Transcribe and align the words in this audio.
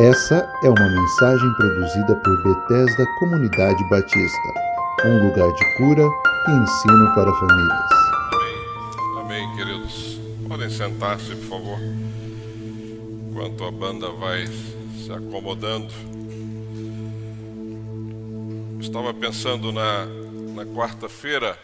Essa 0.00 0.48
é 0.62 0.68
uma 0.68 0.88
mensagem 0.88 1.52
produzida 1.54 2.14
por 2.14 2.42
Bethesda 2.44 3.04
Comunidade 3.18 3.82
Batista, 3.90 4.48
um 5.04 5.26
lugar 5.26 5.52
de 5.52 5.76
cura 5.76 6.04
e 6.46 6.50
ensino 6.52 7.14
para 7.16 7.34
famílias. 7.34 7.90
Amém, 9.16 9.44
Amém 9.44 9.56
queridos. 9.56 10.20
Podem 10.46 10.70
sentar-se, 10.70 11.34
por 11.34 11.48
favor, 11.48 11.78
enquanto 13.28 13.64
a 13.64 13.72
banda 13.72 14.08
vai 14.12 14.46
se 14.46 15.10
acomodando. 15.10 15.92
Estava 18.78 19.12
pensando 19.12 19.72
na, 19.72 20.06
na 20.54 20.64
quarta-feira 20.64 21.58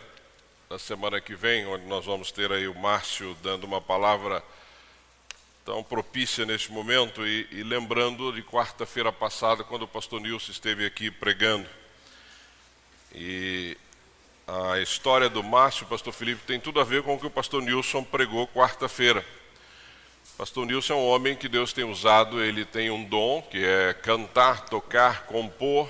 da 0.68 0.76
semana 0.76 1.20
que 1.20 1.36
vem, 1.36 1.68
onde 1.68 1.86
nós 1.86 2.04
vamos 2.04 2.32
ter 2.32 2.50
aí 2.50 2.66
o 2.66 2.74
Márcio 2.74 3.36
dando 3.44 3.62
uma 3.62 3.80
palavra 3.80 4.42
tão 5.64 5.82
propícia 5.82 6.44
neste 6.44 6.70
momento 6.70 7.26
e, 7.26 7.48
e 7.50 7.62
lembrando 7.62 8.32
de 8.32 8.42
quarta-feira 8.42 9.10
passada, 9.10 9.64
quando 9.64 9.82
o 9.82 9.88
pastor 9.88 10.20
Nilson 10.20 10.52
esteve 10.52 10.84
aqui 10.84 11.10
pregando. 11.10 11.66
E 13.14 13.76
a 14.46 14.78
história 14.80 15.30
do 15.30 15.42
Márcio, 15.42 15.86
pastor 15.86 16.12
Felipe, 16.12 16.42
tem 16.46 16.60
tudo 16.60 16.80
a 16.80 16.84
ver 16.84 17.02
com 17.02 17.14
o 17.14 17.18
que 17.18 17.26
o 17.26 17.30
pastor 17.30 17.62
Nilson 17.62 18.04
pregou 18.04 18.46
quarta-feira. 18.48 19.24
Pastor 20.36 20.66
Nilson 20.66 20.92
é 20.92 20.96
um 20.96 21.06
homem 21.06 21.34
que 21.34 21.48
Deus 21.48 21.72
tem 21.72 21.84
usado, 21.84 22.42
ele 22.42 22.66
tem 22.66 22.90
um 22.90 23.02
dom, 23.02 23.40
que 23.40 23.64
é 23.64 23.94
cantar, 23.94 24.66
tocar, 24.66 25.24
compor. 25.26 25.88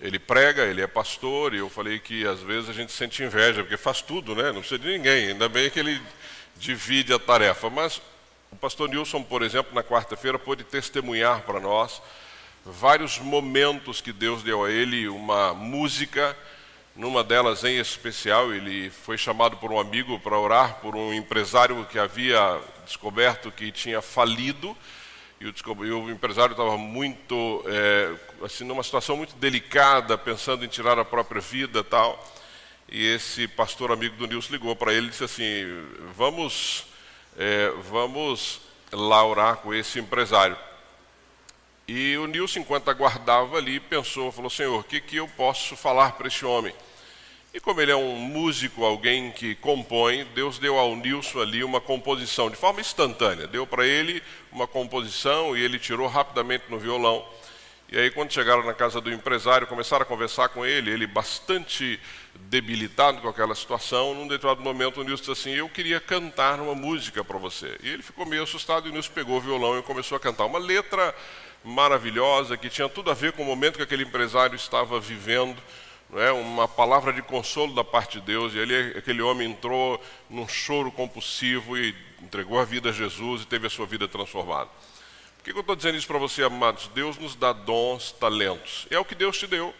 Ele 0.00 0.18
prega, 0.18 0.64
ele 0.64 0.82
é 0.82 0.86
pastor, 0.86 1.54
e 1.54 1.58
eu 1.58 1.70
falei 1.70 1.98
que 1.98 2.26
às 2.26 2.40
vezes 2.40 2.68
a 2.68 2.72
gente 2.72 2.92
sente 2.92 3.22
inveja, 3.22 3.62
porque 3.62 3.76
faz 3.76 4.02
tudo, 4.02 4.34
né? 4.34 4.50
Não 4.50 4.60
precisa 4.60 4.80
de 4.80 4.88
ninguém, 4.88 5.28
ainda 5.28 5.48
bem 5.48 5.70
que 5.70 5.78
ele 5.78 6.02
divide 6.56 7.14
a 7.14 7.20
tarefa. 7.20 7.70
Mas 7.70 8.02
o 8.52 8.56
pastor 8.56 8.88
Nilson, 8.88 9.22
por 9.22 9.42
exemplo, 9.42 9.74
na 9.74 9.82
quarta-feira, 9.82 10.38
pôde 10.38 10.62
testemunhar 10.62 11.40
para 11.42 11.58
nós 11.58 12.02
vários 12.64 13.18
momentos 13.18 14.00
que 14.00 14.12
Deus 14.12 14.42
deu 14.42 14.64
a 14.64 14.70
ele, 14.70 15.08
uma 15.08 15.54
música, 15.54 16.36
numa 16.94 17.24
delas 17.24 17.64
em 17.64 17.78
especial, 17.78 18.52
ele 18.52 18.90
foi 18.90 19.16
chamado 19.16 19.56
por 19.56 19.72
um 19.72 19.80
amigo 19.80 20.20
para 20.20 20.38
orar 20.38 20.74
por 20.80 20.94
um 20.94 21.12
empresário 21.12 21.84
que 21.86 21.98
havia 21.98 22.60
descoberto 22.84 23.50
que 23.50 23.72
tinha 23.72 24.02
falido, 24.02 24.76
e 25.40 25.46
o, 25.90 26.10
empresário 26.10 26.52
estava 26.52 26.78
muito, 26.78 27.64
é, 27.66 28.14
assim, 28.44 28.62
numa 28.62 28.82
situação 28.84 29.16
muito 29.16 29.34
delicada, 29.36 30.16
pensando 30.16 30.64
em 30.64 30.68
tirar 30.68 31.00
a 31.00 31.04
própria 31.04 31.40
vida 31.40 31.82
tal. 31.82 32.22
E 32.88 33.04
esse 33.08 33.48
pastor 33.48 33.90
amigo 33.90 34.14
do 34.14 34.28
Nilson 34.28 34.52
ligou 34.52 34.76
para 34.76 34.92
ele 34.92 35.08
e 35.08 35.10
disse 35.10 35.24
assim: 35.24 35.42
Vamos 36.16 36.91
é, 37.36 37.72
vamos 37.90 38.60
lá 38.92 39.24
orar 39.24 39.56
com 39.56 39.72
esse 39.72 39.98
empresário. 39.98 40.56
E 41.88 42.16
o 42.16 42.26
Nilson, 42.26 42.60
enquanto 42.60 42.88
aguardava 42.88 43.56
ali, 43.56 43.80
pensou, 43.80 44.30
falou, 44.30 44.50
Senhor, 44.50 44.80
o 44.80 44.84
que, 44.84 45.00
que 45.00 45.16
eu 45.16 45.28
posso 45.28 45.76
falar 45.76 46.12
para 46.12 46.28
esse 46.28 46.44
homem? 46.44 46.74
E 47.54 47.60
como 47.60 47.80
ele 47.82 47.92
é 47.92 47.96
um 47.96 48.16
músico, 48.16 48.82
alguém 48.82 49.30
que 49.30 49.54
compõe, 49.56 50.24
Deus 50.34 50.58
deu 50.58 50.78
ao 50.78 50.96
Nilson 50.96 51.40
ali 51.40 51.62
uma 51.62 51.82
composição 51.82 52.48
de 52.48 52.56
forma 52.56 52.80
instantânea. 52.80 53.46
Deu 53.46 53.66
para 53.66 53.86
ele 53.86 54.22
uma 54.50 54.66
composição 54.66 55.54
e 55.54 55.60
ele 55.60 55.78
tirou 55.78 56.08
rapidamente 56.08 56.64
no 56.70 56.78
violão. 56.78 57.22
E 57.92 57.98
aí, 57.98 58.10
quando 58.10 58.32
chegaram 58.32 58.64
na 58.64 58.72
casa 58.72 59.02
do 59.02 59.12
empresário, 59.12 59.66
começaram 59.66 60.02
a 60.02 60.06
conversar 60.06 60.48
com 60.48 60.64
ele, 60.64 60.90
ele 60.90 61.06
bastante 61.06 62.00
debilitado 62.48 63.20
com 63.20 63.28
aquela 63.28 63.54
situação. 63.54 64.14
Num 64.14 64.26
determinado 64.26 64.62
momento, 64.62 65.02
o 65.02 65.04
Nilson 65.04 65.20
disse 65.20 65.32
assim: 65.32 65.50
Eu 65.50 65.68
queria 65.68 66.00
cantar 66.00 66.58
uma 66.58 66.74
música 66.74 67.22
para 67.22 67.36
você. 67.36 67.76
E 67.82 67.90
ele 67.90 68.02
ficou 68.02 68.24
meio 68.24 68.44
assustado 68.44 68.86
e 68.86 68.90
o 68.90 68.92
Nilson 68.94 69.12
pegou 69.12 69.36
o 69.36 69.40
violão 69.42 69.78
e 69.78 69.82
começou 69.82 70.16
a 70.16 70.18
cantar. 70.18 70.46
Uma 70.46 70.58
letra 70.58 71.14
maravilhosa 71.62 72.56
que 72.56 72.70
tinha 72.70 72.88
tudo 72.88 73.10
a 73.10 73.14
ver 73.14 73.32
com 73.32 73.42
o 73.42 73.44
momento 73.44 73.76
que 73.76 73.82
aquele 73.82 74.04
empresário 74.04 74.56
estava 74.56 74.98
vivendo. 74.98 75.62
É? 76.14 76.32
Uma 76.32 76.66
palavra 76.66 77.12
de 77.12 77.20
consolo 77.20 77.74
da 77.74 77.84
parte 77.84 78.20
de 78.20 78.24
Deus. 78.24 78.54
E 78.54 78.58
ali, 78.58 78.74
aquele 78.96 79.20
homem 79.20 79.50
entrou 79.50 80.02
num 80.30 80.48
choro 80.48 80.90
compulsivo 80.90 81.76
e 81.76 81.94
entregou 82.22 82.58
a 82.58 82.64
vida 82.64 82.88
a 82.88 82.92
Jesus 82.92 83.42
e 83.42 83.46
teve 83.46 83.66
a 83.66 83.70
sua 83.70 83.84
vida 83.84 84.08
transformada. 84.08 84.70
Por 85.42 85.50
que 85.50 85.58
eu 85.58 85.60
estou 85.60 85.74
dizendo 85.74 85.98
isso 85.98 86.06
para 86.06 86.18
você, 86.18 86.44
amados? 86.44 86.86
Deus 86.94 87.18
nos 87.18 87.34
dá 87.34 87.52
dons, 87.52 88.12
talentos. 88.12 88.86
É 88.88 88.98
o 89.00 89.04
que 89.04 89.12
Deus 89.12 89.36
te 89.36 89.48
deu. 89.48 89.74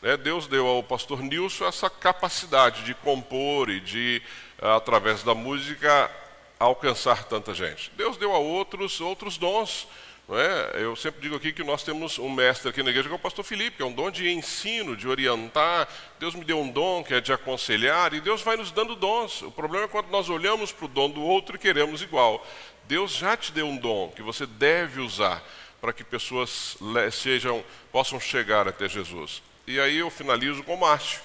Né? 0.00 0.16
Deus 0.16 0.46
deu 0.46 0.64
ao 0.64 0.80
pastor 0.80 1.20
Nilson 1.20 1.66
essa 1.66 1.90
capacidade 1.90 2.84
de 2.84 2.94
compor 2.94 3.68
e 3.68 3.80
de, 3.80 4.22
ah, 4.60 4.76
através 4.76 5.24
da 5.24 5.34
música, 5.34 6.08
alcançar 6.56 7.24
tanta 7.24 7.52
gente. 7.52 7.90
Deus 7.96 8.16
deu 8.16 8.32
a 8.32 8.38
outros 8.38 9.00
outros 9.00 9.36
dons. 9.36 9.88
É? 10.30 10.84
Eu 10.84 10.94
sempre 10.94 11.20
digo 11.20 11.34
aqui 11.34 11.52
que 11.52 11.64
nós 11.64 11.82
temos 11.82 12.16
um 12.18 12.30
mestre 12.30 12.68
aqui 12.70 12.80
na 12.80 12.90
igreja 12.90 13.08
que 13.08 13.12
é 13.12 13.16
o 13.16 13.18
pastor 13.18 13.44
Felipe, 13.44 13.78
que 13.78 13.82
é 13.82 13.86
um 13.86 13.92
dom 13.92 14.08
de 14.08 14.30
ensino, 14.30 14.96
de 14.96 15.08
orientar. 15.08 15.88
Deus 16.20 16.34
me 16.36 16.44
deu 16.44 16.60
um 16.60 16.70
dom 16.70 17.02
que 17.02 17.12
é 17.12 17.20
de 17.20 17.32
aconselhar, 17.32 18.14
e 18.14 18.20
Deus 18.20 18.40
vai 18.40 18.56
nos 18.56 18.70
dando 18.70 18.94
dons. 18.94 19.42
O 19.42 19.50
problema 19.50 19.86
é 19.86 19.88
quando 19.88 20.08
nós 20.10 20.30
olhamos 20.30 20.70
para 20.70 20.84
o 20.84 20.88
dom 20.88 21.10
do 21.10 21.20
outro 21.20 21.56
e 21.56 21.58
queremos 21.58 22.02
igual. 22.02 22.46
Deus 22.92 23.12
já 23.12 23.34
te 23.38 23.50
deu 23.52 23.66
um 23.66 23.78
dom 23.78 24.12
que 24.14 24.20
você 24.20 24.44
deve 24.44 25.00
usar 25.00 25.42
para 25.80 25.94
que 25.94 26.04
pessoas 26.04 26.76
sejam, 27.10 27.64
possam 27.90 28.20
chegar 28.20 28.68
até 28.68 28.86
Jesus. 28.86 29.42
E 29.66 29.80
aí 29.80 29.96
eu 29.96 30.10
finalizo 30.10 30.62
com 30.62 30.74
o 30.74 30.80
Márcio. 30.80 31.18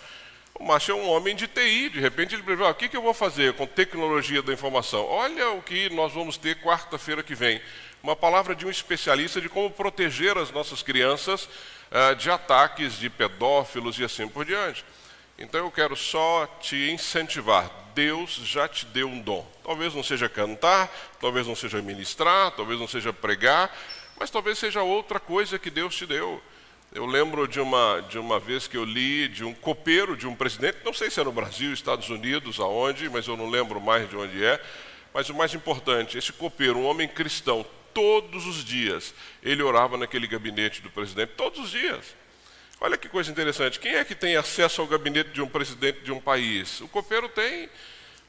O 0.56 0.64
Márcio 0.64 0.94
é 0.94 0.96
um 0.96 1.10
homem 1.10 1.36
de 1.36 1.46
TI, 1.46 1.90
de 1.90 2.00
repente 2.00 2.34
ele 2.34 2.44
prevê, 2.44 2.64
o 2.64 2.74
que, 2.74 2.88
que 2.88 2.96
eu 2.96 3.02
vou 3.02 3.14
fazer 3.14 3.52
com 3.52 3.68
tecnologia 3.68 4.42
da 4.42 4.54
informação? 4.54 5.06
Olha 5.08 5.50
o 5.52 5.62
que 5.62 5.90
nós 5.90 6.14
vamos 6.14 6.38
ter 6.38 6.56
quarta-feira 6.62 7.22
que 7.22 7.36
vem. 7.36 7.62
Uma 8.02 8.16
palavra 8.16 8.56
de 8.56 8.66
um 8.66 8.70
especialista 8.70 9.42
de 9.42 9.50
como 9.50 9.70
proteger 9.70 10.38
as 10.38 10.50
nossas 10.52 10.82
crianças 10.82 11.50
uh, 11.92 12.16
de 12.16 12.32
ataques 12.32 12.98
de 12.98 13.10
pedófilos 13.10 14.00
e 14.00 14.06
assim 14.06 14.26
por 14.26 14.46
diante. 14.46 14.86
Então 15.38 15.62
eu 15.66 15.72
quero 15.72 15.96
só 15.96 16.48
te 16.60 16.90
incentivar. 16.90 17.70
Deus 17.94 18.36
já 18.44 18.68
te 18.68 18.86
deu 18.86 19.08
um 19.08 19.20
dom. 19.22 19.46
Talvez 19.64 19.94
não 19.94 20.04
seja 20.04 20.28
cantar, 20.28 20.92
talvez 21.20 21.48
não 21.48 21.56
seja 21.56 21.82
ministrar, 21.82 22.52
talvez 22.52 22.80
não 22.80 22.88
seja 22.88 23.12
pregar, 23.12 23.76
mas 24.20 24.30
talvez 24.30 24.58
seja 24.58 24.82
outra 24.82 25.20
coisa 25.20 25.60
que 25.60 25.70
Deus 25.70 25.96
te 25.96 26.06
deu. 26.06 26.42
Eu 26.94 27.06
lembro 27.06 27.48
de 27.48 27.60
uma, 27.60 28.02
de 28.10 28.18
uma 28.18 28.40
vez 28.40 28.68
que 28.68 28.78
eu 28.78 28.84
li 28.84 29.28
de 29.28 29.44
um 29.44 29.54
copeiro 29.54 30.16
de 30.16 30.26
um 30.26 30.36
presidente, 30.36 30.78
não 30.86 30.94
sei 30.94 31.12
se 31.12 31.20
é 31.20 31.24
no 31.24 31.32
Brasil, 31.32 31.74
Estados 31.74 32.10
Unidos, 32.10 32.60
aonde, 32.60 33.10
mas 33.10 33.28
eu 33.28 33.36
não 33.36 33.50
lembro 33.50 33.80
mais 33.82 34.10
de 34.10 34.16
onde 34.16 34.44
é. 34.44 34.62
Mas 35.14 35.30
o 35.30 35.34
mais 35.34 35.54
importante, 35.54 36.18
esse 36.18 36.32
copeiro, 36.32 36.80
um 36.80 36.86
homem 36.86 37.08
cristão, 37.08 37.66
todos 37.94 38.46
os 38.46 38.64
dias, 38.64 39.14
ele 39.44 39.62
orava 39.62 39.98
naquele 39.98 40.28
gabinete 40.28 40.82
do 40.82 40.90
presidente, 40.90 41.34
todos 41.36 41.60
os 41.60 41.72
dias. 41.72 42.16
Olha 42.80 42.98
que 42.98 43.10
coisa 43.10 43.32
interessante. 43.32 43.80
Quem 43.80 43.96
é 43.96 44.06
que 44.06 44.14
tem 44.14 44.36
acesso 44.36 44.82
ao 44.82 44.88
gabinete 44.88 45.32
de 45.32 45.42
um 45.42 45.48
presidente 45.48 46.02
de 46.02 46.12
um 46.12 46.20
país? 46.20 46.80
O 46.82 46.88
copeiro 46.88 47.28
tem. 47.28 47.70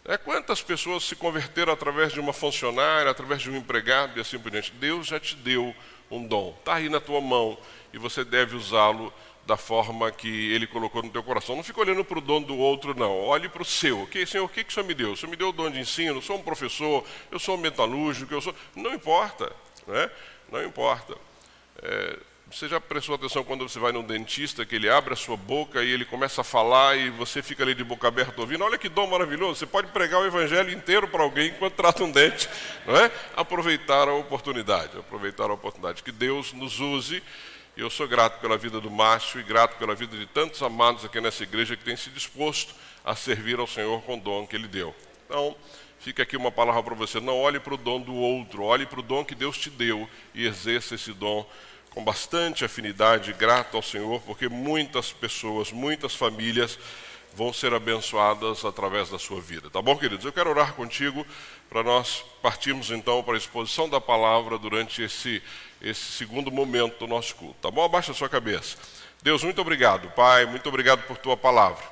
É, 0.06 0.16
quantas 0.16 0.62
pessoas 0.62 1.04
se 1.04 1.14
converteram 1.14 1.70
através 1.70 2.12
de 2.14 2.20
uma 2.20 2.32
funcionária, 2.32 3.10
através 3.10 3.42
de 3.42 3.50
um 3.50 3.56
empregado 3.56 4.16
e 4.16 4.20
assim 4.22 4.38
por 4.38 4.50
diante? 4.50 4.72
Deus 4.72 5.06
já 5.06 5.20
te 5.20 5.36
deu 5.36 5.74
um 6.10 6.26
dom. 6.26 6.54
Está 6.58 6.76
aí 6.76 6.88
na 6.88 6.98
tua 6.98 7.20
mão 7.20 7.58
e 7.92 7.98
você 7.98 8.24
deve 8.24 8.56
usá-lo 8.56 9.12
da 9.46 9.58
forma 9.58 10.10
que 10.10 10.52
ele 10.52 10.66
colocou 10.66 11.02
no 11.02 11.10
teu 11.10 11.22
coração. 11.22 11.54
Não 11.54 11.62
fica 11.62 11.80
olhando 11.80 12.02
para 12.02 12.18
o 12.18 12.22
dom 12.22 12.40
do 12.40 12.56
outro, 12.56 12.94
não. 12.94 13.18
Olhe 13.20 13.50
para 13.50 13.60
o 13.60 13.66
seu. 13.66 14.06
Que, 14.06 14.24
Senhor, 14.24 14.44
o 14.44 14.48
que, 14.48 14.64
que 14.64 14.70
o 14.70 14.72
Senhor 14.74 14.86
me 14.86 14.94
deu? 14.94 15.12
O 15.12 15.16
Senhor 15.16 15.30
me 15.30 15.36
deu 15.36 15.50
o 15.50 15.52
dom 15.52 15.70
de 15.70 15.78
ensino, 15.78 16.18
eu 16.18 16.22
sou 16.22 16.36
um 16.36 16.42
professor, 16.42 17.04
eu 17.30 17.38
sou 17.38 17.56
um 17.56 17.58
metalúrgico, 17.58 18.32
eu 18.32 18.40
sou. 18.40 18.54
Não 18.74 18.94
importa. 18.94 19.52
Não, 19.86 19.94
é? 19.94 20.10
não 20.50 20.64
importa. 20.64 21.16
É, 21.82 22.18
você 22.50 22.66
já 22.66 22.80
prestou 22.80 23.14
atenção 23.14 23.44
quando 23.44 23.68
você 23.68 23.78
vai 23.78 23.92
num 23.92 24.02
dentista, 24.02 24.64
que 24.64 24.74
ele 24.74 24.88
abre 24.88 25.12
a 25.12 25.16
sua 25.16 25.36
boca 25.36 25.82
e 25.82 25.90
ele 25.90 26.04
começa 26.04 26.40
a 26.40 26.44
falar 26.44 26.96
e 26.96 27.10
você 27.10 27.42
fica 27.42 27.62
ali 27.62 27.74
de 27.74 27.84
boca 27.84 28.08
aberta 28.08 28.40
ouvindo? 28.40 28.64
Olha 28.64 28.78
que 28.78 28.88
dom 28.88 29.06
maravilhoso, 29.06 29.56
você 29.56 29.66
pode 29.66 29.88
pregar 29.88 30.20
o 30.20 30.26
evangelho 30.26 30.70
inteiro 30.72 31.06
para 31.06 31.22
alguém 31.22 31.50
enquanto 31.50 31.74
trata 31.74 32.02
um 32.02 32.10
dente, 32.10 32.48
não 32.86 32.96
é? 32.96 33.10
Aproveitar 33.36 34.08
a 34.08 34.14
oportunidade, 34.14 34.96
aproveitar 34.98 35.50
a 35.50 35.52
oportunidade. 35.52 36.02
Que 36.02 36.10
Deus 36.10 36.52
nos 36.54 36.80
use. 36.80 37.22
Eu 37.76 37.90
sou 37.90 38.08
grato 38.08 38.40
pela 38.40 38.56
vida 38.56 38.80
do 38.80 38.90
Márcio 38.90 39.38
e 39.38 39.42
grato 39.42 39.76
pela 39.76 39.94
vida 39.94 40.16
de 40.16 40.26
tantos 40.26 40.60
amados 40.62 41.04
aqui 41.04 41.20
nessa 41.20 41.42
igreja 41.42 41.76
que 41.76 41.84
têm 41.84 41.96
se 41.96 42.10
disposto 42.10 42.74
a 43.04 43.14
servir 43.14 43.60
ao 43.60 43.66
Senhor 43.66 44.02
com 44.02 44.16
o 44.16 44.20
dom 44.20 44.46
que 44.46 44.56
Ele 44.56 44.66
deu. 44.66 44.92
Então, 45.26 45.54
fica 46.00 46.24
aqui 46.24 46.36
uma 46.36 46.50
palavra 46.50 46.82
para 46.82 46.94
você: 46.94 47.20
não 47.20 47.38
olhe 47.38 47.60
para 47.60 47.74
o 47.74 47.76
dom 47.76 48.00
do 48.00 48.14
outro, 48.14 48.64
olhe 48.64 48.84
para 48.84 48.98
o 48.98 49.02
dom 49.02 49.24
que 49.24 49.34
Deus 49.34 49.56
te 49.56 49.70
deu 49.70 50.08
e 50.34 50.44
exerça 50.44 50.96
esse 50.96 51.12
dom 51.12 51.46
com 51.90 52.04
bastante 52.04 52.64
afinidade, 52.64 53.32
grato 53.32 53.76
ao 53.76 53.82
Senhor, 53.82 54.20
porque 54.22 54.48
muitas 54.48 55.12
pessoas, 55.12 55.72
muitas 55.72 56.14
famílias 56.14 56.78
vão 57.34 57.52
ser 57.52 57.72
abençoadas 57.72 58.64
através 58.64 59.10
da 59.10 59.18
sua 59.18 59.40
vida. 59.40 59.70
Tá 59.70 59.80
bom, 59.80 59.96
queridos? 59.96 60.24
Eu 60.24 60.32
quero 60.32 60.50
orar 60.50 60.74
contigo 60.74 61.26
para 61.68 61.82
nós 61.82 62.24
partirmos 62.42 62.90
então 62.90 63.22
para 63.22 63.34
a 63.34 63.36
exposição 63.36 63.88
da 63.88 64.00
palavra 64.00 64.58
durante 64.58 65.02
esse, 65.02 65.42
esse 65.80 66.12
segundo 66.12 66.50
momento 66.50 66.98
do 66.98 67.06
nosso 67.06 67.34
culto. 67.36 67.56
Tá 67.60 67.70
bom? 67.70 67.84
Abaixa 67.84 68.12
a 68.12 68.14
sua 68.14 68.28
cabeça. 68.28 68.76
Deus, 69.22 69.42
muito 69.42 69.60
obrigado, 69.60 70.10
Pai, 70.10 70.46
muito 70.46 70.68
obrigado 70.68 71.02
por 71.02 71.16
tua 71.16 71.36
palavra. 71.36 71.84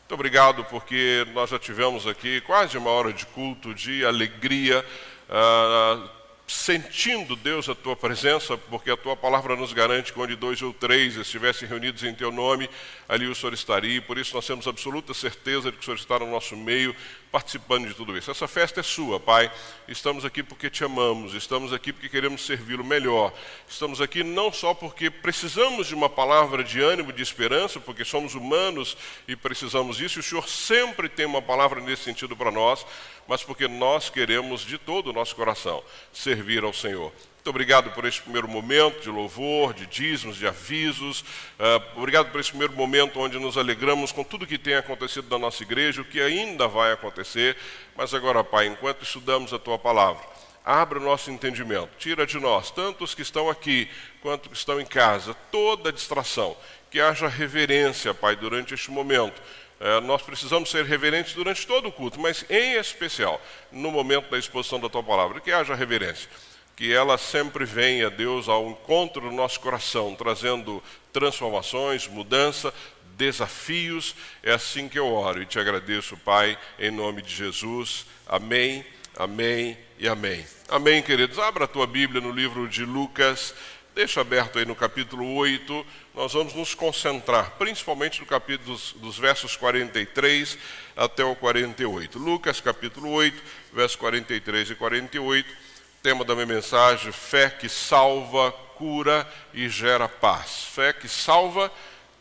Muito 0.00 0.14
obrigado 0.14 0.64
porque 0.64 1.26
nós 1.32 1.50
já 1.50 1.58
tivemos 1.58 2.06
aqui 2.06 2.40
quase 2.42 2.76
uma 2.76 2.90
hora 2.90 3.12
de 3.12 3.24
culto, 3.26 3.74
de 3.74 4.04
alegria. 4.04 4.84
Uh, 5.28 6.23
sentindo, 6.46 7.36
Deus, 7.36 7.68
a 7.68 7.74
tua 7.74 7.96
presença, 7.96 8.56
porque 8.56 8.90
a 8.90 8.96
tua 8.96 9.16
palavra 9.16 9.56
nos 9.56 9.72
garante 9.72 10.12
que 10.12 10.20
onde 10.20 10.36
dois 10.36 10.60
ou 10.60 10.72
três 10.72 11.16
estivessem 11.16 11.68
reunidos 11.68 12.02
em 12.04 12.14
teu 12.14 12.30
nome, 12.30 12.68
ali 13.08 13.26
o 13.26 13.34
Senhor 13.34 13.52
estaria. 13.52 13.96
E 13.96 14.00
por 14.00 14.18
isso 14.18 14.34
nós 14.34 14.46
temos 14.46 14.66
absoluta 14.66 15.12
certeza 15.14 15.70
de 15.70 15.76
que 15.76 15.82
o 15.82 15.84
Senhor 15.84 15.96
está 15.96 16.18
no 16.18 16.30
nosso 16.30 16.56
meio, 16.56 16.94
participando 17.30 17.88
de 17.88 17.94
tudo 17.94 18.16
isso. 18.16 18.30
Essa 18.30 18.46
festa 18.46 18.80
é 18.80 18.82
sua, 18.82 19.18
Pai. 19.18 19.50
Estamos 19.88 20.24
aqui 20.24 20.42
porque 20.42 20.70
te 20.70 20.84
amamos, 20.84 21.34
estamos 21.34 21.72
aqui 21.72 21.92
porque 21.92 22.08
queremos 22.08 22.46
servi-lo 22.46 22.84
melhor. 22.84 23.32
Estamos 23.68 24.00
aqui 24.00 24.22
não 24.22 24.52
só 24.52 24.72
porque 24.72 25.10
precisamos 25.10 25.88
de 25.88 25.94
uma 25.94 26.08
palavra 26.08 26.62
de 26.62 26.80
ânimo, 26.80 27.12
de 27.12 27.22
esperança, 27.22 27.80
porque 27.80 28.04
somos 28.04 28.34
humanos 28.34 28.96
e 29.26 29.34
precisamos 29.34 29.96
disso, 29.96 30.18
e 30.18 30.20
o 30.20 30.22
Senhor 30.22 30.48
sempre 30.48 31.08
tem 31.08 31.26
uma 31.26 31.42
palavra 31.42 31.80
nesse 31.80 32.04
sentido 32.04 32.36
para 32.36 32.50
nós, 32.50 32.86
mas 33.26 33.42
porque 33.42 33.66
nós 33.66 34.08
queremos 34.10 34.62
de 34.62 34.78
todo 34.78 35.10
o 35.10 35.12
nosso 35.12 35.34
coração 35.34 35.82
servir 36.12 36.62
ao 36.62 36.72
Senhor. 36.72 37.12
Muito 37.44 37.56
obrigado 37.56 37.90
por 37.90 38.06
esse 38.06 38.22
primeiro 38.22 38.48
momento 38.48 39.02
de 39.02 39.10
louvor, 39.10 39.74
de 39.74 39.84
dízimos, 39.84 40.38
de 40.38 40.46
avisos. 40.46 41.20
Uh, 41.20 41.98
obrigado 41.98 42.30
por 42.30 42.40
esse 42.40 42.48
primeiro 42.48 42.72
momento 42.72 43.20
onde 43.20 43.38
nos 43.38 43.58
alegramos 43.58 44.10
com 44.10 44.24
tudo 44.24 44.46
que 44.46 44.56
tem 44.56 44.76
acontecido 44.76 45.28
na 45.28 45.38
nossa 45.38 45.62
igreja, 45.62 46.00
o 46.00 46.06
que 46.06 46.22
ainda 46.22 46.66
vai 46.66 46.90
acontecer. 46.92 47.54
Mas 47.94 48.14
agora, 48.14 48.42
Pai, 48.42 48.66
enquanto 48.66 49.02
estudamos 49.02 49.52
a 49.52 49.58
Tua 49.58 49.78
palavra, 49.78 50.24
abra 50.64 50.98
o 50.98 51.02
nosso 51.02 51.30
entendimento, 51.30 51.90
tira 51.98 52.26
de 52.26 52.40
nós, 52.40 52.70
tanto 52.70 53.04
os 53.04 53.14
que 53.14 53.20
estão 53.20 53.50
aqui 53.50 53.90
quanto 54.22 54.46
os 54.46 54.52
que 54.52 54.56
estão 54.56 54.80
em 54.80 54.86
casa, 54.86 55.34
toda 55.52 55.92
distração, 55.92 56.56
que 56.90 56.98
haja 56.98 57.28
reverência, 57.28 58.14
Pai, 58.14 58.36
durante 58.36 58.72
este 58.72 58.90
momento. 58.90 59.38
Uh, 59.78 60.00
nós 60.00 60.22
precisamos 60.22 60.70
ser 60.70 60.86
reverentes 60.86 61.34
durante 61.34 61.66
todo 61.66 61.88
o 61.88 61.92
culto, 61.92 62.18
mas 62.18 62.42
em 62.48 62.76
especial 62.76 63.38
no 63.70 63.90
momento 63.90 64.30
da 64.30 64.38
exposição 64.38 64.80
da 64.80 64.88
Tua 64.88 65.02
palavra, 65.02 65.40
que 65.40 65.52
haja 65.52 65.74
reverência 65.74 66.30
que 66.76 66.92
ela 66.92 67.16
sempre 67.16 67.64
venha, 67.64 68.10
Deus, 68.10 68.48
ao 68.48 68.68
encontro 68.68 69.22
do 69.22 69.30
nosso 69.30 69.60
coração, 69.60 70.14
trazendo 70.14 70.82
transformações, 71.12 72.08
mudança, 72.08 72.74
desafios. 73.16 74.14
É 74.42 74.52
assim 74.52 74.88
que 74.88 74.98
eu 74.98 75.06
oro 75.06 75.42
e 75.42 75.46
te 75.46 75.58
agradeço, 75.58 76.16
Pai, 76.16 76.58
em 76.78 76.90
nome 76.90 77.22
de 77.22 77.34
Jesus. 77.34 78.06
Amém, 78.26 78.84
amém 79.16 79.78
e 79.98 80.08
amém. 80.08 80.44
Amém, 80.68 81.02
queridos. 81.02 81.38
Abra 81.38 81.64
a 81.64 81.68
tua 81.68 81.86
Bíblia 81.86 82.20
no 82.20 82.32
livro 82.32 82.68
de 82.68 82.84
Lucas. 82.84 83.54
Deixa 83.94 84.20
aberto 84.20 84.58
aí 84.58 84.64
no 84.64 84.74
capítulo 84.74 85.32
8. 85.36 85.86
Nós 86.12 86.32
vamos 86.32 86.54
nos 86.54 86.74
concentrar, 86.74 87.52
principalmente 87.52 88.20
no 88.20 88.26
capítulo 88.26 88.72
dos, 88.72 88.92
dos 88.94 89.16
versos 89.16 89.54
43 89.54 90.58
até 90.96 91.24
o 91.24 91.36
48. 91.36 92.18
Lucas, 92.18 92.60
capítulo 92.60 93.10
8, 93.10 93.40
versos 93.72 93.94
43 93.94 94.70
e 94.70 94.74
48 94.74 95.73
tema 96.04 96.22
da 96.22 96.34
minha 96.34 96.46
mensagem: 96.46 97.10
fé 97.10 97.48
que 97.48 97.66
salva, 97.66 98.52
cura 98.76 99.26
e 99.54 99.70
gera 99.70 100.06
paz. 100.06 100.64
Fé 100.64 100.92
que 100.92 101.08
salva, 101.08 101.72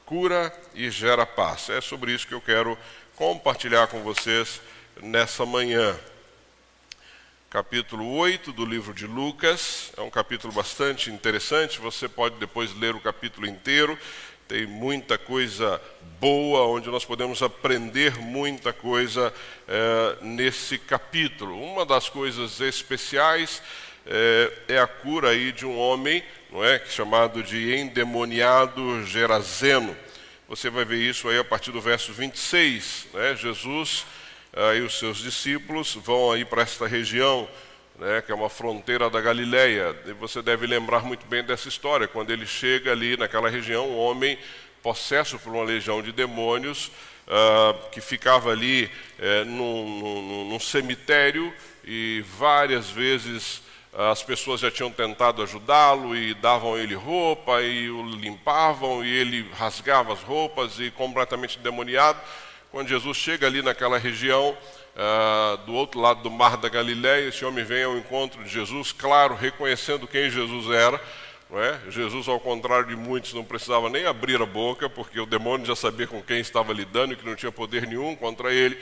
cura 0.05 0.57
e 0.73 0.89
gera 0.89 1.25
paz. 1.25 1.69
É 1.69 1.81
sobre 1.81 2.13
isso 2.13 2.25
que 2.25 2.33
eu 2.33 2.39
quero 2.39 2.77
compartilhar 3.17 3.87
com 3.87 4.01
vocês 4.01 4.61
nessa 5.01 5.45
manhã. 5.45 5.99
Capítulo 7.49 8.15
8 8.15 8.53
do 8.53 8.65
livro 8.65 8.93
de 8.93 9.05
Lucas, 9.05 9.91
é 9.97 10.01
um 10.01 10.09
capítulo 10.09 10.53
bastante 10.53 11.11
interessante, 11.11 11.79
você 11.79 12.07
pode 12.07 12.37
depois 12.37 12.73
ler 12.79 12.95
o 12.95 13.01
capítulo 13.01 13.45
inteiro, 13.45 13.99
tem 14.53 14.67
muita 14.67 15.17
coisa 15.17 15.81
boa, 16.19 16.67
onde 16.67 16.87
nós 16.87 17.03
podemos 17.03 17.41
aprender 17.41 18.19
muita 18.19 18.71
coisa 18.71 19.33
é, 19.67 20.17
nesse 20.21 20.77
capítulo. 20.77 21.59
Uma 21.59 21.83
das 21.83 22.07
coisas 22.07 22.61
especiais 22.61 23.63
é, 24.05 24.53
é, 24.67 24.77
a 24.77 24.85
cura 24.85 25.29
aí 25.29 25.51
de 25.51 25.65
um 25.65 25.75
homem, 25.75 26.23
não 26.51 26.63
é, 26.63 26.79
chamado 26.85 27.41
de 27.41 27.73
endemoniado 27.73 29.03
Gerazeno. 29.07 29.97
Você 30.47 30.69
vai 30.69 30.85
ver 30.85 30.99
isso 30.99 31.27
aí 31.29 31.39
a 31.39 31.43
partir 31.43 31.71
do 31.71 31.81
verso 31.81 32.13
26. 32.13 33.07
Né? 33.11 33.35
Jesus 33.35 34.05
e 34.77 34.81
os 34.81 34.99
seus 34.99 35.17
discípulos 35.17 35.95
vão 35.95 36.31
aí 36.31 36.45
para 36.45 36.61
esta 36.61 36.85
região, 36.85 37.49
né, 37.99 38.21
que 38.21 38.31
é 38.31 38.35
uma 38.35 38.49
fronteira 38.49 39.09
da 39.09 39.21
Galileia. 39.21 39.95
E 40.05 40.13
você 40.13 40.41
deve 40.41 40.65
lembrar 40.67 41.03
muito 41.03 41.25
bem 41.25 41.43
dessa 41.43 41.67
história. 41.67 42.07
Quando 42.07 42.31
ele 42.31 42.45
chega 42.45 42.91
ali 42.91 43.17
naquela 43.17 43.49
região, 43.49 43.89
um 43.89 43.97
homem 43.97 44.37
possesso 44.81 45.39
por 45.39 45.53
uma 45.53 45.63
legião 45.63 46.01
de 46.01 46.11
demônios, 46.11 46.91
uh, 47.27 47.89
que 47.89 48.01
ficava 48.01 48.51
ali 48.51 48.85
uh, 49.19 49.45
num, 49.45 49.99
num, 49.99 50.49
num, 50.49 50.59
cemitério 50.59 51.53
e 51.83 52.23
várias 52.37 52.89
vezes 52.89 53.61
uh, 53.93 54.11
as 54.11 54.21
pessoas 54.21 54.59
já 54.59 54.69
tinham 54.69 54.91
tentado 54.91 55.41
ajudá-lo 55.41 56.15
e 56.15 56.33
davam 56.33 56.77
ele 56.77 56.95
roupa 56.95 57.61
e 57.61 57.89
o 57.89 58.03
limpavam 58.03 59.05
e 59.05 59.09
ele 59.09 59.49
rasgava 59.53 60.13
as 60.13 60.21
roupas 60.21 60.79
e 60.79 60.91
completamente 60.91 61.57
demoniado. 61.59 62.19
Quando 62.71 62.89
Jesus 62.89 63.17
chega 63.17 63.45
ali 63.45 63.61
naquela 63.61 63.97
região, 63.97 64.57
Uh, 64.95 65.57
do 65.65 65.73
outro 65.73 65.99
lado 65.99 66.21
do 66.21 66.29
mar 66.29 66.55
da 66.55 66.69
Galiléia, 66.69 67.27
esse 67.27 67.43
homem 67.43 67.63
vem 67.63 67.83
ao 67.83 67.97
encontro 67.97 68.43
de 68.43 68.49
Jesus, 68.49 68.91
claro, 68.91 69.33
reconhecendo 69.33 70.07
quem 70.07 70.29
Jesus 70.29 70.69
era, 70.69 71.01
é? 71.55 71.91
Jesus, 71.91 72.27
ao 72.27 72.39
contrário 72.39 72.87
de 72.87 72.95
muitos, 72.95 73.33
não 73.33 73.43
precisava 73.43 73.89
nem 73.89 74.05
abrir 74.05 74.41
a 74.41 74.45
boca, 74.45 74.89
porque 74.89 75.19
o 75.19 75.25
demônio 75.25 75.65
já 75.65 75.75
sabia 75.75 76.07
com 76.07 76.21
quem 76.21 76.39
estava 76.39 76.73
lidando 76.73 77.13
e 77.13 77.15
que 77.15 77.25
não 77.25 77.35
tinha 77.35 77.51
poder 77.51 77.85
nenhum 77.85 78.15
contra 78.15 78.51
ele. 78.51 78.77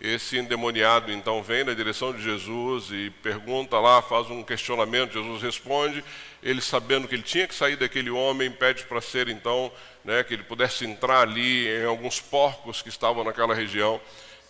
Esse 0.00 0.36
endemoniado 0.36 1.12
então 1.12 1.42
vem 1.42 1.64
na 1.64 1.74
direção 1.74 2.12
de 2.12 2.22
Jesus 2.22 2.90
e 2.90 3.10
pergunta 3.22 3.78
lá, 3.78 4.02
faz 4.02 4.30
um 4.30 4.42
questionamento. 4.42 5.12
Jesus 5.12 5.42
responde. 5.42 6.04
Ele, 6.42 6.60
sabendo 6.60 7.06
que 7.06 7.14
ele 7.14 7.22
tinha 7.22 7.46
que 7.46 7.54
sair 7.54 7.76
daquele 7.76 8.10
homem, 8.10 8.50
pede 8.50 8.84
para 8.84 9.00
ser 9.00 9.28
então, 9.28 9.70
né, 10.04 10.24
que 10.24 10.34
ele 10.34 10.42
pudesse 10.42 10.84
entrar 10.84 11.22
ali 11.22 11.68
em 11.68 11.84
alguns 11.84 12.20
porcos 12.20 12.82
que 12.82 12.88
estavam 12.88 13.22
naquela 13.22 13.54
região 13.54 14.00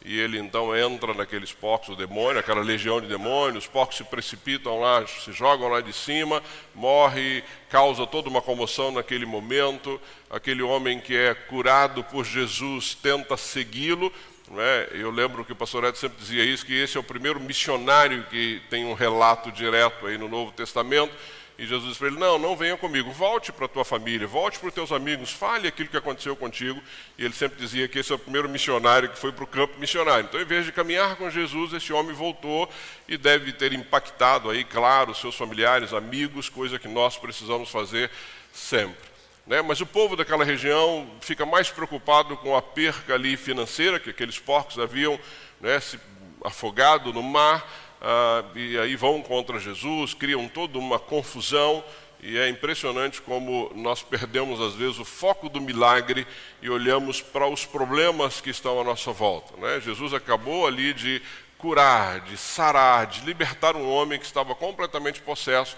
e 0.04 0.18
ele 0.18 0.38
então 0.38 0.76
entra 0.76 1.14
naqueles 1.14 1.52
porcos, 1.52 1.90
o 1.90 1.96
demônio, 1.96 2.40
aquela 2.40 2.60
legião 2.60 3.00
de 3.00 3.06
demônios, 3.06 3.64
os 3.64 3.70
porcos 3.70 3.96
se 3.96 4.04
precipitam 4.04 4.80
lá, 4.80 5.06
se 5.06 5.32
jogam 5.32 5.68
lá 5.68 5.80
de 5.80 5.92
cima, 5.92 6.42
morre, 6.74 7.44
causa 7.68 8.06
toda 8.06 8.28
uma 8.28 8.42
comoção 8.42 8.90
naquele 8.90 9.26
momento. 9.26 10.00
Aquele 10.28 10.62
homem 10.62 10.98
que 10.98 11.16
é 11.16 11.34
curado 11.34 12.02
por 12.04 12.24
Jesus 12.24 12.94
tenta 12.94 13.36
segui-lo. 13.36 14.12
É? 14.54 14.88
Eu 14.92 15.10
lembro 15.10 15.44
que 15.44 15.52
o 15.52 15.56
pastor 15.56 15.84
Ed 15.84 15.96
sempre 15.96 16.18
dizia 16.18 16.44
isso, 16.44 16.66
que 16.66 16.74
esse 16.74 16.96
é 16.96 17.00
o 17.00 17.04
primeiro 17.04 17.40
missionário 17.40 18.26
que 18.28 18.60
tem 18.68 18.84
um 18.84 18.92
relato 18.92 19.50
direto 19.50 20.06
aí 20.06 20.18
no 20.18 20.28
Novo 20.28 20.52
Testamento 20.52 21.14
e 21.62 21.66
Jesus 21.66 22.00
ele: 22.02 22.18
Não, 22.18 22.40
não 22.40 22.56
venha 22.56 22.76
comigo, 22.76 23.12
volte 23.12 23.52
para 23.52 23.66
a 23.66 23.68
tua 23.68 23.84
família, 23.84 24.26
volte 24.26 24.58
para 24.58 24.66
os 24.66 24.74
teus 24.74 24.90
amigos, 24.90 25.30
fale 25.30 25.68
aquilo 25.68 25.88
que 25.88 25.96
aconteceu 25.96 26.34
contigo. 26.34 26.82
E 27.16 27.24
ele 27.24 27.32
sempre 27.32 27.56
dizia 27.56 27.86
que 27.86 28.00
esse 28.00 28.10
é 28.10 28.16
o 28.16 28.18
primeiro 28.18 28.48
missionário 28.48 29.08
que 29.08 29.16
foi 29.16 29.30
para 29.30 29.44
o 29.44 29.46
campo 29.46 29.78
missionário. 29.78 30.26
Então, 30.28 30.40
em 30.40 30.44
vez 30.44 30.66
de 30.66 30.72
caminhar 30.72 31.14
com 31.14 31.30
Jesus, 31.30 31.72
esse 31.72 31.92
homem 31.92 32.12
voltou 32.12 32.68
e 33.06 33.16
deve 33.16 33.52
ter 33.52 33.72
impactado 33.72 34.50
aí, 34.50 34.64
claro, 34.64 35.14
seus 35.14 35.36
familiares, 35.36 35.92
amigos, 35.92 36.48
coisa 36.48 36.80
que 36.80 36.88
nós 36.88 37.16
precisamos 37.16 37.70
fazer 37.70 38.10
sempre. 38.52 39.12
Né? 39.46 39.62
Mas 39.62 39.80
o 39.80 39.86
povo 39.86 40.16
daquela 40.16 40.44
região 40.44 41.08
fica 41.20 41.46
mais 41.46 41.70
preocupado 41.70 42.36
com 42.38 42.56
a 42.56 42.62
perca 42.62 43.14
ali 43.14 43.36
financeira, 43.36 44.00
que 44.00 44.10
aqueles 44.10 44.38
porcos 44.38 44.80
haviam 44.80 45.16
né, 45.60 45.78
se 45.78 45.96
afogado 46.44 47.12
no 47.12 47.22
mar 47.22 47.64
ah, 48.02 48.44
e 48.56 48.76
aí 48.78 48.96
vão 48.96 49.22
contra 49.22 49.60
Jesus, 49.60 50.12
criam 50.12 50.48
toda 50.48 50.76
uma 50.76 50.98
confusão, 50.98 51.84
e 52.20 52.36
é 52.36 52.48
impressionante 52.48 53.20
como 53.22 53.70
nós 53.74 54.02
perdemos, 54.02 54.60
às 54.60 54.74
vezes, 54.74 54.98
o 54.98 55.04
foco 55.04 55.48
do 55.48 55.60
milagre 55.60 56.26
e 56.60 56.68
olhamos 56.68 57.20
para 57.20 57.46
os 57.46 57.64
problemas 57.64 58.40
que 58.40 58.50
estão 58.50 58.80
à 58.80 58.84
nossa 58.84 59.12
volta. 59.12 59.56
Né? 59.56 59.80
Jesus 59.80 60.12
acabou 60.12 60.66
ali 60.66 60.92
de 60.92 61.22
curar, 61.58 62.20
de 62.20 62.36
sarar, 62.36 63.06
de 63.06 63.24
libertar 63.24 63.76
um 63.76 63.88
homem 63.88 64.18
que 64.18 64.24
estava 64.24 64.54
completamente 64.54 65.20
possesso 65.20 65.76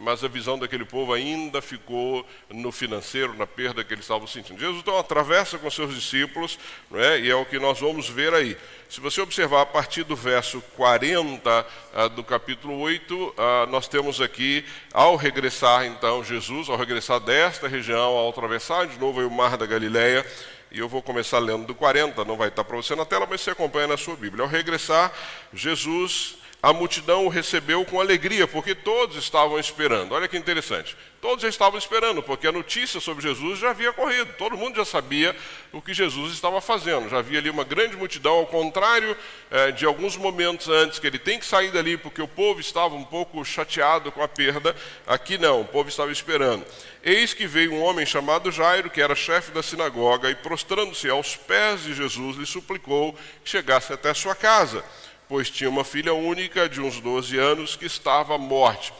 mas 0.00 0.24
a 0.24 0.28
visão 0.28 0.58
daquele 0.58 0.86
povo 0.86 1.12
ainda 1.12 1.60
ficou 1.60 2.26
no 2.48 2.72
financeiro, 2.72 3.34
na 3.34 3.46
perda 3.46 3.84
que 3.84 3.92
eles 3.92 4.04
estavam 4.04 4.26
sentindo. 4.26 4.58
Jesus 4.58 4.80
então 4.80 4.98
atravessa 4.98 5.58
com 5.58 5.70
seus 5.70 5.94
discípulos, 5.94 6.58
não 6.90 6.98
é? 6.98 7.20
e 7.20 7.30
é 7.30 7.34
o 7.34 7.44
que 7.44 7.58
nós 7.58 7.78
vamos 7.78 8.08
ver 8.08 8.32
aí. 8.32 8.56
Se 8.88 8.98
você 8.98 9.20
observar 9.20 9.60
a 9.60 9.66
partir 9.66 10.02
do 10.04 10.16
verso 10.16 10.62
40 10.74 11.66
ah, 11.94 12.08
do 12.08 12.24
capítulo 12.24 12.78
8, 12.78 13.34
ah, 13.36 13.66
nós 13.66 13.86
temos 13.88 14.22
aqui, 14.22 14.64
ao 14.90 15.16
regressar 15.16 15.84
então 15.84 16.24
Jesus, 16.24 16.70
ao 16.70 16.78
regressar 16.78 17.20
desta 17.20 17.68
região, 17.68 18.16
ao 18.16 18.30
atravessar 18.30 18.86
de 18.86 18.98
novo 18.98 19.20
o 19.20 19.30
mar 19.30 19.58
da 19.58 19.66
Galileia, 19.66 20.24
e 20.72 20.78
eu 20.78 20.88
vou 20.88 21.02
começar 21.02 21.38
lendo 21.40 21.66
do 21.66 21.74
40, 21.74 22.24
não 22.24 22.38
vai 22.38 22.48
estar 22.48 22.64
para 22.64 22.76
você 22.76 22.94
na 22.94 23.04
tela, 23.04 23.26
mas 23.28 23.42
você 23.42 23.50
acompanha 23.50 23.86
na 23.86 23.98
sua 23.98 24.16
Bíblia. 24.16 24.44
Ao 24.44 24.48
regressar, 24.48 25.12
Jesus 25.52 26.39
a 26.62 26.74
multidão 26.74 27.24
o 27.24 27.28
recebeu 27.28 27.84
com 27.86 28.00
alegria, 28.00 28.46
porque 28.46 28.74
todos 28.74 29.16
estavam 29.16 29.58
esperando. 29.58 30.12
Olha 30.12 30.28
que 30.28 30.36
interessante. 30.36 30.94
Todos 31.18 31.44
estavam 31.44 31.78
esperando, 31.78 32.22
porque 32.22 32.46
a 32.46 32.52
notícia 32.52 33.00
sobre 33.00 33.22
Jesus 33.22 33.58
já 33.58 33.70
havia 33.70 33.92
corrido. 33.92 34.32
Todo 34.38 34.56
mundo 34.56 34.76
já 34.76 34.84
sabia 34.84 35.34
o 35.72 35.80
que 35.80 35.94
Jesus 35.94 36.32
estava 36.32 36.60
fazendo. 36.60 37.08
Já 37.08 37.18
havia 37.18 37.38
ali 37.38 37.48
uma 37.50 37.64
grande 37.64 37.96
multidão, 37.96 38.32
ao 38.34 38.46
contrário 38.46 39.16
eh, 39.50 39.72
de 39.72 39.86
alguns 39.86 40.16
momentos 40.16 40.68
antes, 40.68 40.98
que 40.98 41.06
ele 41.06 41.18
tem 41.18 41.38
que 41.38 41.46
sair 41.46 41.70
dali 41.70 41.96
porque 41.96 42.20
o 42.20 42.28
povo 42.28 42.60
estava 42.60 42.94
um 42.94 43.04
pouco 43.04 43.42
chateado 43.44 44.12
com 44.12 44.22
a 44.22 44.28
perda. 44.28 44.74
Aqui 45.06 45.38
não, 45.38 45.62
o 45.62 45.66
povo 45.66 45.88
estava 45.88 46.12
esperando. 46.12 46.64
Eis 47.02 47.32
que 47.32 47.46
veio 47.46 47.72
um 47.72 47.82
homem 47.82 48.04
chamado 48.04 48.50
Jairo, 48.50 48.90
que 48.90 49.00
era 49.00 49.14
chefe 49.14 49.50
da 49.50 49.62
sinagoga, 49.62 50.30
e 50.30 50.34
prostrando-se 50.34 51.08
aos 51.08 51.36
pés 51.36 51.82
de 51.82 51.94
Jesus, 51.94 52.36
lhe 52.36 52.46
suplicou 52.46 53.14
que 53.42 53.50
chegasse 53.50 53.92
até 53.92 54.12
sua 54.12 54.34
casa 54.34 54.84
pois 55.30 55.48
tinha 55.48 55.70
uma 55.70 55.84
filha 55.84 56.12
única 56.12 56.68
de 56.68 56.80
uns 56.80 56.98
12 56.98 57.38
anos 57.38 57.76
que 57.76 57.86
estava 57.86 58.34
à 58.34 58.38
morte. 58.38 58.92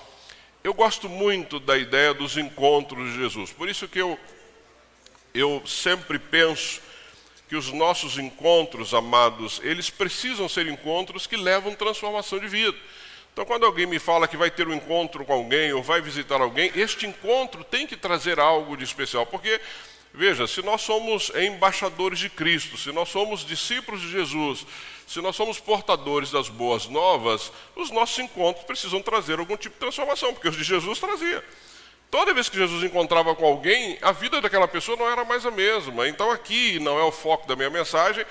Eu 0.62 0.72
gosto 0.72 1.08
muito 1.08 1.58
da 1.58 1.76
ideia 1.76 2.14
dos 2.14 2.36
encontros 2.36 3.10
de 3.10 3.18
Jesus, 3.18 3.52
por 3.52 3.68
isso 3.68 3.88
que 3.88 3.98
eu, 3.98 4.16
eu 5.34 5.60
sempre 5.66 6.20
penso 6.20 6.80
que 7.48 7.56
os 7.56 7.72
nossos 7.72 8.16
encontros, 8.16 8.94
amados, 8.94 9.60
eles 9.64 9.90
precisam 9.90 10.48
ser 10.48 10.68
encontros 10.68 11.26
que 11.26 11.36
levam 11.36 11.74
transformação 11.74 12.38
de 12.38 12.46
vida. 12.46 12.78
Então, 13.32 13.44
quando 13.44 13.66
alguém 13.66 13.86
me 13.86 13.98
fala 13.98 14.28
que 14.28 14.36
vai 14.36 14.52
ter 14.52 14.68
um 14.68 14.74
encontro 14.74 15.24
com 15.24 15.32
alguém 15.32 15.72
ou 15.72 15.82
vai 15.82 16.00
visitar 16.00 16.40
alguém, 16.40 16.70
este 16.76 17.08
encontro 17.08 17.64
tem 17.64 17.88
que 17.88 17.96
trazer 17.96 18.38
algo 18.38 18.76
de 18.76 18.84
especial, 18.84 19.26
porque 19.26 19.60
Veja, 20.12 20.46
se 20.46 20.60
nós 20.62 20.80
somos 20.80 21.30
embaixadores 21.34 22.18
de 22.18 22.28
Cristo, 22.28 22.76
se 22.76 22.90
nós 22.90 23.08
somos 23.08 23.44
discípulos 23.44 24.00
de 24.00 24.10
Jesus, 24.10 24.66
se 25.06 25.20
nós 25.20 25.36
somos 25.36 25.60
portadores 25.60 26.30
das 26.30 26.48
boas 26.48 26.86
novas, 26.86 27.52
os 27.76 27.90
nossos 27.90 28.18
encontros 28.18 28.64
precisam 28.64 29.00
trazer 29.00 29.38
algum 29.38 29.56
tipo 29.56 29.74
de 29.74 29.80
transformação, 29.80 30.34
porque 30.34 30.48
os 30.48 30.56
de 30.56 30.64
Jesus 30.64 30.98
trazia. 30.98 31.44
Toda 32.10 32.34
vez 32.34 32.48
que 32.48 32.56
Jesus 32.56 32.82
encontrava 32.82 33.36
com 33.36 33.46
alguém, 33.46 33.96
a 34.02 34.10
vida 34.10 34.40
daquela 34.40 34.66
pessoa 34.66 34.96
não 34.96 35.08
era 35.08 35.24
mais 35.24 35.46
a 35.46 35.50
mesma. 35.50 36.08
Então 36.08 36.28
aqui 36.30 36.80
não 36.80 36.98
é 36.98 37.04
o 37.04 37.12
foco 37.12 37.46
da 37.46 37.54
minha 37.54 37.70
mensagem, 37.70 38.26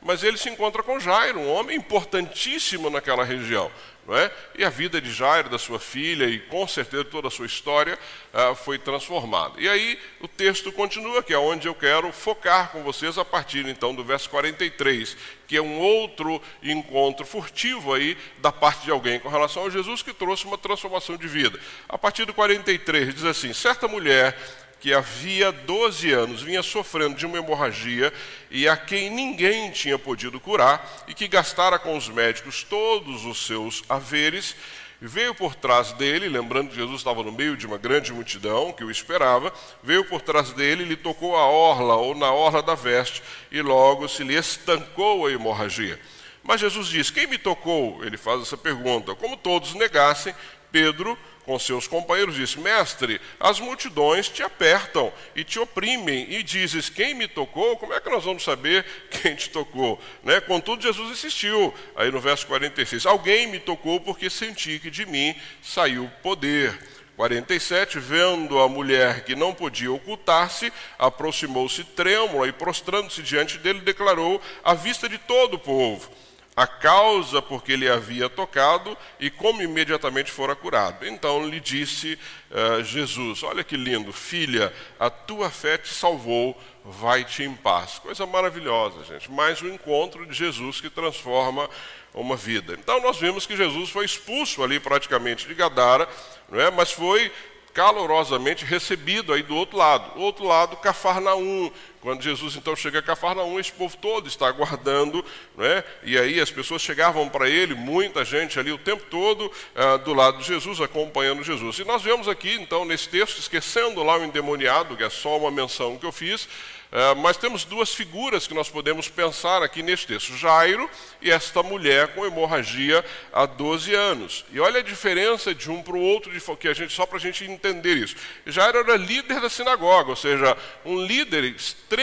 mas 0.00 0.22
ele 0.22 0.38
se 0.38 0.48
encontra 0.48 0.84
com 0.84 1.00
Jairo, 1.00 1.40
um 1.40 1.52
homem 1.52 1.76
importantíssimo 1.76 2.88
naquela 2.90 3.24
região. 3.24 3.70
Não 4.06 4.14
é? 4.16 4.30
E 4.56 4.64
a 4.64 4.68
vida 4.68 5.00
de 5.00 5.10
Jairo, 5.10 5.48
da 5.48 5.58
sua 5.58 5.80
filha, 5.80 6.26
e 6.26 6.38
com 6.38 6.68
certeza 6.68 7.04
toda 7.04 7.28
a 7.28 7.30
sua 7.30 7.46
história 7.46 7.98
uh, 8.32 8.54
foi 8.54 8.78
transformada. 8.78 9.58
E 9.58 9.68
aí 9.68 9.98
o 10.20 10.28
texto 10.28 10.70
continua, 10.70 11.22
que 11.22 11.32
é 11.32 11.38
onde 11.38 11.66
eu 11.66 11.74
quero 11.74 12.12
focar 12.12 12.70
com 12.70 12.82
vocês 12.82 13.16
a 13.16 13.24
partir 13.24 13.66
então 13.66 13.94
do 13.94 14.04
verso 14.04 14.28
43, 14.28 15.16
que 15.48 15.56
é 15.56 15.62
um 15.62 15.78
outro 15.78 16.40
encontro 16.62 17.24
furtivo 17.24 17.94
aí 17.94 18.16
da 18.38 18.52
parte 18.52 18.84
de 18.84 18.90
alguém 18.90 19.18
com 19.18 19.28
relação 19.28 19.66
a 19.66 19.70
Jesus 19.70 20.02
que 20.02 20.12
trouxe 20.12 20.44
uma 20.44 20.58
transformação 20.58 21.16
de 21.16 21.26
vida. 21.26 21.58
A 21.88 21.96
partir 21.96 22.26
do 22.26 22.34
43 22.34 23.14
diz 23.14 23.24
assim: 23.24 23.54
certa 23.54 23.88
mulher 23.88 24.36
que 24.80 24.92
havia 24.92 25.50
12 25.50 26.12
anos 26.12 26.42
vinha 26.42 26.62
sofrendo 26.62 27.16
de 27.16 27.26
uma 27.26 27.38
hemorragia 27.38 28.12
e 28.50 28.68
a 28.68 28.76
quem 28.76 29.10
ninguém 29.10 29.70
tinha 29.70 29.98
podido 29.98 30.38
curar 30.38 31.04
e 31.08 31.14
que 31.14 31.28
gastara 31.28 31.78
com 31.78 31.96
os 31.96 32.08
médicos 32.08 32.62
todos 32.62 33.24
os 33.24 33.46
seus 33.46 33.82
haveres, 33.88 34.54
veio 35.00 35.34
por 35.34 35.54
trás 35.54 35.92
dele, 35.92 36.28
lembrando 36.28 36.70
que 36.70 36.76
Jesus 36.76 37.00
estava 37.00 37.22
no 37.22 37.32
meio 37.32 37.56
de 37.56 37.66
uma 37.66 37.78
grande 37.78 38.12
multidão 38.12 38.72
que 38.72 38.84
o 38.84 38.90
esperava, 38.90 39.52
veio 39.82 40.04
por 40.04 40.20
trás 40.20 40.52
dele, 40.52 40.84
lhe 40.84 40.96
tocou 40.96 41.36
a 41.36 41.46
orla 41.46 41.96
ou 41.96 42.14
na 42.14 42.32
orla 42.32 42.62
da 42.62 42.74
veste 42.74 43.22
e 43.50 43.60
logo 43.60 44.08
se 44.08 44.24
lhe 44.24 44.34
estancou 44.34 45.26
a 45.26 45.32
hemorragia. 45.32 46.00
Mas 46.42 46.60
Jesus 46.60 46.88
diz: 46.88 47.10
Quem 47.10 47.26
me 47.26 47.38
tocou? 47.38 48.04
Ele 48.04 48.16
faz 48.16 48.42
essa 48.42 48.56
pergunta. 48.56 49.14
Como 49.14 49.36
todos 49.36 49.74
negassem, 49.74 50.34
Pedro 50.70 51.18
com 51.44 51.58
seus 51.58 51.86
companheiros, 51.86 52.34
disse: 52.34 52.58
Mestre, 52.58 53.20
as 53.38 53.60
multidões 53.60 54.28
te 54.28 54.42
apertam 54.42 55.12
e 55.36 55.44
te 55.44 55.58
oprimem, 55.58 56.26
e 56.30 56.42
dizes: 56.42 56.88
Quem 56.88 57.14
me 57.14 57.28
tocou? 57.28 57.76
Como 57.76 57.92
é 57.92 58.00
que 58.00 58.10
nós 58.10 58.24
vamos 58.24 58.42
saber 58.42 58.84
quem 59.10 59.34
te 59.34 59.50
tocou? 59.50 60.00
Né? 60.22 60.40
Contudo, 60.40 60.82
Jesus 60.82 61.10
insistiu, 61.10 61.72
aí 61.94 62.10
no 62.10 62.20
verso 62.20 62.46
46, 62.46 63.06
Alguém 63.06 63.46
me 63.46 63.60
tocou 63.60 64.00
porque 64.00 64.28
senti 64.28 64.78
que 64.78 64.90
de 64.90 65.06
mim 65.06 65.34
saiu 65.62 66.10
poder. 66.22 66.76
47, 67.16 68.00
vendo 68.00 68.58
a 68.58 68.68
mulher 68.68 69.22
que 69.22 69.36
não 69.36 69.54
podia 69.54 69.92
ocultar-se, 69.92 70.72
aproximou-se 70.98 71.84
trêmula 71.84 72.48
e, 72.48 72.52
prostrando-se 72.52 73.22
diante 73.22 73.56
dele, 73.56 73.82
declarou 73.82 74.42
à 74.64 74.74
vista 74.74 75.08
de 75.08 75.16
todo 75.18 75.54
o 75.54 75.58
povo: 75.58 76.10
a 76.56 76.66
causa 76.66 77.42
porque 77.42 77.72
ele 77.72 77.88
havia 77.88 78.28
tocado 78.28 78.96
e 79.18 79.28
como 79.28 79.62
imediatamente 79.62 80.30
fora 80.30 80.54
curado. 80.54 81.06
Então 81.06 81.48
lhe 81.48 81.58
disse 81.58 82.18
uh, 82.50 82.82
Jesus: 82.84 83.42
Olha 83.42 83.64
que 83.64 83.76
lindo, 83.76 84.12
filha, 84.12 84.72
a 84.98 85.10
tua 85.10 85.50
fé 85.50 85.76
te 85.76 85.92
salvou, 85.92 86.56
vai-te 86.84 87.42
em 87.42 87.54
paz. 87.54 87.98
Coisa 87.98 88.24
maravilhosa, 88.24 89.02
gente. 89.04 89.30
Mais 89.30 89.60
um 89.62 89.68
encontro 89.68 90.24
de 90.26 90.32
Jesus 90.32 90.80
que 90.80 90.88
transforma 90.88 91.68
uma 92.12 92.36
vida. 92.36 92.74
Então 92.78 93.00
nós 93.00 93.18
vimos 93.18 93.46
que 93.46 93.56
Jesus 93.56 93.90
foi 93.90 94.04
expulso 94.04 94.62
ali 94.62 94.78
praticamente 94.78 95.48
de 95.48 95.54
Gadara, 95.54 96.08
não 96.48 96.60
é? 96.60 96.70
mas 96.70 96.92
foi 96.92 97.32
calorosamente 97.74 98.64
recebido 98.64 99.32
aí 99.32 99.42
do 99.42 99.56
outro 99.56 99.76
lado. 99.76 100.16
O 100.16 100.22
outro 100.22 100.44
lado, 100.44 100.76
Cafarnaum. 100.76 101.72
Quando 102.04 102.20
Jesus 102.20 102.54
então 102.54 102.76
chega 102.76 102.98
a 102.98 103.02
Cafarnaum, 103.02 103.58
esse 103.58 103.72
povo 103.72 103.96
todo 103.96 104.28
está 104.28 104.46
aguardando, 104.46 105.24
né? 105.56 105.82
e 106.02 106.18
aí 106.18 106.38
as 106.38 106.50
pessoas 106.50 106.82
chegavam 106.82 107.30
para 107.30 107.48
ele, 107.48 107.74
muita 107.74 108.26
gente 108.26 108.60
ali 108.60 108.70
o 108.70 108.76
tempo 108.76 109.06
todo 109.08 109.50
ah, 109.74 109.96
do 109.96 110.12
lado 110.12 110.36
de 110.36 110.44
Jesus, 110.44 110.82
acompanhando 110.82 111.42
Jesus. 111.42 111.78
E 111.78 111.84
nós 111.84 112.02
vemos 112.02 112.28
aqui, 112.28 112.56
então, 112.60 112.84
nesse 112.84 113.08
texto, 113.08 113.38
esquecendo 113.38 114.02
lá 114.02 114.18
o 114.18 114.24
endemoniado, 114.24 114.98
que 114.98 115.02
é 115.02 115.08
só 115.08 115.38
uma 115.38 115.50
menção 115.50 115.96
que 115.96 116.04
eu 116.04 116.12
fiz, 116.12 116.46
Uh, 116.94 117.16
mas 117.16 117.36
temos 117.36 117.64
duas 117.64 117.92
figuras 117.92 118.46
que 118.46 118.54
nós 118.54 118.68
podemos 118.68 119.08
pensar 119.08 119.64
aqui 119.64 119.82
neste 119.82 120.06
texto: 120.06 120.36
Jairo 120.36 120.88
e 121.20 121.28
esta 121.28 121.60
mulher 121.60 122.14
com 122.14 122.24
hemorragia 122.24 123.04
há 123.32 123.46
12 123.46 123.92
anos. 123.92 124.44
E 124.52 124.60
olha 124.60 124.78
a 124.78 124.82
diferença 124.82 125.52
de 125.52 125.68
um 125.68 125.82
para 125.82 125.96
o 125.96 126.00
outro, 126.00 126.30
que 126.56 126.68
a 126.68 126.72
gente, 126.72 126.92
só 126.92 127.04
para 127.04 127.16
a 127.16 127.20
gente 127.20 127.44
entender 127.44 127.96
isso. 127.96 128.14
Jairo 128.46 128.78
era 128.78 128.96
líder 128.96 129.40
da 129.40 129.50
sinagoga, 129.50 130.10
ou 130.10 130.14
seja, 130.14 130.56
um 130.84 131.04
líder 131.04 131.42
extremamente 131.42 131.93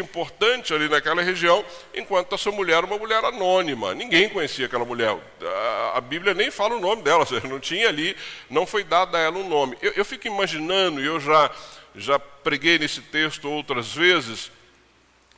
importante 0.00 0.72
ali 0.72 0.88
naquela 0.88 1.22
região, 1.22 1.64
enquanto 1.94 2.34
essa 2.34 2.50
mulher 2.50 2.78
era 2.78 2.86
uma 2.86 2.98
mulher 2.98 3.24
anônima. 3.24 3.94
Ninguém 3.94 4.28
conhecia 4.28 4.66
aquela 4.66 4.84
mulher. 4.84 5.16
A, 5.42 5.98
a 5.98 6.00
Bíblia 6.00 6.34
nem 6.34 6.50
fala 6.50 6.76
o 6.76 6.80
nome 6.80 7.02
dela, 7.02 7.26
não 7.48 7.60
tinha 7.60 7.88
ali, 7.88 8.16
não 8.48 8.66
foi 8.66 8.84
dado 8.84 9.16
a 9.16 9.20
ela 9.20 9.38
um 9.38 9.48
nome. 9.48 9.76
Eu, 9.82 9.92
eu 9.96 10.04
fico 10.04 10.26
imaginando, 10.26 11.00
e 11.00 11.06
eu 11.06 11.20
já 11.20 11.50
já 11.94 12.18
preguei 12.18 12.78
nesse 12.78 13.00
texto 13.00 13.50
outras 13.50 13.92
vezes, 13.92 14.50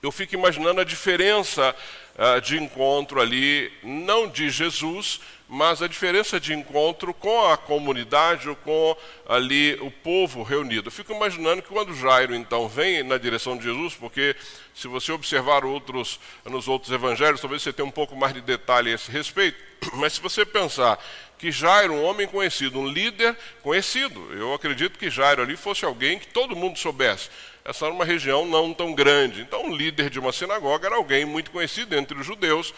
eu 0.03 0.11
fico 0.11 0.35
imaginando 0.35 0.81
a 0.81 0.85
diferença 0.85 1.75
uh, 2.17 2.41
de 2.41 2.59
encontro 2.61 3.21
ali, 3.21 3.73
não 3.83 4.29
de 4.29 4.51
Jesus, 4.51 5.21
mas 5.54 5.82
a 5.82 5.87
diferença 5.87 6.40
de 6.40 6.54
encontro 6.54 7.12
com 7.12 7.47
a 7.47 7.59
comunidade 7.59 8.49
ou 8.49 8.56
com 8.56 8.97
ali 9.28 9.75
o 9.82 9.90
povo 9.90 10.42
reunido. 10.42 10.88
Eu 10.88 10.92
fico 10.92 11.12
imaginando 11.12 11.61
que 11.61 11.68
quando 11.68 11.94
Jairo 11.94 12.35
então 12.35 12.66
vem 12.71 13.02
na 13.02 13.18
direção 13.18 13.59
de 13.59 13.64
Jesus, 13.64 13.94
porque 13.94 14.35
se 14.75 14.88
você 14.88 15.12
observar 15.12 15.62
outros 15.62 16.18
nos 16.47 16.68
outros 16.68 16.90
evangelhos, 16.90 17.38
talvez 17.38 17.61
você 17.61 17.71
tenha 17.71 17.87
um 17.87 17.90
pouco 17.90 18.16
mais 18.16 18.32
de 18.32 18.40
detalhe 18.40 18.92
a 18.92 18.94
esse 18.94 19.11
respeito, 19.11 19.62
mas 19.92 20.14
se 20.14 20.23
você 20.23 20.47
pensar 20.47 20.99
que 21.37 21.52
Jairo, 21.52 21.92
um 21.92 22.02
homem 22.02 22.26
conhecido, 22.26 22.78
um 22.78 22.88
líder 22.88 23.37
conhecido. 23.62 24.32
Eu 24.32 24.54
acredito 24.54 24.99
que 24.99 25.11
Jairo 25.11 25.42
ali 25.42 25.56
fosse 25.56 25.85
alguém 25.85 26.18
que 26.18 26.28
todo 26.28 26.56
mundo 26.56 26.78
soubesse. 26.78 27.28
Essa 27.62 27.85
era 27.85 27.94
uma 27.94 28.06
região 28.06 28.47
não 28.47 28.73
tão 28.73 28.94
grande. 28.94 29.42
Então, 29.42 29.66
um 29.66 29.76
líder 29.76 30.09
de 30.09 30.18
uma 30.18 30.32
sinagoga 30.32 30.87
era 30.87 30.97
alguém 30.97 31.26
muito 31.26 31.50
conhecido 31.50 31.94
entre 31.94 32.18
os 32.18 32.25
judeus. 32.25 32.73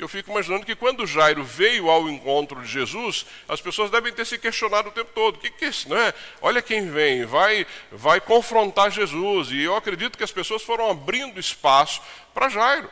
Eu 0.00 0.08
fico 0.08 0.30
imaginando 0.30 0.64
que 0.64 0.74
quando 0.74 1.06
Jairo 1.06 1.44
veio 1.44 1.90
ao 1.90 2.08
encontro 2.08 2.62
de 2.62 2.66
Jesus, 2.66 3.26
as 3.46 3.60
pessoas 3.60 3.90
devem 3.90 4.10
ter 4.10 4.24
se 4.24 4.38
questionado 4.38 4.88
o 4.88 4.92
tempo 4.92 5.10
todo: 5.14 5.36
o 5.36 5.38
que, 5.38 5.50
que 5.50 5.66
é 5.66 5.68
isso? 5.68 5.90
Não 5.90 5.96
é? 5.98 6.14
Olha 6.40 6.62
quem 6.62 6.90
vem, 6.90 7.26
vai, 7.26 7.66
vai 7.92 8.18
confrontar 8.18 8.90
Jesus. 8.90 9.50
E 9.50 9.60
eu 9.62 9.76
acredito 9.76 10.16
que 10.16 10.24
as 10.24 10.32
pessoas 10.32 10.62
foram 10.62 10.90
abrindo 10.90 11.38
espaço 11.38 12.00
para 12.32 12.48
Jairo. 12.48 12.90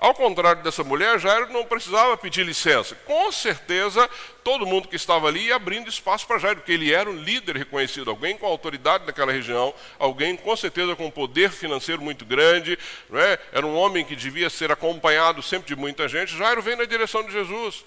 Ao 0.00 0.14
contrário 0.14 0.62
dessa 0.62 0.82
mulher, 0.82 1.20
Jairo 1.20 1.52
não 1.52 1.66
precisava 1.66 2.16
pedir 2.16 2.42
licença. 2.42 2.94
Com 3.04 3.30
certeza, 3.30 4.08
todo 4.42 4.64
mundo 4.64 4.88
que 4.88 4.96
estava 4.96 5.28
ali 5.28 5.48
ia 5.48 5.56
abrindo 5.56 5.90
espaço 5.90 6.26
para 6.26 6.38
Jairo, 6.38 6.56
porque 6.56 6.72
ele 6.72 6.90
era 6.90 7.10
um 7.10 7.16
líder 7.16 7.54
reconhecido, 7.58 8.08
alguém 8.08 8.34
com 8.34 8.46
autoridade 8.46 9.04
naquela 9.04 9.30
região, 9.30 9.74
alguém 9.98 10.38
com 10.38 10.56
certeza 10.56 10.96
com 10.96 11.10
poder 11.10 11.50
financeiro 11.50 12.00
muito 12.00 12.24
grande, 12.24 12.78
não 13.10 13.20
é? 13.20 13.38
era 13.52 13.66
um 13.66 13.76
homem 13.76 14.02
que 14.02 14.16
devia 14.16 14.48
ser 14.48 14.72
acompanhado 14.72 15.42
sempre 15.42 15.68
de 15.68 15.76
muita 15.76 16.08
gente. 16.08 16.34
Jairo 16.34 16.62
vem 16.62 16.76
na 16.76 16.86
direção 16.86 17.22
de 17.22 17.32
Jesus. 17.32 17.84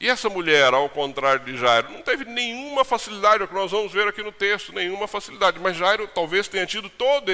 E 0.00 0.08
essa 0.08 0.28
mulher, 0.28 0.72
ao 0.72 0.88
contrário 0.88 1.44
de 1.44 1.56
Jairo, 1.56 1.90
não 1.90 2.02
teve 2.02 2.24
nenhuma 2.24 2.84
facilidade, 2.84 3.42
é 3.42 3.44
o 3.44 3.48
que 3.48 3.54
nós 3.54 3.72
vamos 3.72 3.92
ver 3.92 4.06
aqui 4.06 4.22
no 4.22 4.30
texto, 4.30 4.72
nenhuma 4.72 5.08
facilidade. 5.08 5.58
Mas 5.58 5.76
Jairo 5.76 6.06
talvez 6.06 6.46
tenha 6.46 6.64
tido 6.64 6.88
toda 6.88 7.32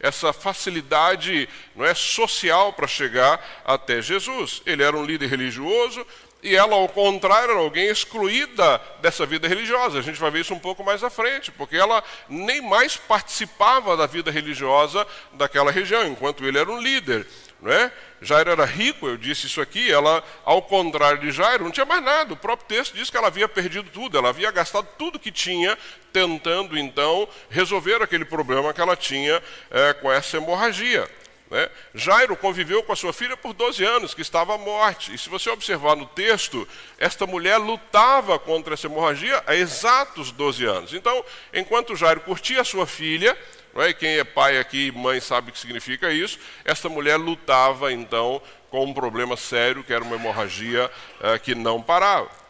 essa 0.00 0.32
facilidade 0.32 1.46
não 1.76 1.84
é, 1.84 1.92
social 1.92 2.72
para 2.72 2.86
chegar 2.86 3.62
até 3.62 4.00
Jesus. 4.00 4.62
Ele 4.64 4.82
era 4.82 4.96
um 4.96 5.04
líder 5.04 5.28
religioso, 5.28 6.06
E 6.42 6.56
ela, 6.56 6.74
ao 6.74 6.88
contrário, 6.88 7.52
era 7.52 7.60
alguém 7.60 7.86
excluída 7.86 8.80
dessa 9.00 9.24
vida 9.24 9.46
religiosa. 9.46 10.00
A 10.00 10.02
gente 10.02 10.18
vai 10.18 10.28
ver 10.30 10.40
isso 10.40 10.52
um 10.52 10.58
pouco 10.58 10.82
mais 10.82 11.04
à 11.04 11.08
frente, 11.08 11.52
porque 11.52 11.76
ela 11.76 12.02
nem 12.28 12.60
mais 12.60 12.96
participava 12.96 13.96
da 13.96 14.06
vida 14.06 14.28
religiosa 14.28 15.06
daquela 15.34 15.70
região, 15.70 16.04
enquanto 16.04 16.44
ele 16.44 16.58
era 16.58 16.68
um 16.68 16.80
líder. 16.80 17.24
Não 17.62 17.72
é? 17.72 17.92
Jairo 18.20 18.50
era 18.50 18.64
rico, 18.64 19.06
eu 19.06 19.16
disse 19.16 19.46
isso 19.46 19.60
aqui, 19.60 19.90
ela, 19.90 20.22
ao 20.44 20.60
contrário 20.60 21.20
de 21.20 21.30
Jairo, 21.30 21.62
não 21.62 21.70
tinha 21.70 21.86
mais 21.86 22.02
nada. 22.02 22.34
O 22.34 22.36
próprio 22.36 22.66
texto 22.66 22.94
diz 22.94 23.08
que 23.08 23.16
ela 23.16 23.28
havia 23.28 23.48
perdido 23.48 23.88
tudo, 23.88 24.18
ela 24.18 24.30
havia 24.30 24.50
gastado 24.50 24.88
tudo 24.98 25.18
que 25.18 25.30
tinha, 25.30 25.78
tentando 26.12 26.76
então 26.76 27.28
resolver 27.48 28.02
aquele 28.02 28.24
problema 28.24 28.74
que 28.74 28.80
ela 28.80 28.96
tinha 28.96 29.40
é, 29.70 29.92
com 29.94 30.10
essa 30.10 30.38
hemorragia. 30.38 31.08
Né? 31.52 31.68
Jairo 31.94 32.36
conviveu 32.36 32.82
com 32.82 32.92
a 32.92 32.96
sua 32.96 33.12
filha 33.12 33.36
por 33.36 33.52
12 33.52 33.84
anos, 33.84 34.12
que 34.12 34.22
estava 34.22 34.56
à 34.56 34.58
morte. 34.58 35.14
E 35.14 35.18
se 35.18 35.28
você 35.28 35.48
observar 35.48 35.94
no 35.94 36.06
texto, 36.06 36.66
esta 36.98 37.26
mulher 37.28 37.58
lutava 37.58 38.40
contra 38.40 38.74
essa 38.74 38.88
hemorragia 38.88 39.40
há 39.46 39.54
exatos 39.54 40.32
12 40.32 40.64
anos. 40.64 40.94
Então, 40.94 41.24
enquanto 41.54 41.94
Jairo 41.94 42.22
curtia 42.22 42.62
a 42.62 42.64
sua 42.64 42.86
filha, 42.86 43.38
não 43.74 43.82
é? 43.82 43.92
quem 43.92 44.18
é 44.18 44.24
pai 44.24 44.58
aqui 44.58 44.88
e 44.88 44.92
mãe 44.92 45.20
sabe 45.20 45.50
o 45.50 45.52
que 45.52 45.58
significa 45.58 46.12
isso, 46.12 46.38
esta 46.64 46.88
mulher 46.88 47.16
lutava 47.16 47.92
então 47.92 48.40
com 48.70 48.84
um 48.84 48.94
problema 48.94 49.36
sério, 49.36 49.84
que 49.84 49.92
era 49.92 50.02
uma 50.02 50.16
hemorragia 50.16 50.90
uh, 51.20 51.38
que 51.40 51.54
não 51.54 51.82
parava. 51.82 52.42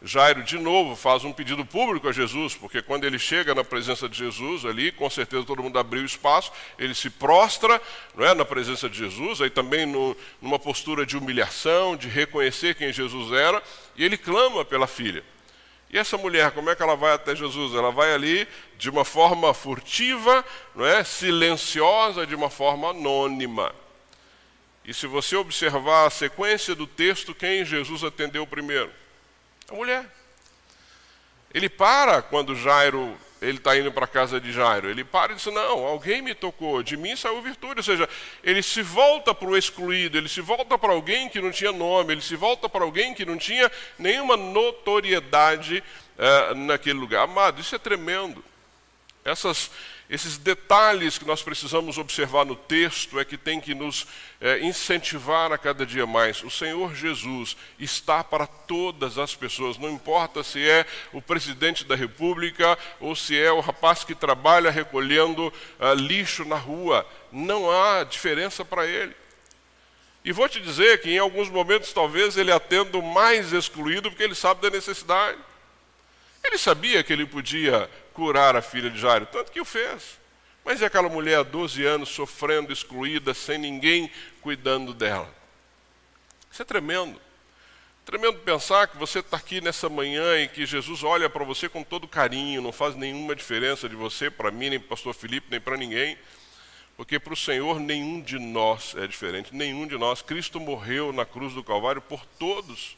Jairo, 0.00 0.44
de 0.44 0.58
novo, 0.58 0.94
faz 0.94 1.24
um 1.24 1.32
pedido 1.32 1.64
público 1.64 2.08
a 2.08 2.12
Jesus, 2.12 2.54
porque 2.54 2.80
quando 2.80 3.02
ele 3.02 3.18
chega 3.18 3.52
na 3.52 3.64
presença 3.64 4.08
de 4.08 4.16
Jesus 4.16 4.64
ali, 4.64 4.92
com 4.92 5.10
certeza 5.10 5.44
todo 5.44 5.62
mundo 5.62 5.76
abriu 5.76 6.04
espaço, 6.04 6.52
ele 6.78 6.94
se 6.94 7.10
prostra 7.10 7.82
não 8.14 8.24
é, 8.24 8.32
na 8.32 8.44
presença 8.44 8.88
de 8.88 8.96
Jesus, 8.96 9.40
aí 9.40 9.50
também 9.50 9.86
no, 9.86 10.16
numa 10.40 10.58
postura 10.58 11.04
de 11.04 11.16
humilhação, 11.16 11.96
de 11.96 12.08
reconhecer 12.08 12.76
quem 12.76 12.92
Jesus 12.92 13.32
era, 13.32 13.60
e 13.96 14.04
ele 14.04 14.16
clama 14.16 14.64
pela 14.64 14.86
filha. 14.86 15.24
E 15.90 15.98
essa 15.98 16.18
mulher, 16.18 16.50
como 16.50 16.68
é 16.68 16.76
que 16.76 16.82
ela 16.82 16.96
vai 16.96 17.14
até 17.14 17.34
Jesus? 17.34 17.74
Ela 17.74 17.90
vai 17.90 18.12
ali 18.12 18.46
de 18.76 18.90
uma 18.90 19.04
forma 19.04 19.54
furtiva, 19.54 20.44
não 20.74 20.84
é, 20.84 21.02
silenciosa, 21.02 22.26
de 22.26 22.34
uma 22.34 22.50
forma 22.50 22.90
anônima. 22.90 23.74
E 24.84 24.92
se 24.92 25.06
você 25.06 25.36
observar 25.36 26.06
a 26.06 26.10
sequência 26.10 26.74
do 26.74 26.86
texto, 26.86 27.34
quem 27.34 27.64
Jesus 27.64 28.04
atendeu 28.04 28.46
primeiro? 28.46 28.90
A 29.70 29.74
mulher. 29.74 30.06
Ele 31.52 31.68
para 31.68 32.20
quando 32.20 32.54
Jairo 32.54 33.16
ele 33.40 33.58
está 33.58 33.76
indo 33.76 33.92
para 33.92 34.04
a 34.04 34.08
casa 34.08 34.40
de 34.40 34.52
Jairo. 34.52 34.90
Ele 34.90 35.04
para 35.04 35.32
e 35.32 35.36
diz: 35.36 35.46
Não, 35.46 35.84
alguém 35.84 36.20
me 36.20 36.34
tocou, 36.34 36.82
de 36.82 36.96
mim 36.96 37.14
saiu 37.14 37.40
virtude. 37.40 37.78
Ou 37.78 37.82
seja, 37.82 38.08
ele 38.42 38.62
se 38.62 38.82
volta 38.82 39.34
para 39.34 39.48
o 39.48 39.56
excluído, 39.56 40.18
ele 40.18 40.28
se 40.28 40.40
volta 40.40 40.76
para 40.76 40.92
alguém 40.92 41.28
que 41.28 41.40
não 41.40 41.50
tinha 41.50 41.72
nome, 41.72 42.14
ele 42.14 42.22
se 42.22 42.36
volta 42.36 42.68
para 42.68 42.84
alguém 42.84 43.14
que 43.14 43.24
não 43.24 43.36
tinha 43.38 43.70
nenhuma 43.98 44.36
notoriedade 44.36 45.82
uh, 46.18 46.54
naquele 46.54 46.98
lugar. 46.98 47.24
Amado, 47.24 47.60
isso 47.60 47.74
é 47.74 47.78
tremendo. 47.78 48.44
Essas, 49.24 49.70
esses 50.08 50.38
detalhes 50.38 51.18
que 51.18 51.26
nós 51.26 51.42
precisamos 51.42 51.98
observar 51.98 52.46
no 52.46 52.56
texto 52.56 53.20
é 53.20 53.26
que 53.26 53.36
tem 53.36 53.60
que 53.60 53.74
nos 53.74 54.06
é, 54.40 54.58
incentivar 54.60 55.52
a 55.52 55.58
cada 55.58 55.84
dia 55.84 56.06
mais. 56.06 56.42
O 56.42 56.50
Senhor 56.50 56.94
Jesus 56.94 57.54
está 57.78 58.24
para 58.24 58.46
todas 58.46 59.18
as 59.18 59.34
pessoas, 59.34 59.76
não 59.76 59.90
importa 59.90 60.42
se 60.42 60.66
é 60.66 60.86
o 61.12 61.20
presidente 61.20 61.84
da 61.84 61.94
República 61.94 62.78
ou 62.98 63.14
se 63.14 63.38
é 63.38 63.52
o 63.52 63.60
rapaz 63.60 64.02
que 64.02 64.14
trabalha 64.14 64.70
recolhendo 64.70 65.48
uh, 65.48 65.92
lixo 65.94 66.42
na 66.46 66.56
rua, 66.56 67.06
não 67.30 67.70
há 67.70 68.02
diferença 68.02 68.64
para 68.64 68.86
ele. 68.86 69.14
E 70.24 70.32
vou 70.32 70.48
te 70.48 70.58
dizer 70.58 71.02
que 71.02 71.10
em 71.10 71.18
alguns 71.18 71.50
momentos 71.50 71.92
talvez 71.92 72.38
ele 72.38 72.50
atenda 72.50 72.96
o 72.96 73.02
mais 73.02 73.52
excluído 73.52 74.10
porque 74.10 74.22
ele 74.22 74.34
sabe 74.34 74.62
da 74.62 74.70
necessidade. 74.70 75.38
Ele 76.42 76.56
sabia 76.56 77.02
que 77.02 77.12
ele 77.12 77.26
podia 77.26 77.90
curar 78.18 78.56
a 78.56 78.60
filha 78.60 78.90
de 78.90 78.98
Jairo, 78.98 79.26
tanto 79.26 79.52
que 79.52 79.60
o 79.60 79.64
fez. 79.64 80.18
Mas 80.64 80.80
e 80.80 80.84
aquela 80.84 81.08
mulher 81.08 81.38
há 81.38 81.42
12 81.44 81.86
anos 81.86 82.08
sofrendo, 82.08 82.72
excluída, 82.72 83.32
sem 83.32 83.58
ninguém 83.58 84.10
cuidando 84.40 84.92
dela? 84.92 85.32
Isso 86.50 86.60
é 86.60 86.64
tremendo. 86.64 87.20
Tremendo 88.04 88.40
pensar 88.40 88.88
que 88.88 88.96
você 88.96 89.20
está 89.20 89.36
aqui 89.36 89.60
nessa 89.60 89.88
manhã 89.88 90.36
e 90.36 90.48
que 90.48 90.66
Jesus 90.66 91.04
olha 91.04 91.30
para 91.30 91.44
você 91.44 91.68
com 91.68 91.84
todo 91.84 92.08
carinho, 92.08 92.60
não 92.60 92.72
faz 92.72 92.96
nenhuma 92.96 93.36
diferença 93.36 93.88
de 93.88 93.94
você 93.94 94.28
para 94.28 94.50
mim, 94.50 94.70
nem 94.70 94.80
para 94.80 94.86
o 94.86 94.88
pastor 94.88 95.14
Felipe, 95.14 95.46
nem 95.48 95.60
para 95.60 95.76
ninguém. 95.76 96.18
Porque 96.96 97.20
para 97.20 97.32
o 97.32 97.36
Senhor 97.36 97.78
nenhum 97.78 98.20
de 98.20 98.36
nós 98.40 98.96
é 98.96 99.06
diferente, 99.06 99.54
nenhum 99.54 99.86
de 99.86 99.96
nós. 99.96 100.22
Cristo 100.22 100.58
morreu 100.58 101.12
na 101.12 101.24
cruz 101.24 101.54
do 101.54 101.62
Calvário 101.62 102.02
por 102.02 102.26
todos, 102.36 102.96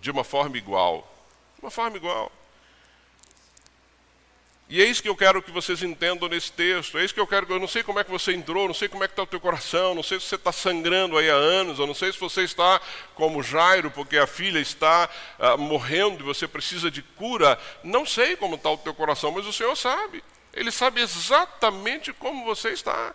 de 0.00 0.10
uma 0.10 0.22
forma 0.22 0.58
igual. 0.58 1.10
De 1.56 1.62
uma 1.62 1.70
forma 1.70 1.96
igual. 1.96 2.30
E 4.74 4.82
é 4.82 4.86
isso 4.86 5.00
que 5.00 5.08
eu 5.08 5.14
quero 5.14 5.40
que 5.40 5.52
vocês 5.52 5.84
entendam 5.84 6.28
nesse 6.28 6.50
texto. 6.50 6.98
É 6.98 7.04
isso 7.04 7.14
que 7.14 7.20
eu 7.20 7.28
quero. 7.28 7.46
Eu 7.48 7.60
não 7.60 7.68
sei 7.68 7.84
como 7.84 8.00
é 8.00 8.02
que 8.02 8.10
você 8.10 8.32
entrou, 8.32 8.66
não 8.66 8.74
sei 8.74 8.88
como 8.88 9.04
é 9.04 9.06
que 9.06 9.12
está 9.12 9.22
o 9.22 9.26
teu 9.26 9.38
coração, 9.38 9.94
não 9.94 10.02
sei 10.02 10.18
se 10.18 10.26
você 10.26 10.34
está 10.34 10.50
sangrando 10.50 11.16
aí 11.16 11.30
há 11.30 11.34
anos, 11.34 11.78
eu 11.78 11.86
não 11.86 11.94
sei 11.94 12.12
se 12.12 12.18
você 12.18 12.42
está 12.42 12.80
como 13.14 13.40
Jairo, 13.40 13.88
porque 13.92 14.18
a 14.18 14.26
filha 14.26 14.58
está 14.58 15.08
uh, 15.38 15.56
morrendo 15.56 16.24
e 16.24 16.26
você 16.26 16.48
precisa 16.48 16.90
de 16.90 17.02
cura. 17.02 17.56
Não 17.84 18.04
sei 18.04 18.34
como 18.34 18.56
está 18.56 18.68
o 18.68 18.76
teu 18.76 18.92
coração, 18.92 19.30
mas 19.30 19.46
o 19.46 19.52
Senhor 19.52 19.76
sabe. 19.76 20.24
Ele 20.52 20.72
sabe 20.72 21.00
exatamente 21.00 22.12
como 22.12 22.44
você 22.44 22.70
está. 22.70 23.14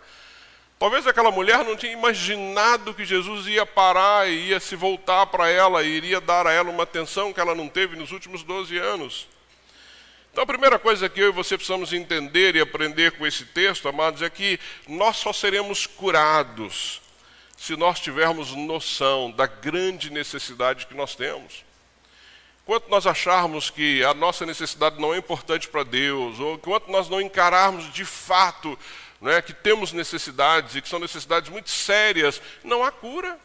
Talvez 0.79 1.05
aquela 1.07 1.29
mulher 1.29 1.65
não 1.65 1.75
tinha 1.75 1.91
imaginado 1.91 2.93
que 2.93 3.03
Jesus 3.03 3.47
ia 3.47 3.65
parar 3.65 4.29
e 4.29 4.51
ia 4.51 4.61
se 4.61 4.77
voltar 4.77 5.25
para 5.25 5.49
ela 5.49 5.83
e 5.83 5.89
iria 5.89 6.21
dar 6.21 6.47
a 6.47 6.53
ela 6.53 6.69
uma 6.69 6.83
atenção 6.83 7.33
que 7.33 7.39
ela 7.41 7.53
não 7.53 7.67
teve 7.67 7.97
nos 7.97 8.13
últimos 8.13 8.43
12 8.43 8.77
anos. 8.77 9.27
Então, 10.39 10.45
a 10.45 10.57
primeira 10.57 10.79
coisa 10.79 11.09
que 11.09 11.19
eu 11.19 11.27
e 11.27 11.33
você 11.33 11.57
precisamos 11.57 11.91
entender 11.91 12.55
e 12.55 12.61
aprender 12.61 13.11
com 13.11 13.27
esse 13.27 13.43
texto, 13.43 13.89
amados, 13.89 14.21
é 14.21 14.29
que 14.29 14.57
nós 14.87 15.17
só 15.17 15.33
seremos 15.33 15.85
curados 15.85 17.01
se 17.57 17.75
nós 17.75 17.99
tivermos 17.99 18.55
noção 18.55 19.31
da 19.31 19.45
grande 19.45 20.09
necessidade 20.09 20.87
que 20.87 20.95
nós 20.95 21.13
temos. 21.13 21.65
Quanto 22.65 22.89
nós 22.89 23.05
acharmos 23.05 23.69
que 23.69 24.01
a 24.05 24.13
nossa 24.13 24.45
necessidade 24.45 24.97
não 24.97 25.13
é 25.13 25.17
importante 25.17 25.67
para 25.67 25.83
Deus, 25.83 26.39
ou 26.39 26.57
quanto 26.57 26.89
nós 26.89 27.09
não 27.09 27.19
encararmos 27.19 27.91
de 27.91 28.05
fato 28.05 28.79
né, 29.19 29.41
que 29.41 29.51
temos 29.51 29.91
necessidades 29.91 30.73
e 30.73 30.81
que 30.81 30.87
são 30.87 30.99
necessidades 30.99 31.49
muito 31.49 31.69
sérias, 31.69 32.41
não 32.63 32.81
há 32.81 32.93
cura 32.93 33.37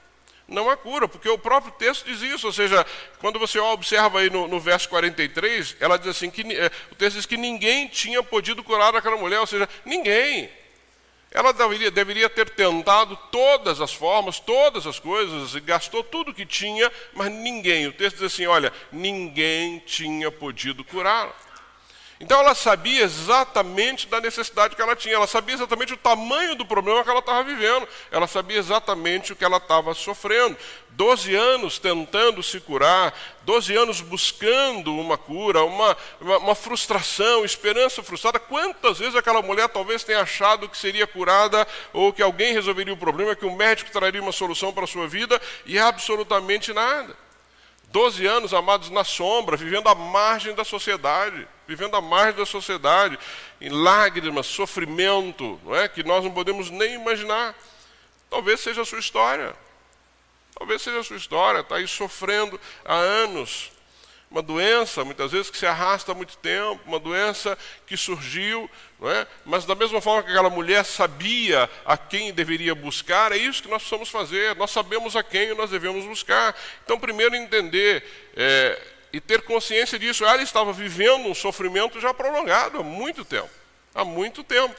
não 0.47 0.69
há 0.69 0.77
cura, 0.77 1.09
porque 1.09 1.29
o 1.29 1.39
próprio 1.39 1.73
texto 1.73 2.05
diz 2.05 2.21
isso, 2.21 2.47
ou 2.47 2.53
seja, 2.53 2.85
quando 3.19 3.39
você 3.39 3.59
observa 3.59 4.21
aí 4.21 4.29
no, 4.29 4.47
no 4.47 4.61
verso 4.61 4.89
43, 4.89 5.77
ela 5.81 5.99
diz 5.99 6.09
assim, 6.09 6.31
que, 6.31 6.43
é, 6.55 6.71
o 6.93 6.95
texto 6.95 7.17
diz 7.17 7.27
que 7.27 7.37
ninguém 7.37 7.89
tinha 7.89 8.23
podido 8.23 8.63
curar 8.63 8.95
aquela 8.95 9.17
mulher, 9.17 9.41
ou 9.41 9.47
seja, 9.47 9.69
ninguém. 9.85 10.51
Ela 11.35 11.53
deveria, 11.53 11.91
deveria 11.91 12.31
ter 12.31 12.49
tentado 12.51 13.19
todas 13.33 13.81
as 13.81 13.93
formas, 13.93 14.39
todas 14.39 14.87
as 14.87 15.01
coisas, 15.01 15.55
e 15.57 15.61
gastou 15.61 16.05
tudo 16.05 16.33
que 16.33 16.47
tinha, 16.47 16.93
mas 17.13 17.33
ninguém. 17.33 17.89
O 17.89 17.93
texto 17.93 18.19
diz 18.19 18.33
assim: 18.33 18.47
olha, 18.47 18.73
ninguém 18.93 19.81
tinha 19.81 20.31
podido 20.31 20.85
curá-la. 20.85 21.35
Então 22.21 22.39
ela 22.41 22.55
sabia 22.55 23.03
exatamente 23.03 24.07
da 24.07 24.21
necessidade 24.21 24.77
que 24.77 24.83
ela 24.83 24.95
tinha, 24.95 25.17
ela 25.17 25.27
sabia 25.27 25.57
exatamente 25.57 25.95
o 25.95 25.97
tamanho 25.97 26.55
do 26.55 26.65
problema 26.65 27.03
que 27.03 27.11
ela 27.11 27.19
estava 27.19 27.43
vivendo, 27.43 27.89
ela 28.11 28.29
sabia 28.29 28.59
exatamente 28.59 29.33
o 29.33 29.37
que 29.37 29.45
ela 29.45 29.57
estava 29.57 29.93
sofrendo. 29.95 30.57
Doze 30.91 31.35
anos 31.35 31.81
tentando 31.81 32.41
se 32.41 32.61
curar, 32.61 33.13
doze 33.43 33.75
anos 33.75 34.01
buscando 34.01 34.95
uma 34.95 35.19
cura, 35.19 35.65
uma, 35.65 35.97
uma, 36.21 36.39
uma, 36.39 36.55
frustração, 36.55 37.45
esperança 37.45 38.01
frustrada. 38.01 38.39
Quantas 38.39 39.01
vezes 39.01 39.17
aquela 39.17 39.43
mulher 39.43 39.69
talvez 39.69 40.05
tenha 40.05 40.21
achado 40.21 40.69
que 40.69 40.79
seria 40.79 41.05
curada 41.05 41.67
ou 41.93 42.13
que 42.13 42.23
alguém 42.23 42.53
resolveria 42.53 42.95
o 42.95 42.97
problema, 42.97 43.35
que 43.35 43.45
o 43.45 43.57
médico 43.57 43.91
traria 43.91 44.23
uma 44.23 44.31
solução 44.31 44.73
para 44.73 44.85
a 44.85 44.87
sua 44.87 45.09
vida 45.09 45.41
e 45.67 45.81
absolutamente 45.81 46.73
nada. 46.73 47.17
Doze 47.89 48.25
anos, 48.25 48.55
amados, 48.55 48.89
na 48.89 49.03
sombra, 49.03 49.57
vivendo 49.57 49.89
à 49.89 49.97
margem 49.97 50.55
da 50.55 50.65
sociedade 50.65 51.49
vivendo 51.67 51.97
à 51.97 52.01
margem 52.01 52.39
da 52.39 52.47
sociedade, 52.47 53.19
em 53.61 53.69
lágrimas, 53.69 54.47
sofrimento, 54.47 55.61
não 55.65 55.75
é? 55.75 55.89
que 55.89 56.03
nós 56.03 56.23
não 56.25 56.31
podemos 56.31 56.71
nem 56.71 56.95
imaginar. 56.95 57.55
Talvez 58.31 58.61
seja 58.61 58.83
a 58.83 58.85
sua 58.85 58.99
história. 58.99 59.55
Talvez 60.57 60.83
seja 60.83 61.01
a 61.01 61.05
sua 61.05 61.17
história, 61.17 61.61
está 61.61 61.77
aí 61.77 61.89
sofrendo 61.89 62.61
há 62.85 62.95
anos. 62.95 63.73
Uma 64.31 64.43
doença, 64.43 65.05
muitas 65.05 65.31
vezes, 65.31 65.49
que 65.49 65.57
se 65.57 65.67
arrasta 65.67 66.11
há 66.11 66.15
muito 66.15 66.37
tempo, 66.39 66.81
uma 66.87 66.99
doença 66.99 67.57
que 67.87 67.97
surgiu, 67.97 68.69
não 68.99 69.09
é? 69.09 69.27
mas 69.45 69.65
da 69.65 69.77
mesma 69.77 70.01
forma 70.01 70.25
que 70.25 70.31
aquela 70.31 70.51
mulher 70.51 70.85
sabia 70.85 71.71
a 71.85 71.97
quem 71.97 72.33
deveria 72.33 72.75
buscar, 72.75 73.31
é 73.31 73.37
isso 73.37 73.63
que 73.63 73.69
nós 73.69 73.83
precisamos 73.83 74.09
fazer. 74.09 74.57
Nós 74.57 74.73
sabemos 74.73 75.15
a 75.15 75.23
quem 75.23 75.55
nós 75.55 75.71
devemos 75.71 76.05
buscar. 76.05 76.57
Então, 76.85 76.99
primeiro, 76.99 77.37
entender 77.37 78.03
é, 78.35 78.94
e 79.15 79.21
ter 79.21 79.43
consciência 79.43 79.97
disso. 79.97 80.25
Ela 80.25 80.43
estava 80.43 80.73
vivendo 80.73 81.29
um 81.29 81.35
sofrimento 81.35 82.01
já 82.01 82.13
prolongado 82.13 82.81
há 82.81 82.83
muito 82.83 83.25
tempo. 83.25 83.49
Há 83.95 84.05
muito 84.05 84.43
tempo. 84.43 84.75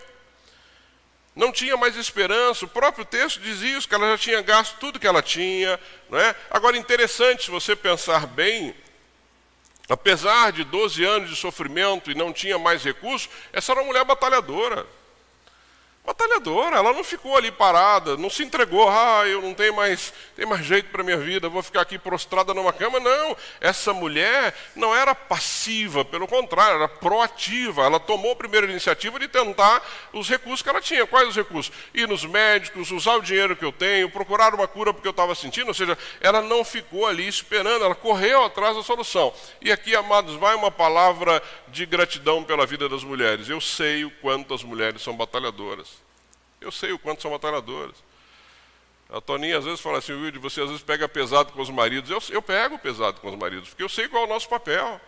não 1.34 1.54
tinha 1.54 1.78
mais 1.78 1.96
esperança. 1.96 2.66
O 2.66 2.68
próprio 2.68 3.06
texto 3.06 3.40
diz 3.40 3.62
isso, 3.62 3.88
que 3.88 3.96
ela 3.96 4.12
já 4.12 4.18
tinha 4.18 4.42
gasto 4.42 4.78
tudo 4.78 5.00
que 5.00 5.08
ela 5.08 5.22
tinha. 5.22 5.80
Não 6.10 6.20
é? 6.20 6.36
Agora, 6.52 6.76
interessante, 6.76 7.46
se 7.46 7.52
você 7.52 7.78
pensar 7.78 8.28
bem, 8.28 8.76
apesar 9.88 10.52
de 10.52 10.66
12 10.66 11.04
anos 11.06 11.30
de 11.30 11.36
sofrimento 11.38 12.12
e 12.12 12.16
não 12.16 12.34
tinha 12.34 12.60
mais 12.60 12.84
recursos, 12.84 13.30
essa 13.54 13.72
era 13.72 13.80
uma 13.80 13.88
mulher 13.88 14.04
batalhadora 14.04 14.86
batalhadora, 16.06 16.78
ela 16.78 16.94
não 16.94 17.04
ficou 17.04 17.36
ali 17.36 17.52
parada, 17.52 18.16
não 18.16 18.30
se 18.30 18.44
entregou, 18.44 18.88
ah, 18.88 19.24
eu 19.26 19.42
não 19.42 19.54
tenho 19.54 19.76
mais, 19.76 20.14
tenho 20.36 20.48
mais 20.48 20.64
jeito 20.64 20.90
para 20.90 21.04
minha 21.04 21.18
vida, 21.18 21.50
vou 21.50 21.64
ficar 21.64 21.82
aqui 21.82 21.98
prostrada 21.98 22.54
numa 22.54 22.72
cama. 22.72 23.00
Não, 23.00 23.36
essa 23.60 23.92
mulher 23.94 24.56
não 24.76 24.96
era 24.96 25.16
passiva, 25.16 26.06
pelo 26.06 26.28
contrário, 26.28 26.76
era 26.76 26.88
proativa. 26.88 27.84
Ela 27.84 28.00
tomou 28.00 28.34
a 28.34 28.36
primeira 28.36 28.68
iniciativa 28.68 29.20
de 29.20 29.28
tentar 29.28 29.84
os 30.14 30.30
recursos 30.30 30.62
que 30.62 30.70
ela 30.70 30.82
tinha. 30.82 31.08
Quais 31.08 31.30
os 31.30 31.36
recursos? 31.36 31.74
Ir 31.94 32.08
nos 32.08 32.24
médicos, 32.26 32.92
usar 32.92 33.16
o 33.16 33.22
dinheiro 33.22 33.56
que 33.56 33.66
eu 33.66 33.72
tenho, 33.72 34.10
procurar 34.10 34.54
uma 34.54 34.68
cura 34.68 34.94
porque 34.94 35.08
eu 35.08 35.12
estava 35.12 35.34
sentindo, 35.34 35.70
ou 35.70 35.74
seja, 35.74 35.98
ela 36.22 36.42
não 36.42 36.64
ficou 36.64 37.08
ali 37.08 37.28
esperando, 37.28 37.84
ela 37.84 37.96
correu 37.96 38.46
atrás 38.46 38.76
da 38.76 38.84
solução. 38.84 39.34
E 39.62 39.72
aqui, 39.72 39.96
amados, 39.96 40.36
vai 40.36 40.54
uma 40.56 40.72
palavra 40.72 41.42
de 41.68 41.86
gratidão 41.86 42.44
pela 42.44 42.66
vida 42.66 42.88
das 42.88 43.04
mulheres. 43.04 43.50
Eu 43.50 43.60
sei 43.60 44.06
o 44.06 44.12
quanto 44.22 44.54
as 44.54 44.64
mulheres 44.64 45.02
são 45.02 45.16
batalhadoras. 45.16 45.95
Eu 46.66 46.72
sei 46.72 46.92
o 46.92 46.98
quanto 46.98 47.22
são 47.22 47.30
batalhadoras. 47.30 47.96
A 49.08 49.22
Toninha 49.22 49.60
às 49.60 49.66
vezes 49.66 49.80
fala 49.80 50.00
assim, 50.00 50.14
Wilde, 50.14 50.40
você 50.40 50.62
às 50.62 50.68
vezes 50.68 50.82
pega 50.82 51.08
pesado 51.08 51.54
com 51.54 51.62
os 51.62 51.70
maridos. 51.70 52.10
Eu, 52.10 52.22
eu 52.34 52.42
pego 52.42 52.80
pesado 52.80 53.22
com 53.22 53.30
os 53.30 53.36
maridos, 53.36 53.70
porque 53.70 53.84
eu 53.84 53.90
sei 53.90 54.08
qual 54.08 54.24
é 54.24 54.26
o 54.26 54.30
nosso 54.30 54.50
papel. 54.50 55.00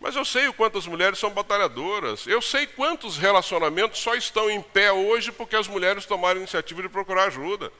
Mas 0.00 0.16
eu 0.16 0.24
sei 0.24 0.48
o 0.48 0.52
quanto 0.52 0.78
as 0.78 0.86
mulheres 0.86 1.18
são 1.18 1.30
batalhadoras. 1.30 2.26
Eu 2.26 2.42
sei 2.42 2.66
quantos 2.66 3.16
relacionamentos 3.16 4.00
só 4.00 4.16
estão 4.16 4.50
em 4.50 4.60
pé 4.60 4.90
hoje 4.90 5.30
porque 5.30 5.54
as 5.54 5.68
mulheres 5.68 6.06
tomaram 6.06 6.38
a 6.38 6.42
iniciativa 6.42 6.82
de 6.82 6.88
procurar 6.88 7.28
ajuda. 7.28 7.70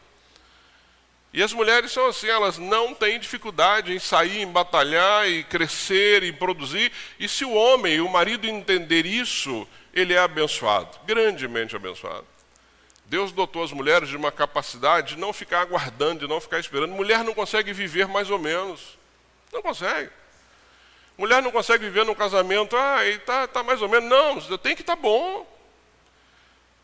E 1.33 1.43
as 1.43 1.53
mulheres 1.53 1.91
são 1.91 2.07
assim, 2.07 2.29
elas 2.29 2.59
não 2.59 2.95
têm 2.95 3.19
dificuldade 3.19 3.93
em 3.93 3.99
sair, 3.99 4.43
em 4.43 4.47
batalhar, 4.47 5.29
e 5.29 5.43
crescer, 5.45 6.23
e 6.23 6.33
produzir. 6.33 6.93
E 7.19 7.29
se 7.29 7.45
o 7.45 7.53
homem, 7.53 8.01
o 8.01 8.09
marido 8.09 8.47
entender 8.47 9.07
isso, 9.07 9.67
ele 9.93 10.13
é 10.13 10.19
abençoado, 10.19 10.99
grandemente 11.07 11.75
abençoado. 11.75 12.27
Deus 13.11 13.33
dotou 13.33 13.65
as 13.65 13.73
mulheres 13.73 14.09
de 14.09 14.17
uma 14.17 14.31
capacidade 14.31 15.17
de 15.17 15.21
não 15.21 15.33
ficar 15.33 15.63
aguardando, 15.63 16.21
de 16.21 16.29
não 16.29 16.41
ficar 16.41 16.61
esperando. 16.61 16.93
Mulher 16.93 17.25
não 17.25 17.35
consegue 17.35 17.73
viver 17.73 18.07
mais 18.07 18.31
ou 18.31 18.39
menos. 18.39 18.97
Não 19.53 19.61
consegue. 19.61 20.13
Mulher 21.19 21.43
não 21.43 21.51
consegue 21.51 21.87
viver 21.87 22.05
num 22.05 22.15
casamento, 22.15 22.77
ah, 22.77 23.05
está 23.05 23.49
tá 23.49 23.65
mais 23.65 23.83
ou 23.83 23.89
menos. 23.89 24.49
Não, 24.49 24.57
tem 24.57 24.77
que 24.77 24.83
estar 24.83 24.95
tá 24.95 25.03
bom. 25.03 25.45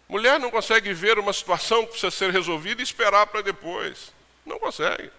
Mulher 0.08 0.40
não 0.40 0.50
consegue 0.50 0.92
ver 0.92 1.16
uma 1.16 1.32
situação 1.32 1.82
que 1.82 1.90
precisa 1.92 2.10
ser 2.10 2.32
resolvida 2.32 2.82
e 2.82 2.84
esperar 2.84 3.28
para 3.28 3.40
depois. 3.40 4.12
Não 4.44 4.58
consegue. 4.58 5.12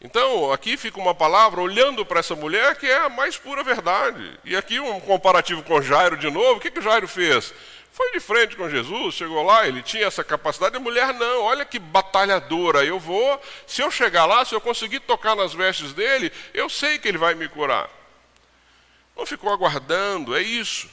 Então, 0.00 0.52
aqui 0.52 0.76
fica 0.76 0.98
uma 0.98 1.14
palavra 1.14 1.60
olhando 1.60 2.04
para 2.04 2.18
essa 2.18 2.34
mulher 2.34 2.74
que 2.76 2.86
é 2.86 2.96
a 2.96 3.08
mais 3.08 3.38
pura 3.38 3.62
verdade. 3.62 4.40
E 4.44 4.56
aqui 4.56 4.80
um 4.80 4.98
comparativo 4.98 5.62
com 5.62 5.80
Jairo 5.80 6.16
de 6.16 6.28
novo. 6.32 6.58
O 6.58 6.60
que, 6.60 6.68
que 6.68 6.82
Jairo 6.82 7.06
fez? 7.06 7.54
Foi 7.96 8.12
de 8.12 8.20
frente 8.20 8.54
com 8.56 8.68
Jesus, 8.68 9.14
chegou 9.14 9.42
lá, 9.42 9.66
ele 9.66 9.80
tinha 9.80 10.04
essa 10.04 10.22
capacidade. 10.22 10.76
A 10.76 10.78
mulher 10.78 11.14
não, 11.14 11.44
olha 11.44 11.64
que 11.64 11.78
batalhadora. 11.78 12.84
Eu 12.84 13.00
vou, 13.00 13.40
se 13.66 13.80
eu 13.80 13.90
chegar 13.90 14.26
lá, 14.26 14.44
se 14.44 14.54
eu 14.54 14.60
conseguir 14.60 15.00
tocar 15.00 15.34
nas 15.34 15.54
vestes 15.54 15.94
dele, 15.94 16.30
eu 16.52 16.68
sei 16.68 16.98
que 16.98 17.08
ele 17.08 17.16
vai 17.16 17.34
me 17.34 17.48
curar. 17.48 17.88
Não 19.16 19.24
ficou 19.24 19.50
aguardando, 19.50 20.36
é 20.36 20.42
isso. 20.42 20.90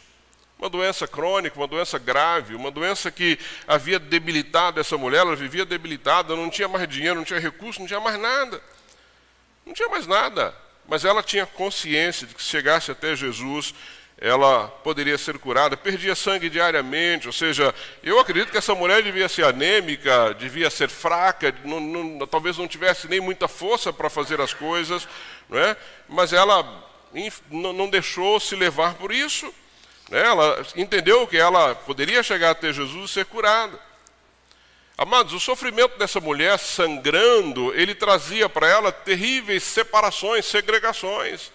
Uma 0.57 0.69
doença 0.69 1.05
crônica, 1.05 1.59
uma 1.59 1.67
doença 1.67 1.99
grave, 1.99 2.55
uma 2.55 2.71
doença 2.71 3.11
que 3.11 3.37
havia 3.67 3.99
debilitado 3.99 4.79
essa 4.79 4.97
mulher, 4.97 5.19
ela 5.19 5.35
vivia 5.35 5.65
debilitada, 5.65 6.37
não 6.37 6.49
tinha 6.49 6.69
mais 6.69 6.87
dinheiro, 6.87 7.15
não 7.17 7.25
tinha 7.25 7.37
recurso, 7.37 7.81
não 7.81 7.87
tinha 7.87 7.99
mais 7.99 8.17
nada. 8.17 8.63
Não 9.65 9.73
tinha 9.73 9.89
mais 9.89 10.07
nada. 10.07 10.55
Mas 10.87 11.03
ela 11.03 11.21
tinha 11.21 11.45
consciência 11.45 12.25
de 12.25 12.33
que 12.33 12.41
se 12.41 12.47
chegasse 12.47 12.91
até 12.91 13.13
Jesus, 13.13 13.75
ela 14.17 14.67
poderia 14.83 15.17
ser 15.17 15.37
curada, 15.37 15.75
perdia 15.75 16.15
sangue 16.15 16.49
diariamente, 16.49 17.27
ou 17.27 17.33
seja, 17.33 17.73
eu 18.01 18.19
acredito 18.19 18.51
que 18.51 18.57
essa 18.57 18.73
mulher 18.73 19.01
devia 19.03 19.27
ser 19.27 19.45
anêmica, 19.45 20.33
devia 20.35 20.69
ser 20.69 20.89
fraca, 20.89 21.53
não, 21.65 21.79
não, 21.79 22.27
talvez 22.27 22.57
não 22.57 22.67
tivesse 22.67 23.07
nem 23.07 23.19
muita 23.19 23.47
força 23.47 23.91
para 23.91 24.09
fazer 24.09 24.39
as 24.39 24.53
coisas, 24.53 25.07
não 25.49 25.59
é? 25.59 25.75
mas 26.07 26.31
ela 26.31 26.63
não 27.49 27.89
deixou 27.89 28.39
se 28.39 28.55
levar 28.55 28.95
por 28.95 29.11
isso, 29.11 29.53
né? 30.09 30.21
ela 30.21 30.65
entendeu 30.75 31.27
que 31.27 31.37
ela 31.37 31.75
poderia 31.75 32.23
chegar 32.23 32.51
até 32.51 32.71
Jesus 32.71 33.11
e 33.11 33.13
ser 33.13 33.25
curada. 33.25 33.79
Amados, 34.95 35.33
o 35.33 35.39
sofrimento 35.39 35.97
dessa 35.97 36.19
mulher 36.19 36.57
sangrando, 36.59 37.73
ele 37.73 37.95
trazia 37.95 38.47
para 38.47 38.67
ela 38.67 38.91
terríveis 38.91 39.63
separações, 39.63 40.45
segregações. 40.45 41.51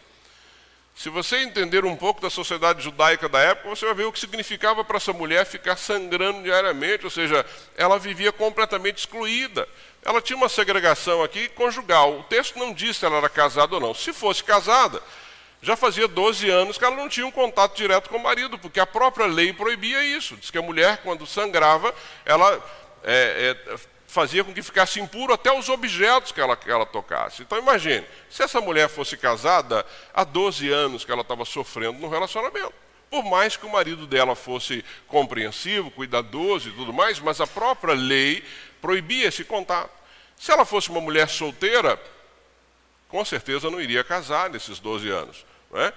Se 0.99 1.09
você 1.09 1.37
entender 1.37 1.85
um 1.85 1.95
pouco 1.95 2.21
da 2.21 2.29
sociedade 2.29 2.83
judaica 2.83 3.29
da 3.29 3.39
época, 3.39 3.69
você 3.69 3.87
vai 3.87 3.95
ver 3.95 4.07
o 4.07 4.13
que 4.13 4.19
significava 4.19 4.83
para 4.83 4.97
essa 4.97 5.13
mulher 5.13 5.47
ficar 5.47 5.77
sangrando 5.77 6.43
diariamente, 6.43 7.05
ou 7.05 7.11
seja, 7.11 7.47
ela 7.77 8.01
vivia 8.01 8.33
completamente 8.33 8.99
excluída. 8.99 9.69
Ela 10.05 10.21
tinha 10.21 10.37
uma 10.37 10.49
segregação 10.49 11.23
aqui 11.23 11.49
conjugal. 11.51 12.19
O 12.19 12.25
texto 12.25 12.59
não 12.59 12.73
diz 12.73 12.97
se 12.97 13.07
ela 13.07 13.19
era 13.19 13.29
casada 13.29 13.77
ou 13.77 13.81
não. 13.81 13.95
Se 13.95 14.13
fosse 14.13 14.43
casada, 14.43 15.01
já 15.63 15.77
fazia 15.77 16.09
12 16.09 16.51
anos 16.51 16.77
que 16.77 16.85
ela 16.85 16.97
não 16.97 17.09
tinha 17.09 17.29
um 17.29 17.31
contato 17.31 17.77
direto 17.77 18.11
com 18.11 18.17
o 18.17 18.23
marido, 18.23 18.59
porque 18.59 18.81
a 18.81 18.87
própria 18.87 19.27
lei 19.27 19.53
proibia 19.53 20.03
isso. 20.03 20.37
Diz 20.37 20.51
que 20.51 20.59
a 20.59 20.63
mulher, 20.63 20.97
quando 21.05 21.25
sangrava, 21.29 21.95
ela 22.25 22.61
é, 23.05 23.55
é, 23.69 23.77
fazia 24.09 24.43
com 24.43 24.55
que 24.55 24.63
ficasse 24.63 24.99
impuro 24.99 25.35
até 25.35 25.53
os 25.53 25.69
objetos 25.69 26.33
que 26.33 26.41
ela, 26.41 26.57
que 26.57 26.69
ela 26.69 26.87
tocasse. 26.87 27.43
Então 27.43 27.59
imagine, 27.59 28.05
se 28.31 28.43
essa 28.43 28.59
mulher 28.59 28.89
fosse 28.89 29.19
casada 29.19 29.85
há 30.15 30.25
12 30.25 30.69
anos 30.71 31.05
que 31.05 31.13
ela 31.13 31.21
estava 31.21 31.45
sofrendo 31.45 31.99
no 31.99 32.09
relacionamento. 32.09 32.73
Por 33.11 33.23
mais 33.23 33.57
que 33.57 33.67
o 33.67 33.71
marido 33.71 34.07
dela 34.07 34.35
fosse 34.35 34.85
compreensivo, 35.07 35.91
cuidadoso 35.91 36.71
e 36.71 36.73
tudo 36.73 36.93
mais, 36.93 37.21
mas 37.21 37.41
a 37.41 37.47
própria 37.47 37.95
lei 37.95 38.43
proibia 38.81 39.29
esse 39.29 39.45
contato. 39.45 39.91
Se 40.39 40.51
ela 40.51 40.65
fosse 40.65 40.89
uma 40.89 41.01
mulher 41.01 41.29
solteira, 41.29 42.01
com 43.09 43.25
certeza 43.25 43.71
não 43.71 43.81
iria 43.81 44.03
casar 44.03 44.49
nesses 44.49 44.79
12 44.79 45.09
anos. 45.09 45.45
Não 45.71 45.81
é? 45.81 45.93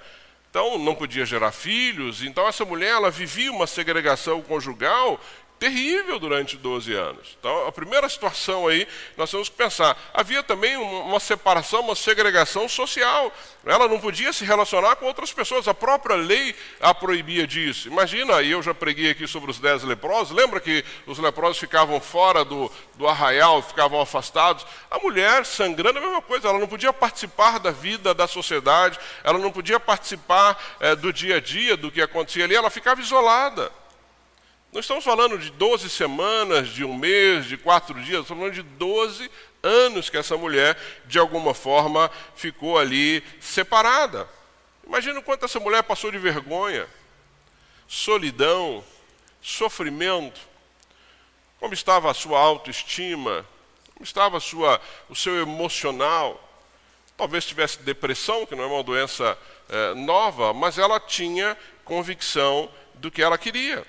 Então 0.50 0.76
não 0.76 0.94
podia 0.94 1.24
gerar 1.24 1.50
filhos. 1.50 2.22
Então 2.22 2.46
essa 2.46 2.62
mulher 2.62 2.90
ela 2.90 3.10
vivia 3.10 3.50
uma 3.50 3.66
segregação 3.66 4.42
conjugal 4.42 5.18
terrível 5.62 6.18
durante 6.18 6.56
12 6.56 6.92
anos. 6.92 7.36
Então, 7.38 7.68
a 7.68 7.70
primeira 7.70 8.08
situação 8.08 8.66
aí, 8.66 8.84
nós 9.16 9.30
temos 9.30 9.48
que 9.48 9.54
pensar. 9.54 9.96
Havia 10.12 10.42
também 10.42 10.76
uma 10.76 11.20
separação, 11.20 11.82
uma 11.82 11.94
segregação 11.94 12.68
social. 12.68 13.32
Ela 13.64 13.86
não 13.86 14.00
podia 14.00 14.32
se 14.32 14.44
relacionar 14.44 14.96
com 14.96 15.06
outras 15.06 15.32
pessoas. 15.32 15.68
A 15.68 15.72
própria 15.72 16.16
lei 16.16 16.52
a 16.80 16.92
proibia 16.92 17.46
disso. 17.46 17.86
Imagina, 17.86 18.42
e 18.42 18.50
eu 18.50 18.60
já 18.60 18.74
preguei 18.74 19.12
aqui 19.12 19.24
sobre 19.28 19.52
os 19.52 19.60
dez 19.60 19.84
leprosos. 19.84 20.36
Lembra 20.36 20.58
que 20.58 20.84
os 21.06 21.20
leprosos 21.20 21.58
ficavam 21.58 22.00
fora 22.00 22.44
do, 22.44 22.68
do 22.94 23.06
arraial, 23.06 23.62
ficavam 23.62 24.00
afastados? 24.00 24.66
A 24.90 24.98
mulher 24.98 25.46
sangrando 25.46 26.00
a 26.00 26.02
mesma 26.02 26.22
coisa. 26.22 26.48
Ela 26.48 26.58
não 26.58 26.66
podia 26.66 26.92
participar 26.92 27.60
da 27.60 27.70
vida 27.70 28.12
da 28.12 28.26
sociedade. 28.26 28.98
Ela 29.22 29.38
não 29.38 29.52
podia 29.52 29.78
participar 29.78 30.60
é, 30.80 30.96
do 30.96 31.12
dia 31.12 31.36
a 31.36 31.40
dia, 31.40 31.76
do 31.76 31.88
que 31.88 32.02
acontecia 32.02 32.46
ali. 32.46 32.56
Ela 32.56 32.68
ficava 32.68 33.00
isolada. 33.00 33.70
Não 34.72 34.80
estamos 34.80 35.04
falando 35.04 35.38
de 35.38 35.50
12 35.50 35.90
semanas, 35.90 36.68
de 36.68 36.82
um 36.82 36.96
mês, 36.96 37.44
de 37.44 37.58
quatro 37.58 37.92
dias, 38.02 38.22
estamos 38.22 38.40
falando 38.40 38.54
de 38.54 38.62
12 38.62 39.30
anos 39.62 40.08
que 40.08 40.16
essa 40.16 40.34
mulher, 40.34 40.78
de 41.04 41.18
alguma 41.18 41.52
forma, 41.52 42.10
ficou 42.34 42.78
ali 42.78 43.22
separada. 43.38 44.26
Imagina 44.86 45.18
o 45.18 45.22
quanto 45.22 45.44
essa 45.44 45.60
mulher 45.60 45.82
passou 45.82 46.10
de 46.10 46.16
vergonha, 46.16 46.88
solidão, 47.86 48.82
sofrimento, 49.42 50.40
como 51.60 51.74
estava 51.74 52.10
a 52.10 52.14
sua 52.14 52.40
autoestima, 52.40 53.44
como 53.92 54.04
estava 54.04 54.40
sua, 54.40 54.80
o 55.10 55.14
seu 55.14 55.38
emocional. 55.42 56.48
Talvez 57.14 57.44
tivesse 57.44 57.78
depressão, 57.80 58.46
que 58.46 58.54
não 58.54 58.64
é 58.64 58.68
uma 58.68 58.82
doença 58.82 59.36
é, 59.68 59.92
nova, 59.92 60.54
mas 60.54 60.78
ela 60.78 60.98
tinha 60.98 61.58
convicção 61.84 62.70
do 62.94 63.10
que 63.10 63.20
ela 63.20 63.36
queria 63.36 63.86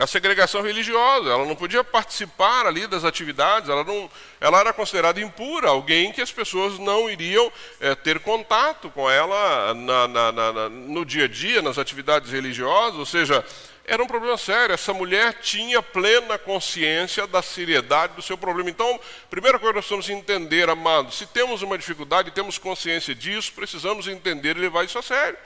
a 0.00 0.06
segregação 0.06 0.62
religiosa, 0.62 1.28
ela 1.28 1.44
não 1.44 1.54
podia 1.54 1.84
participar 1.84 2.64
ali 2.64 2.86
das 2.86 3.04
atividades, 3.04 3.68
ela, 3.68 3.84
não, 3.84 4.10
ela 4.40 4.58
era 4.58 4.72
considerada 4.72 5.20
impura, 5.20 5.68
alguém 5.68 6.10
que 6.10 6.22
as 6.22 6.32
pessoas 6.32 6.78
não 6.78 7.10
iriam 7.10 7.52
é, 7.78 7.94
ter 7.94 8.18
contato 8.20 8.88
com 8.88 9.10
ela 9.10 9.74
na, 9.74 10.08
na, 10.08 10.32
na, 10.32 10.68
no 10.70 11.04
dia 11.04 11.26
a 11.26 11.28
dia, 11.28 11.60
nas 11.60 11.76
atividades 11.76 12.32
religiosas, 12.32 12.98
ou 12.98 13.04
seja, 13.04 13.44
era 13.84 14.02
um 14.02 14.06
problema 14.06 14.38
sério. 14.38 14.72
Essa 14.72 14.94
mulher 14.94 15.34
tinha 15.42 15.82
plena 15.82 16.38
consciência 16.38 17.26
da 17.26 17.42
seriedade 17.42 18.14
do 18.14 18.22
seu 18.22 18.38
problema. 18.38 18.70
Então, 18.70 18.98
primeira 19.28 19.58
coisa 19.58 19.72
que 19.72 19.76
nós 19.76 19.86
precisamos 19.86 20.08
entender, 20.08 20.70
amados, 20.70 21.18
se 21.18 21.26
temos 21.26 21.60
uma 21.60 21.76
dificuldade 21.76 22.28
e 22.28 22.32
temos 22.32 22.56
consciência 22.56 23.14
disso, 23.14 23.52
precisamos 23.52 24.08
entender 24.08 24.56
e 24.56 24.60
levar 24.60 24.82
isso 24.84 24.98
a 24.98 25.02
sério. 25.02 25.36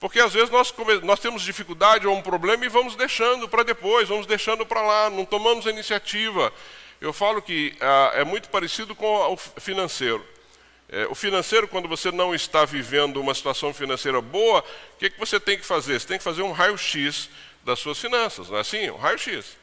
Porque 0.00 0.20
às 0.20 0.32
vezes 0.32 0.50
nós, 0.50 0.72
nós 1.02 1.18
temos 1.18 1.42
dificuldade 1.42 2.06
ou 2.06 2.16
um 2.16 2.22
problema 2.22 2.64
e 2.64 2.68
vamos 2.68 2.94
deixando 2.94 3.48
para 3.48 3.64
depois, 3.64 4.08
vamos 4.08 4.26
deixando 4.26 4.64
para 4.64 4.80
lá, 4.80 5.10
não 5.10 5.24
tomamos 5.24 5.66
a 5.66 5.70
iniciativa. 5.70 6.52
Eu 7.00 7.12
falo 7.12 7.42
que 7.42 7.76
ah, 7.80 8.12
é 8.14 8.24
muito 8.24 8.48
parecido 8.48 8.94
com 8.94 9.32
o 9.32 9.36
financeiro. 9.36 10.24
É, 10.88 11.06
o 11.06 11.14
financeiro, 11.14 11.68
quando 11.68 11.86
você 11.86 12.10
não 12.10 12.34
está 12.34 12.64
vivendo 12.64 13.20
uma 13.20 13.34
situação 13.34 13.74
financeira 13.74 14.20
boa, 14.22 14.60
o 14.60 14.98
que, 14.98 15.10
que 15.10 15.18
você 15.18 15.38
tem 15.38 15.58
que 15.58 15.66
fazer? 15.66 16.00
Você 16.00 16.06
tem 16.06 16.18
que 16.18 16.24
fazer 16.24 16.42
um 16.42 16.52
raio-x 16.52 17.28
das 17.62 17.78
suas 17.78 17.98
finanças, 17.98 18.48
não 18.48 18.56
é 18.56 18.60
assim? 18.60 18.88
Um 18.88 18.96
raio-x. 18.96 19.56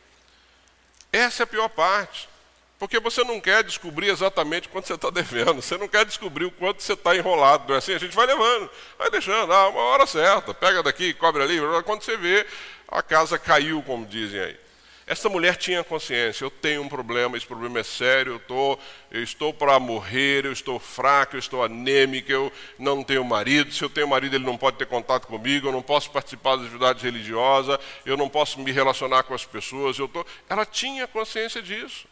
Essa 1.11 1.43
é 1.43 1.45
a 1.45 1.47
pior 1.47 1.69
parte. 1.69 2.29
Porque 2.77 2.99
você 2.99 3.23
não 3.23 3.39
quer 3.39 3.63
descobrir 3.63 4.09
exatamente 4.09 4.67
quanto 4.67 4.87
você 4.87 4.95
está 4.95 5.09
devendo, 5.09 5.61
você 5.61 5.77
não 5.77 5.87
quer 5.87 6.05
descobrir 6.05 6.45
o 6.45 6.51
quanto 6.51 6.83
você 6.83 6.93
está 6.93 7.15
enrolado. 7.15 7.65
Não 7.67 7.75
é 7.75 7.77
assim? 7.77 7.93
A 7.93 7.99
gente 7.99 8.15
vai 8.15 8.25
levando, 8.25 8.69
vai 8.97 9.09
deixando, 9.09 9.51
ah, 9.51 9.69
uma 9.69 9.81
hora 9.81 10.05
certa, 10.05 10.53
pega 10.53 10.83
daqui, 10.83 11.13
cobre 11.13 11.41
ali, 11.41 11.57
quando 11.85 12.01
você 12.01 12.17
vê, 12.17 12.45
a 12.87 13.01
casa 13.01 13.39
caiu, 13.39 13.81
como 13.81 14.05
dizem 14.05 14.41
aí. 14.41 14.65
Essa 15.07 15.29
mulher 15.29 15.55
tinha 15.55 15.83
consciência, 15.83 16.43
eu 16.43 16.49
tenho 16.49 16.81
um 16.81 16.89
problema, 16.89 17.37
esse 17.37 17.45
problema 17.45 17.79
é 17.79 17.83
sério, 17.83 18.33
eu, 18.33 18.39
tô, 18.39 18.79
eu 19.11 19.21
estou 19.21 19.53
para 19.53 19.79
morrer, 19.79 20.45
eu 20.45 20.51
estou 20.51 20.79
fraco, 20.79 21.35
eu 21.35 21.39
estou 21.39 21.63
anêmica, 21.63 22.33
eu 22.33 22.51
não 22.79 23.03
tenho 23.03 23.23
marido, 23.23 23.71
se 23.71 23.83
eu 23.83 23.89
tenho 23.89 24.07
marido 24.07 24.35
ele 24.35 24.43
não 24.43 24.57
pode 24.57 24.77
ter 24.77 24.87
contato 24.87 25.27
comigo, 25.27 25.67
eu 25.67 25.71
não 25.71 25.83
posso 25.83 26.09
participar 26.09 26.55
das 26.55 26.65
atividades 26.65 27.03
religiosas, 27.03 27.77
eu 28.03 28.17
não 28.17 28.27
posso 28.27 28.59
me 28.59 28.71
relacionar 28.71 29.21
com 29.23 29.35
as 29.35 29.45
pessoas, 29.45 29.99
eu 29.99 30.07
tô... 30.07 30.25
ela 30.49 30.65
tinha 30.65 31.05
consciência 31.07 31.61
disso. 31.61 32.07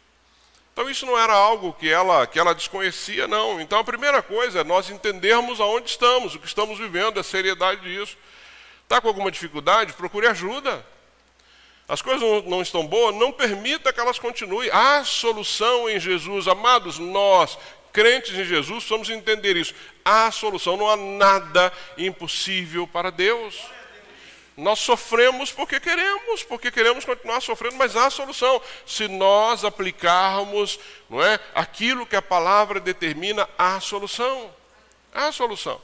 Então 0.73 0.89
isso 0.89 1.05
não 1.05 1.17
era 1.17 1.33
algo 1.33 1.71
que 1.73 1.87
ela, 1.87 2.25
que 2.25 2.39
ela 2.39 2.53
desconhecia, 2.53 3.27
não. 3.27 3.61
Então 3.61 3.77
a 3.77 3.83
primeira 3.83 4.23
coisa 4.23 4.61
é 4.61 4.63
nós 4.63 4.89
entendermos 4.89 5.61
aonde 5.61 5.91
estamos, 5.91 6.33
o 6.33 6.39
que 6.39 6.47
estamos 6.47 6.79
vivendo, 6.79 7.19
a 7.19 7.23
seriedade 7.23 7.81
disso. 7.81 8.17
Está 8.83 8.99
com 8.99 9.07
alguma 9.07 9.31
dificuldade? 9.31 9.93
Procure 9.93 10.25
ajuda. 10.27 10.83
As 11.87 12.01
coisas 12.01 12.43
não 12.45 12.61
estão 12.61 12.87
boas, 12.87 13.15
não 13.15 13.31
permita 13.31 13.93
que 13.93 13.99
elas 13.99 14.17
continuem. 14.17 14.69
Há 14.71 15.03
solução 15.03 15.87
em 15.87 15.99
Jesus. 15.99 16.47
Amados, 16.47 16.97
nós, 16.97 17.57
crentes 17.91 18.33
em 18.33 18.43
Jesus, 18.43 18.83
precisamos 18.83 19.09
entender 19.11 19.55
isso. 19.55 19.75
Há 20.03 20.31
solução, 20.31 20.75
não 20.75 20.89
há 20.89 20.97
nada 20.97 21.71
impossível 21.97 22.87
para 22.87 23.11
Deus. 23.11 23.61
Nós 24.55 24.79
sofremos 24.79 25.51
porque 25.51 25.79
queremos, 25.79 26.43
porque 26.43 26.69
queremos 26.69 27.03
continuar 27.03 27.41
sofrendo, 27.41 27.75
mas 27.75 27.95
há 27.95 28.09
solução. 28.09 28.61
Se 28.85 29.07
nós 29.07 29.65
aplicarmos 29.65 30.79
não 31.09 31.23
é, 31.23 31.39
aquilo 31.55 32.05
que 32.05 32.15
a 32.15 32.21
palavra 32.21 32.79
determina, 32.79 33.49
há 33.57 33.79
solução. 33.79 34.53
Há 35.11 35.31
solução. 35.31 35.81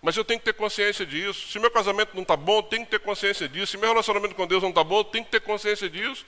Mas 0.00 0.16
eu 0.16 0.24
tenho 0.24 0.38
que 0.38 0.46
ter 0.46 0.54
consciência 0.54 1.04
disso. 1.04 1.48
Se 1.48 1.58
meu 1.58 1.70
casamento 1.70 2.14
não 2.14 2.22
está 2.22 2.36
bom, 2.36 2.58
eu 2.58 2.62
tenho 2.62 2.84
que 2.84 2.90
ter 2.92 3.00
consciência 3.00 3.48
disso. 3.48 3.72
Se 3.72 3.76
meu 3.76 3.90
relacionamento 3.90 4.34
com 4.34 4.46
Deus 4.46 4.62
não 4.62 4.70
está 4.70 4.82
bom, 4.82 5.00
eu 5.00 5.04
tenho 5.04 5.24
que 5.24 5.30
ter 5.30 5.40
consciência 5.40 5.90
disso. 5.90 6.24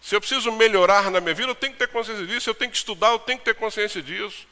Se 0.00 0.14
eu 0.14 0.20
preciso 0.20 0.52
melhorar 0.52 1.10
na 1.10 1.20
minha 1.20 1.34
vida, 1.34 1.50
eu 1.50 1.54
tenho 1.54 1.72
que 1.72 1.78
ter 1.78 1.88
consciência 1.88 2.26
disso. 2.26 2.42
Se 2.42 2.50
eu 2.50 2.54
tenho 2.54 2.70
que 2.70 2.76
estudar, 2.76 3.10
eu 3.10 3.18
tenho 3.18 3.38
que 3.38 3.44
ter 3.44 3.54
consciência 3.54 4.02
disso. 4.02 4.46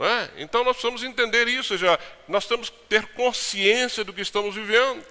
É? 0.00 0.28
Então 0.36 0.62
nós 0.62 0.76
precisamos 0.76 1.02
entender 1.02 1.48
isso, 1.48 1.76
já 1.76 1.98
nós 2.28 2.46
temos 2.46 2.70
que 2.70 2.76
ter 2.88 3.04
consciência 3.08 4.04
do 4.04 4.12
que 4.12 4.20
estamos 4.20 4.54
vivendo. 4.54 5.04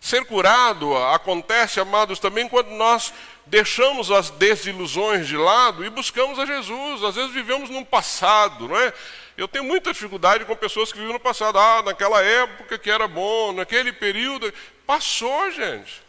Ser 0.00 0.24
curado 0.24 0.96
acontece, 0.96 1.78
amados, 1.78 2.18
também 2.18 2.48
quando 2.48 2.70
nós 2.70 3.14
deixamos 3.46 4.10
as 4.10 4.30
desilusões 4.30 5.28
de 5.28 5.36
lado 5.36 5.84
e 5.84 5.90
buscamos 5.90 6.40
a 6.40 6.46
Jesus. 6.46 7.04
Às 7.04 7.14
vezes 7.14 7.32
vivemos 7.32 7.70
num 7.70 7.84
passado, 7.84 8.66
não 8.66 8.76
é? 8.76 8.92
Eu 9.36 9.46
tenho 9.46 9.64
muita 9.64 9.92
dificuldade 9.92 10.44
com 10.44 10.56
pessoas 10.56 10.92
que 10.92 10.98
vivem 10.98 11.12
no 11.12 11.20
passado. 11.20 11.56
Ah, 11.56 11.82
naquela 11.82 12.20
época 12.20 12.76
que 12.78 12.90
era 12.90 13.06
bom, 13.06 13.52
naquele 13.52 13.92
período. 13.92 14.52
Passou, 14.84 15.52
gente. 15.52 16.02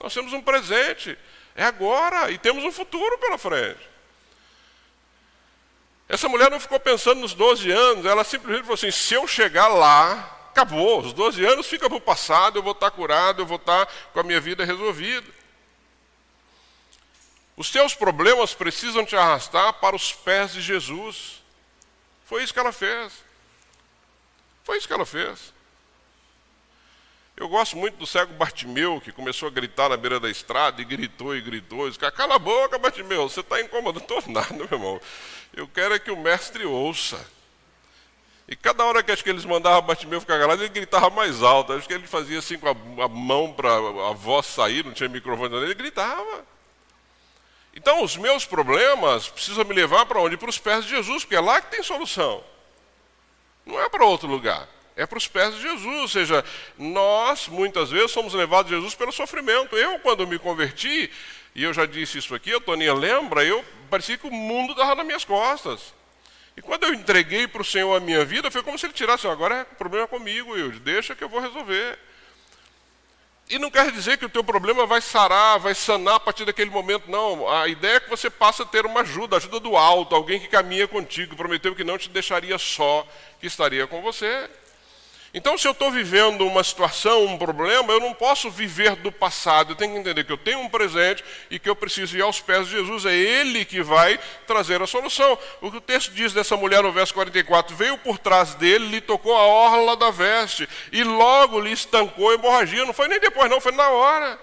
Nós 0.00 0.12
temos 0.12 0.32
um 0.32 0.42
presente. 0.42 1.16
É 1.54 1.64
agora 1.64 2.28
e 2.32 2.38
temos 2.38 2.64
um 2.64 2.72
futuro 2.72 3.18
pela 3.18 3.38
frente. 3.38 3.91
Essa 6.12 6.28
mulher 6.28 6.50
não 6.50 6.60
ficou 6.60 6.78
pensando 6.78 7.22
nos 7.22 7.32
12 7.32 7.70
anos, 7.70 8.04
ela 8.04 8.22
simplesmente 8.22 8.64
falou 8.64 8.74
assim: 8.74 8.90
se 8.90 9.14
eu 9.14 9.26
chegar 9.26 9.68
lá, 9.68 10.50
acabou, 10.50 11.00
os 11.00 11.14
12 11.14 11.42
anos 11.42 11.66
ficam 11.66 11.88
para 11.88 11.96
o 11.96 12.02
passado, 12.02 12.58
eu 12.58 12.62
vou 12.62 12.72
estar 12.72 12.90
curado, 12.90 13.40
eu 13.40 13.46
vou 13.46 13.56
estar 13.56 13.86
com 14.12 14.20
a 14.20 14.22
minha 14.22 14.38
vida 14.38 14.62
resolvida. 14.62 15.26
Os 17.56 17.70
teus 17.70 17.94
problemas 17.94 18.52
precisam 18.52 19.06
te 19.06 19.16
arrastar 19.16 19.72
para 19.80 19.96
os 19.96 20.12
pés 20.12 20.52
de 20.52 20.60
Jesus. 20.60 21.42
Foi 22.26 22.44
isso 22.44 22.52
que 22.52 22.60
ela 22.60 22.72
fez. 22.72 23.14
Foi 24.64 24.76
isso 24.76 24.86
que 24.86 24.92
ela 24.92 25.06
fez. 25.06 25.54
Eu 27.34 27.48
gosto 27.48 27.74
muito 27.74 27.96
do 27.96 28.06
cego 28.06 28.34
Bartimeu, 28.34 29.00
que 29.00 29.12
começou 29.12 29.48
a 29.48 29.50
gritar 29.50 29.88
na 29.88 29.96
beira 29.96 30.20
da 30.20 30.28
estrada 30.28 30.82
e 30.82 30.84
gritou 30.84 31.34
e 31.34 31.40
gritou. 31.40 31.86
E 31.86 31.90
disse, 31.90 32.10
Cala 32.10 32.34
a 32.34 32.38
boca, 32.38 32.78
Bartimeu, 32.78 33.30
você 33.30 33.40
está 33.40 33.62
incomodando. 33.62 34.04
Não 34.06 34.18
estou 34.18 34.32
nada, 34.32 34.52
meu 34.52 34.68
irmão. 34.70 35.00
Eu 35.54 35.68
quero 35.68 35.94
é 35.94 35.98
que 35.98 36.10
o 36.10 36.16
mestre 36.16 36.64
ouça. 36.64 37.24
E 38.48 38.56
cada 38.56 38.84
hora 38.84 39.02
que 39.02 39.12
acho 39.12 39.22
que 39.22 39.30
eles 39.30 39.44
mandavam 39.44 39.82
Bartimeu 39.82 40.20
ficar 40.20 40.38
calado, 40.38 40.62
ele 40.62 40.72
gritava 40.72 41.10
mais 41.10 41.42
alto. 41.42 41.72
Acho 41.72 41.86
que 41.86 41.94
ele 41.94 42.06
fazia 42.06 42.38
assim 42.38 42.58
com 42.58 42.68
a, 42.68 43.04
a 43.04 43.08
mão 43.08 43.52
para 43.52 43.70
a 43.70 44.12
voz 44.12 44.46
sair, 44.46 44.84
não 44.84 44.92
tinha 44.92 45.08
microfone, 45.08 45.54
ele 45.56 45.74
gritava. 45.74 46.44
Então, 47.74 48.02
os 48.02 48.16
meus 48.16 48.44
problemas 48.44 49.28
precisam 49.28 49.64
me 49.64 49.74
levar 49.74 50.04
para 50.04 50.20
onde? 50.20 50.36
Para 50.36 50.50
os 50.50 50.58
pés 50.58 50.84
de 50.84 50.90
Jesus, 50.90 51.24
porque 51.24 51.36
é 51.36 51.40
lá 51.40 51.60
que 51.60 51.70
tem 51.70 51.82
solução. 51.82 52.44
Não 53.64 53.80
é 53.80 53.88
para 53.88 54.04
outro 54.04 54.28
lugar. 54.28 54.68
É 54.94 55.06
para 55.06 55.16
os 55.16 55.26
pés 55.26 55.54
de 55.54 55.62
Jesus. 55.62 56.00
Ou 56.00 56.08
seja, 56.08 56.44
nós, 56.76 57.48
muitas 57.48 57.90
vezes, 57.90 58.10
somos 58.10 58.34
levados 58.34 58.70
a 58.70 58.74
Jesus 58.74 58.94
pelo 58.94 59.12
sofrimento. 59.12 59.76
Eu, 59.76 59.98
quando 60.00 60.26
me 60.26 60.38
converti, 60.38 61.10
e 61.54 61.64
eu 61.64 61.72
já 61.72 61.84
disse 61.84 62.18
isso 62.18 62.34
aqui, 62.34 62.58
Toninha 62.60 62.94
lembra, 62.94 63.44
eu 63.44 63.64
parecia 63.90 64.16
que 64.16 64.26
o 64.26 64.30
mundo 64.30 64.72
estava 64.72 64.94
nas 64.94 65.06
minhas 65.06 65.24
costas. 65.24 65.94
E 66.56 66.62
quando 66.62 66.84
eu 66.84 66.94
entreguei 66.94 67.46
para 67.46 67.62
o 67.62 67.64
Senhor 67.64 67.94
a 67.94 68.00
minha 68.00 68.24
vida, 68.24 68.50
foi 68.50 68.62
como 68.62 68.78
se 68.78 68.86
ele 68.86 68.92
tirasse, 68.92 69.26
agora 69.26 69.56
é 69.56 69.64
problema 69.64 70.06
comigo, 70.06 70.52
Wilde, 70.52 70.78
deixa 70.80 71.14
que 71.14 71.24
eu 71.24 71.28
vou 71.28 71.40
resolver. 71.40 71.98
E 73.48 73.58
não 73.58 73.70
quer 73.70 73.90
dizer 73.90 74.16
que 74.16 74.24
o 74.24 74.30
teu 74.30 74.42
problema 74.42 74.86
vai 74.86 75.00
sarar, 75.00 75.58
vai 75.58 75.74
sanar 75.74 76.14
a 76.14 76.20
partir 76.20 76.44
daquele 76.44 76.70
momento, 76.70 77.10
não. 77.10 77.46
A 77.48 77.68
ideia 77.68 77.96
é 77.96 78.00
que 78.00 78.08
você 78.08 78.30
passa 78.30 78.62
a 78.62 78.66
ter 78.66 78.86
uma 78.86 79.00
ajuda, 79.00 79.36
ajuda 79.36 79.60
do 79.60 79.76
alto, 79.76 80.14
alguém 80.14 80.40
que 80.40 80.48
caminha 80.48 80.88
contigo, 80.88 81.36
prometeu 81.36 81.74
que 81.74 81.84
não 81.84 81.98
te 81.98 82.08
deixaria 82.08 82.56
só, 82.56 83.06
que 83.40 83.46
estaria 83.46 83.86
com 83.86 84.00
você. 84.00 84.48
Então, 85.34 85.56
se 85.56 85.66
eu 85.66 85.72
estou 85.72 85.90
vivendo 85.90 86.46
uma 86.46 86.62
situação, 86.62 87.24
um 87.24 87.38
problema, 87.38 87.90
eu 87.90 88.00
não 88.00 88.12
posso 88.12 88.50
viver 88.50 88.94
do 88.96 89.10
passado. 89.10 89.72
Eu 89.72 89.76
tenho 89.76 89.94
que 89.94 89.98
entender 89.98 90.24
que 90.24 90.32
eu 90.32 90.36
tenho 90.36 90.60
um 90.60 90.68
presente 90.68 91.24
e 91.50 91.58
que 91.58 91.70
eu 91.70 91.74
preciso 91.74 92.18
ir 92.18 92.20
aos 92.20 92.38
pés 92.38 92.66
de 92.66 92.72
Jesus. 92.72 93.06
É 93.06 93.14
Ele 93.14 93.64
que 93.64 93.82
vai 93.82 94.20
trazer 94.46 94.82
a 94.82 94.86
solução. 94.86 95.38
O 95.62 95.70
que 95.70 95.78
o 95.78 95.80
texto 95.80 96.12
diz 96.12 96.34
dessa 96.34 96.54
mulher 96.54 96.82
no 96.82 96.92
verso 96.92 97.14
44: 97.14 97.74
veio 97.74 97.96
por 97.96 98.18
trás 98.18 98.54
dele, 98.54 98.88
lhe 98.88 99.00
tocou 99.00 99.34
a 99.34 99.46
orla 99.46 99.96
da 99.96 100.10
veste 100.10 100.68
e 100.92 101.02
logo 101.02 101.58
lhe 101.60 101.72
estancou 101.72 102.28
a 102.28 102.34
hemorragia. 102.34 102.84
Não 102.84 102.92
foi 102.92 103.08
nem 103.08 103.18
depois, 103.18 103.48
não, 103.48 103.60
foi 103.60 103.72
na 103.72 103.88
hora. 103.88 104.38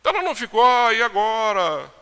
Então 0.00 0.12
ela 0.12 0.24
não 0.24 0.34
ficou, 0.34 0.64
ah, 0.64 0.92
e 0.92 1.00
agora? 1.00 1.97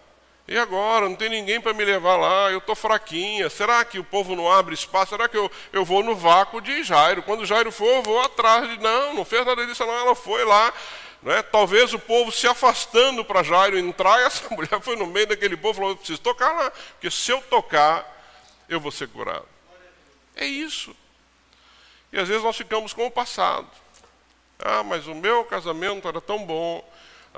E 0.49 0.57
agora? 0.57 1.09
Não 1.09 1.17
tem 1.17 1.29
ninguém 1.29 1.61
para 1.61 1.73
me 1.73 1.85
levar 1.85 2.17
lá, 2.17 2.51
eu 2.53 2.59
estou 2.59 2.77
fraquinha. 2.77 3.51
Será 3.51 3.85
que 3.85 3.99
o 3.99 4.05
povo 4.05 4.37
não 4.37 4.51
abre 4.51 4.75
espaço? 4.75 5.11
Será 5.11 5.29
que 5.29 5.37
eu, 5.37 5.51
eu 5.73 5.85
vou 5.85 6.05
no 6.05 6.15
vácuo 6.15 6.61
de 6.61 6.85
Jairo? 6.85 7.23
Quando 7.23 7.45
Jairo 7.45 7.73
for, 7.73 7.87
eu 7.87 8.03
vou 8.03 8.21
atrás 8.21 8.69
de. 8.69 8.79
Não, 8.79 9.15
não 9.15 9.25
fez 9.25 9.45
nada 9.45 9.67
disso, 9.67 9.85
não. 9.85 9.95
Ela 9.95 10.15
foi 10.15 10.45
lá. 10.45 10.73
É? 11.25 11.43
Talvez 11.43 11.93
o 11.93 11.99
povo 11.99 12.31
se 12.31 12.47
afastando 12.47 13.25
para 13.25 13.43
Jairo 13.43 13.77
entrar, 13.77 14.21
e 14.21 14.25
essa 14.25 14.49
mulher 14.55 14.81
foi 14.81 14.95
no 14.95 15.07
meio 15.07 15.27
daquele 15.27 15.57
povo 15.57 15.73
e 15.73 15.75
falou: 15.75 15.91
Eu 15.91 15.97
preciso 15.97 16.21
tocar 16.21 16.53
lá, 16.53 16.71
porque 16.71 17.11
se 17.11 17.33
eu 17.33 17.43
tocar, 17.43 18.07
eu 18.69 18.79
vou 18.79 18.93
ser 18.93 19.09
curado. 19.09 19.49
É 20.37 20.45
isso. 20.45 20.95
E 22.13 22.19
às 22.19 22.29
vezes 22.29 22.45
nós 22.45 22.57
ficamos 22.57 22.93
com 22.93 23.07
o 23.07 23.11
passado. 23.11 23.67
Ah, 24.59 24.85
mas 24.85 25.09
o 25.09 25.15
meu 25.15 25.45
casamento 25.45 26.07
era 26.07 26.21
tão 26.21 26.45
bom. 26.45 26.89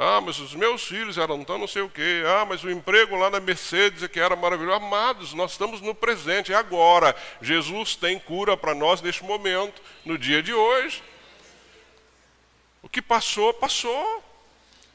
Ah, 0.01 0.21
mas 0.21 0.39
os 0.39 0.55
meus 0.55 0.85
filhos 0.85 1.19
eram 1.19 1.43
tão 1.43 1.59
não 1.59 1.67
sei 1.67 1.83
o 1.83 1.89
quê. 1.89 2.23
Ah, 2.25 2.45
mas 2.45 2.63
o 2.63 2.71
emprego 2.71 3.17
lá 3.17 3.31
na 3.31 3.41
Mercedes 3.41 4.01
é 4.01 4.07
que 4.07 4.21
era 4.21 4.37
maravilhoso. 4.37 4.77
Amados, 4.77 5.35
nós 5.35 5.51
estamos 5.51 5.81
no 5.81 5.93
presente, 5.93 6.53
é 6.53 6.55
agora. 6.55 7.17
Jesus 7.43 7.97
tem 7.97 8.17
cura 8.17 8.57
para 8.57 8.77
nós 8.77 9.03
neste 9.03 9.25
momento, 9.25 9.83
no 10.05 10.17
dia 10.17 10.41
de 10.41 10.55
hoje. 10.55 11.03
O 12.81 12.89
que 12.89 13.03
passou, 13.03 13.53
passou. 13.53 14.25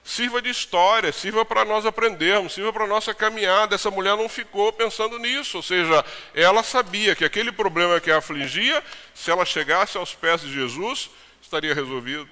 Sirva 0.06 0.42
de 0.42 0.50
história, 0.50 1.12
sirva 1.12 1.44
para 1.44 1.66
nós 1.66 1.86
aprendermos, 1.86 2.54
sirva 2.54 2.72
para 2.72 2.88
nossa 2.88 3.14
caminhada. 3.14 3.76
Essa 3.76 3.92
mulher 3.92 4.16
não 4.16 4.30
ficou 4.30 4.72
pensando 4.72 5.20
nisso, 5.20 5.58
ou 5.58 5.64
seja, 5.64 6.04
ela 6.34 6.64
sabia 6.64 7.14
que 7.14 7.26
aquele 7.26 7.52
problema 7.52 8.00
que 8.00 8.12
a 8.12 8.20
afligia, 8.20 8.82
se 9.14 9.30
ela 9.30 9.44
chegasse 9.44 9.98
aos 9.98 10.16
pés 10.16 10.42
de 10.42 10.54
Jesus, 10.54 11.10
estaria 11.42 11.74
resolvido. 11.74 12.30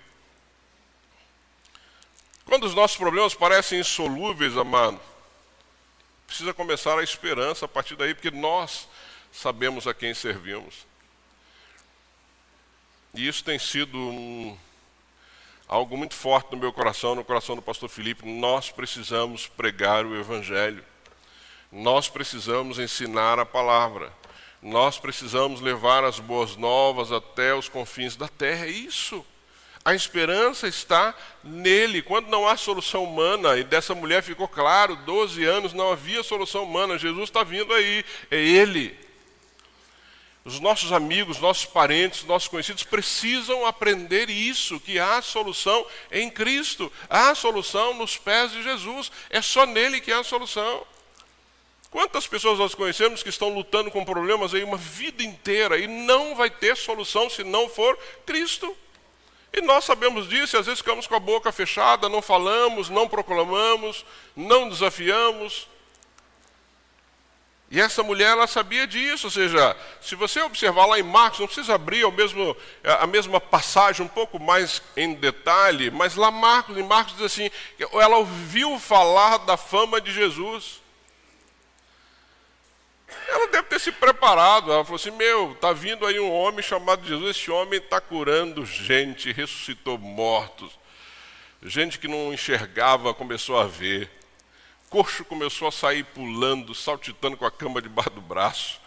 Quando 2.51 2.65
os 2.65 2.75
nossos 2.75 2.97
problemas 2.97 3.33
parecem 3.33 3.79
insolúveis, 3.79 4.57
amado, 4.57 4.99
precisa 6.27 6.53
começar 6.53 6.99
a 6.99 7.01
esperança 7.01 7.63
a 7.63 7.67
partir 7.69 7.95
daí, 7.95 8.13
porque 8.13 8.29
nós 8.29 8.89
sabemos 9.31 9.87
a 9.87 9.93
quem 9.93 10.13
servimos. 10.13 10.85
E 13.13 13.25
isso 13.25 13.41
tem 13.41 13.57
sido 13.57 13.97
um, 13.97 14.57
algo 15.65 15.95
muito 15.95 16.13
forte 16.13 16.51
no 16.51 16.57
meu 16.57 16.73
coração, 16.73 17.15
no 17.15 17.23
coração 17.23 17.55
do 17.55 17.61
pastor 17.61 17.87
Felipe. 17.87 18.27
Nós 18.27 18.69
precisamos 18.69 19.47
pregar 19.47 20.05
o 20.05 20.19
Evangelho. 20.19 20.83
Nós 21.71 22.09
precisamos 22.09 22.79
ensinar 22.79 23.39
a 23.39 23.45
palavra. 23.45 24.11
Nós 24.61 24.99
precisamos 24.99 25.61
levar 25.61 26.03
as 26.03 26.19
boas 26.19 26.57
novas 26.57 27.13
até 27.13 27.55
os 27.55 27.69
confins 27.69 28.17
da 28.17 28.27
terra. 28.27 28.65
É 28.65 28.71
isso. 28.71 29.25
A 29.83 29.95
esperança 29.95 30.67
está 30.67 31.15
nele. 31.43 32.01
Quando 32.01 32.27
não 32.27 32.47
há 32.47 32.55
solução 32.55 33.03
humana, 33.03 33.57
e 33.57 33.63
dessa 33.63 33.95
mulher 33.95 34.21
ficou 34.21 34.47
claro, 34.47 34.95
12 34.95 35.43
anos 35.43 35.73
não 35.73 35.91
havia 35.91 36.21
solução 36.21 36.63
humana. 36.63 36.99
Jesus 36.99 37.29
está 37.29 37.43
vindo 37.43 37.73
aí, 37.73 38.05
é 38.29 38.37
ele. 38.37 38.97
Os 40.43 40.59
nossos 40.59 40.91
amigos, 40.91 41.39
nossos 41.39 41.65
parentes, 41.65 42.23
nossos 42.23 42.47
conhecidos 42.47 42.83
precisam 42.83 43.65
aprender 43.65 44.29
isso, 44.29 44.79
que 44.79 44.99
há 44.99 45.21
solução 45.21 45.85
em 46.11 46.29
Cristo, 46.31 46.91
há 47.07 47.33
solução 47.35 47.93
nos 47.93 48.17
pés 48.17 48.51
de 48.51 48.63
Jesus, 48.63 49.11
é 49.29 49.41
só 49.41 49.67
nele 49.67 50.01
que 50.01 50.11
há 50.11 50.23
solução. 50.23 50.85
Quantas 51.91 52.25
pessoas 52.25 52.57
nós 52.57 52.73
conhecemos 52.73 53.21
que 53.21 53.29
estão 53.29 53.49
lutando 53.49 53.91
com 53.91 54.03
problemas 54.05 54.53
aí 54.53 54.63
uma 54.63 54.77
vida 54.77 55.23
inteira 55.23 55.77
e 55.77 55.87
não 55.87 56.35
vai 56.35 56.49
ter 56.49 56.75
solução 56.75 57.29
se 57.29 57.43
não 57.43 57.69
for 57.69 57.97
Cristo? 58.25 58.75
E 59.53 59.61
nós 59.61 59.83
sabemos 59.83 60.29
disso, 60.29 60.55
e 60.55 60.59
às 60.59 60.65
vezes 60.65 60.79
ficamos 60.79 61.07
com 61.07 61.15
a 61.15 61.19
boca 61.19 61.51
fechada, 61.51 62.07
não 62.07 62.21
falamos, 62.21 62.89
não 62.89 63.07
proclamamos, 63.07 64.05
não 64.35 64.69
desafiamos. 64.69 65.67
E 67.69 67.79
essa 67.79 68.03
mulher, 68.03 68.31
ela 68.31 68.47
sabia 68.47 68.85
disso, 68.85 69.27
ou 69.27 69.31
seja, 69.31 69.77
se 70.01 70.13
você 70.13 70.41
observar 70.41 70.85
lá 70.85 70.99
em 70.99 71.03
Marcos, 71.03 71.39
não 71.39 71.47
precisa 71.47 71.75
abrir 71.75 72.03
o 72.03 72.11
mesmo, 72.11 72.55
a 72.83 73.07
mesma 73.07 73.39
passagem 73.39 74.05
um 74.05 74.09
pouco 74.09 74.37
mais 74.37 74.81
em 74.97 75.13
detalhe, 75.13 75.89
mas 75.89 76.15
lá 76.15 76.29
Marcos, 76.29 76.77
em 76.77 76.83
Marcos 76.83 77.13
diz 77.13 77.23
assim, 77.23 77.49
ela 77.93 78.17
ouviu 78.17 78.77
falar 78.77 79.37
da 79.37 79.55
fama 79.55 80.01
de 80.01 80.11
Jesus. 80.11 80.80
Ela 83.31 83.47
deve 83.47 83.67
ter 83.69 83.79
se 83.79 83.91
preparado, 83.91 84.71
ela 84.71 84.83
falou 84.83 84.97
assim, 84.97 85.11
meu, 85.11 85.53
está 85.53 85.71
vindo 85.71 86.05
aí 86.05 86.19
um 86.19 86.31
homem 86.31 86.61
chamado 86.61 87.07
Jesus, 87.07 87.37
esse 87.37 87.49
homem 87.49 87.79
está 87.79 88.01
curando 88.01 88.65
gente, 88.65 89.31
ressuscitou 89.31 89.97
mortos, 89.97 90.71
gente 91.63 91.97
que 91.97 92.07
não 92.07 92.33
enxergava 92.33 93.13
começou 93.13 93.57
a 93.57 93.65
ver 93.65 94.09
coxo 94.91 95.23
começou 95.23 95.69
a 95.69 95.71
sair 95.71 96.03
pulando, 96.03 96.75
saltitando 96.75 97.37
com 97.37 97.45
a 97.45 97.49
cama 97.49 97.81
debaixo 97.81 98.09
do 98.09 98.19
braço. 98.19 98.81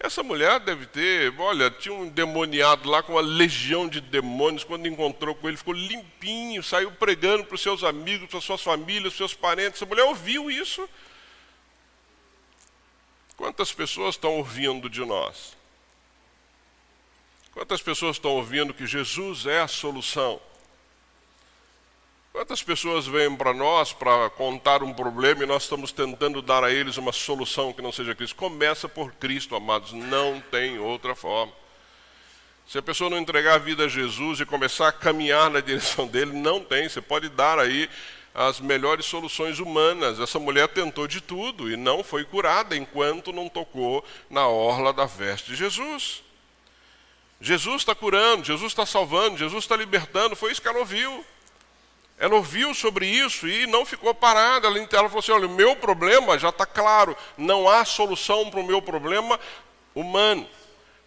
Essa 0.00 0.22
mulher 0.22 0.58
deve 0.60 0.86
ter, 0.86 1.38
olha, 1.38 1.70
tinha 1.70 1.94
um 1.94 2.08
demoniado 2.08 2.88
lá 2.88 3.02
com 3.02 3.12
uma 3.12 3.20
legião 3.20 3.86
de 3.86 4.00
demônios. 4.00 4.64
Quando 4.64 4.88
encontrou 4.88 5.34
com 5.34 5.46
ele, 5.46 5.58
ficou 5.58 5.74
limpinho, 5.74 6.62
saiu 6.62 6.90
pregando 6.92 7.44
para 7.44 7.56
os 7.56 7.60
seus 7.60 7.84
amigos, 7.84 8.26
para 8.26 8.38
as 8.38 8.44
suas 8.44 8.62
famílias, 8.62 9.12
seus 9.12 9.34
parentes. 9.34 9.74
Essa 9.74 9.84
mulher 9.84 10.04
ouviu 10.04 10.50
isso. 10.50 10.88
Quantas 13.38 13.72
pessoas 13.72 14.16
estão 14.16 14.36
ouvindo 14.36 14.90
de 14.90 15.04
nós? 15.04 15.56
Quantas 17.52 17.80
pessoas 17.80 18.16
estão 18.16 18.32
ouvindo 18.32 18.74
que 18.74 18.84
Jesus 18.84 19.46
é 19.46 19.60
a 19.60 19.68
solução? 19.68 20.40
Quantas 22.32 22.64
pessoas 22.64 23.06
vêm 23.06 23.34
para 23.36 23.54
nós 23.54 23.92
para 23.92 24.28
contar 24.30 24.82
um 24.82 24.92
problema 24.92 25.44
e 25.44 25.46
nós 25.46 25.62
estamos 25.62 25.92
tentando 25.92 26.42
dar 26.42 26.64
a 26.64 26.72
eles 26.72 26.96
uma 26.96 27.12
solução 27.12 27.72
que 27.72 27.80
não 27.80 27.92
seja 27.92 28.12
Cristo? 28.12 28.34
Começa 28.34 28.88
por 28.88 29.12
Cristo, 29.12 29.54
amados, 29.54 29.92
não 29.92 30.40
tem 30.40 30.80
outra 30.80 31.14
forma. 31.14 31.52
Se 32.66 32.76
a 32.76 32.82
pessoa 32.82 33.08
não 33.08 33.18
entregar 33.18 33.54
a 33.54 33.58
vida 33.58 33.84
a 33.84 33.88
Jesus 33.88 34.40
e 34.40 34.46
começar 34.46 34.88
a 34.88 34.92
caminhar 34.92 35.48
na 35.48 35.60
direção 35.60 36.08
dele, 36.08 36.32
não 36.32 36.60
tem. 36.60 36.88
Você 36.88 37.00
pode 37.00 37.28
dar 37.28 37.60
aí 37.60 37.88
as 38.38 38.60
melhores 38.60 39.04
soluções 39.04 39.58
humanas. 39.58 40.20
Essa 40.20 40.38
mulher 40.38 40.68
tentou 40.68 41.08
de 41.08 41.20
tudo 41.20 41.68
e 41.68 41.76
não 41.76 42.04
foi 42.04 42.24
curada 42.24 42.76
enquanto 42.76 43.32
não 43.32 43.48
tocou 43.48 44.04
na 44.30 44.46
orla 44.46 44.92
da 44.92 45.06
veste 45.06 45.50
de 45.50 45.56
Jesus. 45.56 46.22
Jesus 47.40 47.82
está 47.82 47.96
curando, 47.96 48.44
Jesus 48.44 48.70
está 48.70 48.86
salvando, 48.86 49.36
Jesus 49.36 49.64
está 49.64 49.74
libertando, 49.74 50.36
foi 50.36 50.52
isso 50.52 50.62
que 50.62 50.68
ela 50.68 50.78
ouviu. 50.78 51.26
Ela 52.16 52.36
ouviu 52.36 52.72
sobre 52.74 53.06
isso 53.06 53.48
e 53.48 53.66
não 53.66 53.84
ficou 53.84 54.14
parada. 54.14 54.68
Ela, 54.68 54.78
ela 54.78 55.08
falou 55.08 55.18
assim: 55.18 55.32
olha, 55.32 55.48
o 55.48 55.50
meu 55.50 55.74
problema 55.74 56.38
já 56.38 56.50
está 56.50 56.64
claro, 56.64 57.16
não 57.36 57.68
há 57.68 57.84
solução 57.84 58.48
para 58.50 58.60
o 58.60 58.66
meu 58.66 58.80
problema 58.80 59.38
humano. 59.96 60.48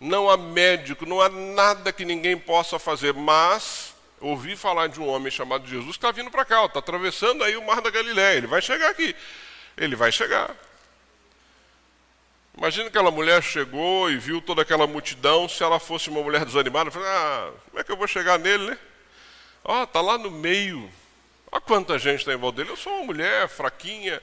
Não 0.02 0.30
há 0.30 0.36
médico, 0.36 1.06
não 1.06 1.22
há 1.22 1.30
nada 1.30 1.94
que 1.94 2.04
ninguém 2.04 2.38
possa 2.38 2.78
fazer. 2.78 3.14
Mas 3.14 3.91
ouvi 4.22 4.56
falar 4.56 4.88
de 4.88 5.00
um 5.00 5.08
homem 5.08 5.32
chamado 5.32 5.68
Jesus 5.68 5.98
que 5.98 5.98
está 5.98 6.12
vindo 6.12 6.32
para 6.32 6.46
cá, 6.46 6.66
está 6.66 6.80
atravessando 6.80 7.44
aí 7.44 7.58
o 7.58 7.66
mar 7.66 7.82
da 7.82 7.90
Galiléia. 7.90 8.38
Ele 8.38 8.48
vai 8.48 8.62
chegar 8.62 8.90
aqui. 8.90 9.16
Ele 9.76 9.96
vai 9.96 10.12
chegar. 10.12 10.56
Imagina 12.58 12.84
que 12.84 12.90
aquela 12.90 13.12
mulher 13.12 13.42
chegou 13.42 14.10
e 14.10 14.18
viu 14.18 14.42
toda 14.42 14.62
aquela 14.62 14.88
multidão. 14.88 15.50
Se 15.50 15.64
ela 15.64 15.80
fosse 15.80 16.10
uma 16.10 16.22
mulher 16.22 16.46
desanimada, 16.46 16.92
falou: 16.92 17.08
ah, 17.08 17.52
como 17.70 17.80
é 17.80 17.84
que 17.84 17.92
eu 17.92 17.98
vou 17.98 18.08
chegar 18.08 18.38
nele, 18.38 18.72
né? 18.72 18.78
Ó, 19.64 19.82
oh, 19.82 19.84
está 19.84 20.02
lá 20.02 20.18
no 20.18 20.32
meio 20.32 20.92
Olha 21.52 21.62
quanta 21.62 22.00
gente 22.00 22.20
está 22.20 22.34
em 22.34 22.38
volta 22.38 22.58
dele. 22.58 22.70
Eu 22.70 22.78
sou 22.78 22.94
uma 22.94 23.06
mulher 23.06 23.50
fraquinha. 23.50 24.22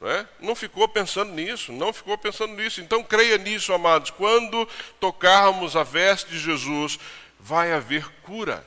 Não, 0.00 0.10
é? 0.10 0.26
não 0.40 0.56
ficou 0.56 0.88
pensando 0.88 1.32
nisso, 1.32 1.72
não 1.72 1.92
ficou 1.92 2.16
pensando 2.16 2.54
nisso. 2.54 2.80
Então 2.80 3.04
creia 3.04 3.36
nisso, 3.36 3.72
amados. 3.72 4.10
Quando 4.10 4.66
tocarmos 4.98 5.76
a 5.76 5.82
veste 5.82 6.30
de 6.30 6.38
Jesus, 6.38 6.98
vai 7.38 7.72
haver 7.72 8.08
cura. 8.22 8.64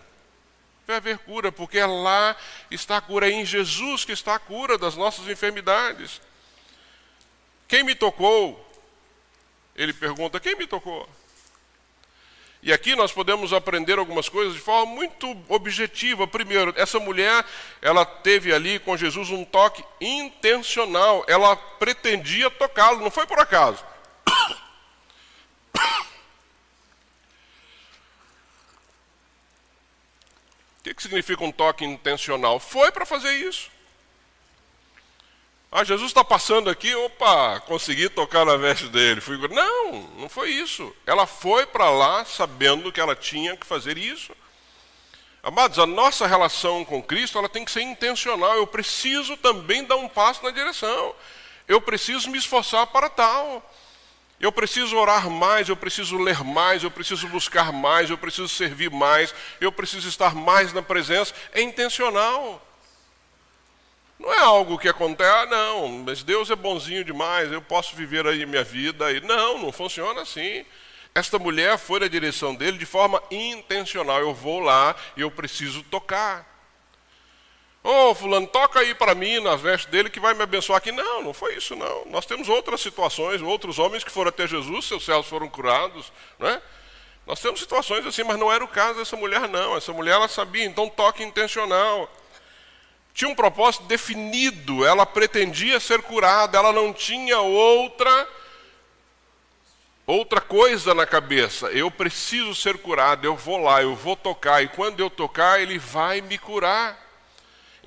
Vai 0.88 0.96
haver 0.96 1.18
cura, 1.18 1.52
porque 1.52 1.84
lá 1.84 2.34
está 2.72 2.96
a 2.96 3.02
cura, 3.02 3.28
é 3.28 3.32
em 3.32 3.46
Jesus 3.46 4.06
que 4.06 4.14
está 4.14 4.36
a 4.36 4.40
cura 4.40 4.78
das 4.78 4.96
nossas 4.96 5.28
enfermidades. 5.28 6.22
Quem 7.68 7.84
me 7.84 7.94
tocou? 7.94 8.66
Ele 9.76 9.92
pergunta: 9.92 10.40
quem 10.40 10.56
me 10.56 10.66
tocou? 10.66 11.08
E 12.64 12.72
aqui 12.72 12.96
nós 12.96 13.12
podemos 13.12 13.52
aprender 13.52 14.00
algumas 14.00 14.30
coisas 14.30 14.54
de 14.54 14.62
forma 14.62 14.86
muito 14.94 15.38
objetiva. 15.50 16.26
Primeiro, 16.26 16.74
essa 16.78 17.00
mulher, 17.00 17.46
ela 17.82 18.06
teve 18.06 18.54
ali 18.54 18.80
com 18.80 18.96
Jesus 18.96 19.30
um 19.30 19.44
toque 19.44 19.84
intencional. 20.00 21.26
Ela 21.28 21.56
pretendia 21.56 22.50
tocá-lo, 22.50 23.02
não 23.02 23.12
foi 23.12 23.28
por 23.28 23.40
acaso. 23.40 23.84
O 30.92 30.96
que, 30.96 31.02
significa 31.02 31.44
um 31.44 31.52
toque 31.52 31.86
intencional? 31.86 32.60
Foi 32.60 32.92
para 32.92 33.06
fazer 33.06 33.34
isso. 33.34 33.70
Ah, 35.72 35.84
Jesus 35.84 36.10
está 36.10 36.24
passando 36.24 36.70
aqui, 36.70 36.96
opa, 36.96 37.60
consegui 37.62 38.10
tocar 38.10 38.46
na 38.46 38.56
veste 38.56 38.88
dele. 38.88 39.20
Fui... 39.20 39.38
Não, 39.50 39.92
não 40.18 40.30
foi 40.30 40.52
isso. 40.52 40.96
Ela 41.06 41.28
foi 41.28 41.66
para 41.66 41.90
lá 41.90 42.24
sabendo 42.24 42.92
que 42.92 43.02
ela 43.02 43.16
tinha 43.16 43.58
que 43.58 43.66
fazer 43.66 43.98
isso. 43.98 44.34
Amados, 45.44 45.78
a 45.78 45.86
nossa 45.86 46.26
relação 46.26 46.84
com 46.84 47.02
Cristo 47.02 47.38
ela 47.38 47.50
tem 47.50 47.64
que 47.64 47.72
ser 47.72 47.82
intencional. 47.82 48.56
Eu 48.56 48.68
preciso 48.68 49.38
também 49.38 49.84
dar 49.84 49.98
um 49.98 50.08
passo 50.08 50.44
na 50.44 50.52
direção. 50.52 51.16
Eu 51.68 51.82
preciso 51.82 52.30
me 52.30 52.38
esforçar 52.38 52.88
para 52.88 53.10
tal. 53.10 53.64
Eu 54.40 54.52
preciso 54.52 54.96
orar 54.96 55.30
mais, 55.30 55.68
eu 55.68 55.76
preciso 55.76 56.18
ler 56.18 56.44
mais, 56.44 56.84
eu 56.84 56.92
preciso 56.92 57.28
buscar 57.28 57.72
mais, 57.72 58.10
eu 58.10 58.18
preciso 58.18 58.48
servir 58.48 58.92
mais, 58.92 59.34
eu 59.60 59.72
preciso 59.72 60.08
estar 60.08 60.36
mais 60.36 60.72
na 60.74 60.82
presença. 60.82 61.34
É 61.52 61.62
intencional. 61.62 62.64
Não 64.20 64.32
é 64.32 64.40
algo 64.40 64.78
que 64.78 64.88
acontece, 64.88 65.30
ah, 65.30 65.46
não, 65.46 65.90
mas 65.90 66.24
Deus 66.24 66.50
é 66.50 66.56
bonzinho 66.56 67.04
demais, 67.04 67.52
eu 67.52 67.62
posso 67.62 67.96
viver 67.96 68.26
aí 68.28 68.46
minha 68.46 68.64
vida. 68.64 69.12
E 69.12 69.22
não, 69.22 69.58
não 69.60 69.72
funciona 69.72 70.22
assim. 70.22 70.64
Esta 71.16 71.40
mulher 71.40 71.80
foi 71.80 72.00
na 72.00 72.08
direção 72.08 72.54
dele 72.54 72.78
de 72.78 72.86
forma 72.86 73.22
intencional. 73.32 74.20
Eu 74.20 74.36
vou 74.36 74.60
lá 74.60 74.96
e 75.16 75.22
eu 75.22 75.32
preciso 75.32 75.82
tocar. 75.84 76.47
Ô, 77.90 78.10
oh, 78.10 78.16
fulano, 78.16 78.46
toca 78.46 78.82
aí 78.82 78.94
para 78.94 79.16
mim 79.16 79.40
nas 79.40 79.62
vestes 79.62 79.90
dele 79.90 80.10
que 80.10 80.20
vai 80.20 80.34
me 80.34 80.44
abençoar 80.44 80.80
aqui. 80.80 80.92
Não, 80.92 81.22
não 81.22 81.34
foi 81.34 81.56
isso 81.56 81.74
não. 81.74 82.04
Nós 82.08 82.26
temos 82.26 82.50
outras 82.50 82.82
situações, 82.82 83.42
outros 83.42 83.80
homens 83.80 84.04
que 84.04 84.12
foram 84.12 84.28
até 84.28 84.46
Jesus, 84.46 84.84
seus 84.84 85.06
céus 85.06 85.26
foram 85.26 85.48
curados, 85.48 86.12
não 86.38 86.50
é? 86.50 86.62
Nós 87.26 87.40
temos 87.40 87.62
situações 87.62 88.06
assim, 88.06 88.24
mas 88.24 88.38
não 88.38 88.52
era 88.52 88.62
o 88.62 88.68
caso 88.68 89.00
dessa 89.00 89.16
mulher 89.16 89.48
não. 89.48 89.78
Essa 89.78 89.94
mulher 89.94 90.16
ela 90.16 90.28
sabia, 90.28 90.66
então 90.66 90.90
toque 90.90 91.24
intencional 91.24 92.12
tinha 93.14 93.32
um 93.32 93.36
propósito 93.36 93.86
definido, 93.86 94.86
ela 94.86 95.04
pretendia 95.04 95.80
ser 95.80 96.04
curada, 96.04 96.56
ela 96.56 96.72
não 96.72 96.94
tinha 96.94 97.40
outra 97.40 98.28
outra 100.06 100.40
coisa 100.40 100.94
na 100.94 101.04
cabeça. 101.04 101.68
Eu 101.72 101.90
preciso 101.90 102.54
ser 102.54 102.78
curado, 102.78 103.26
eu 103.26 103.36
vou 103.36 103.58
lá, 103.58 103.82
eu 103.82 103.96
vou 103.96 104.16
tocar 104.16 104.62
e 104.62 104.68
quando 104.68 105.00
eu 105.00 105.10
tocar, 105.10 105.60
ele 105.60 105.80
vai 105.80 106.22
me 106.22 106.38
curar. 106.38 107.07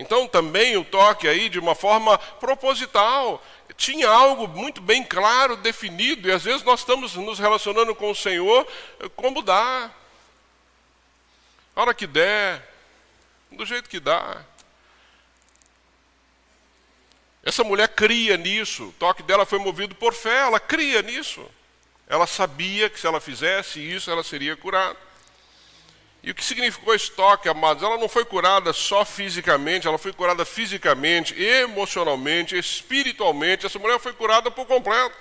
Então 0.01 0.27
também 0.27 0.79
o 0.79 0.85
toque 0.85 1.29
aí 1.29 1.51
de 1.51 1.59
uma 1.59 1.75
forma 1.75 2.17
proposital, 2.17 3.45
tinha 3.77 4.09
algo 4.09 4.49
muito 4.49 4.81
bem 4.81 5.05
claro, 5.05 5.59
definido, 5.59 6.27
e 6.27 6.33
às 6.33 6.43
vezes 6.43 6.63
nós 6.63 6.81
estamos 6.81 7.15
nos 7.17 7.39
relacionando 7.39 7.95
com 7.95 8.11
o 8.11 8.15
Senhor 8.15 8.67
como 9.15 9.43
dá. 9.43 9.91
A 11.77 11.81
hora 11.83 11.93
que 11.93 12.07
der, 12.07 12.67
do 13.53 13.67
jeito 13.67 13.91
que 13.91 14.01
dá. 14.01 14.43
Essa 17.45 17.63
mulher 17.63 17.89
cria 17.89 18.39
nisso, 18.39 18.85
o 18.85 18.93
toque 18.93 19.23
dela 19.23 19.45
foi 19.45 19.59
movido 19.59 19.95
por 19.95 20.15
fé, 20.15 20.39
ela 20.39 20.59
cria 20.59 21.03
nisso. 21.03 21.47
Ela 22.07 22.27
sabia 22.27 22.89
que 22.89 22.99
se 22.99 23.07
ela 23.07 23.21
fizesse 23.21 23.81
isso, 23.81 24.11
ela 24.11 24.25
seria 24.25 24.57
curada. 24.57 25.10
E 26.23 26.31
o 26.31 26.35
que 26.35 26.45
significou 26.45 26.95
esse 26.95 27.11
toque, 27.11 27.49
amados? 27.49 27.83
Ela 27.83 27.97
não 27.97 28.09
foi 28.09 28.25
curada 28.25 28.73
só 28.73 29.05
fisicamente, 29.05 29.87
ela 29.87 29.97
foi 29.97 30.13
curada 30.13 30.45
fisicamente, 30.45 31.41
emocionalmente, 31.41 32.59
espiritualmente. 32.59 33.65
Essa 33.65 33.79
mulher 33.79 33.99
foi 33.99 34.13
curada 34.13 34.51
por 34.51 34.67
completo. 34.67 35.17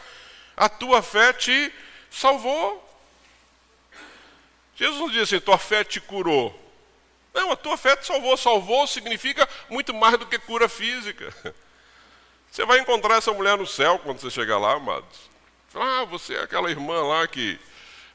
A 0.57 0.67
tua 0.67 1.01
fé 1.01 1.31
te 1.31 1.73
salvou. 2.11 2.85
Jesus 4.75 4.99
não 4.99 5.09
diz 5.09 5.23
assim, 5.23 5.39
tua 5.39 5.57
fé 5.57 5.83
te 5.85 6.01
curou. 6.01 6.57
Não, 7.33 7.51
a 7.51 7.55
tua 7.55 7.77
fé 7.77 7.95
te 7.95 8.05
salvou. 8.05 8.35
Salvou 8.35 8.85
significa 8.85 9.47
muito 9.69 9.93
mais 9.93 10.17
do 10.17 10.25
que 10.25 10.37
cura 10.37 10.67
física. 10.67 11.33
Você 12.51 12.65
vai 12.65 12.79
encontrar 12.79 13.17
essa 13.17 13.31
mulher 13.31 13.57
no 13.57 13.67
céu 13.67 13.99
quando 13.99 14.19
você 14.19 14.31
chegar 14.31 14.57
lá, 14.57 14.73
amados. 14.73 15.29
Ah, 15.75 16.03
você 16.05 16.33
é 16.33 16.41
aquela 16.41 16.71
irmã 16.71 17.03
lá 17.03 17.27
que, 17.27 17.59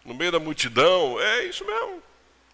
no 0.04 0.12
meio 0.12 0.32
da 0.32 0.40
multidão, 0.40 1.20
é 1.20 1.44
isso 1.44 1.64
mesmo. 1.64 2.02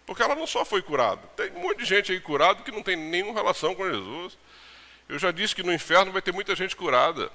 Porque 0.05 0.23
ela 0.23 0.35
não 0.35 0.47
só 0.47 0.65
foi 0.65 0.81
curada. 0.81 1.21
Tem 1.35 1.51
um 1.51 1.61
monte 1.61 1.79
de 1.79 1.85
gente 1.85 2.11
aí 2.11 2.19
curada 2.19 2.63
que 2.63 2.71
não 2.71 2.83
tem 2.83 2.95
nenhuma 2.95 3.33
relação 3.33 3.75
com 3.75 3.89
Jesus. 3.89 4.37
Eu 5.07 5.19
já 5.19 5.31
disse 5.31 5.55
que 5.55 5.63
no 5.63 5.73
inferno 5.73 6.11
vai 6.11 6.21
ter 6.21 6.31
muita 6.31 6.55
gente 6.55 6.75
curada. 6.75 7.31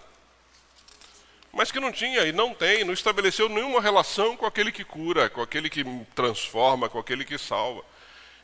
Mas 1.52 1.72
que 1.72 1.80
não 1.80 1.90
tinha 1.90 2.22
e 2.26 2.32
não 2.32 2.52
tem, 2.52 2.84
não 2.84 2.92
estabeleceu 2.92 3.48
nenhuma 3.48 3.80
relação 3.80 4.36
com 4.36 4.44
aquele 4.44 4.70
que 4.70 4.84
cura, 4.84 5.30
com 5.30 5.40
aquele 5.40 5.70
que 5.70 5.84
transforma, 6.14 6.88
com 6.88 6.98
aquele 6.98 7.24
que 7.24 7.38
salva. 7.38 7.82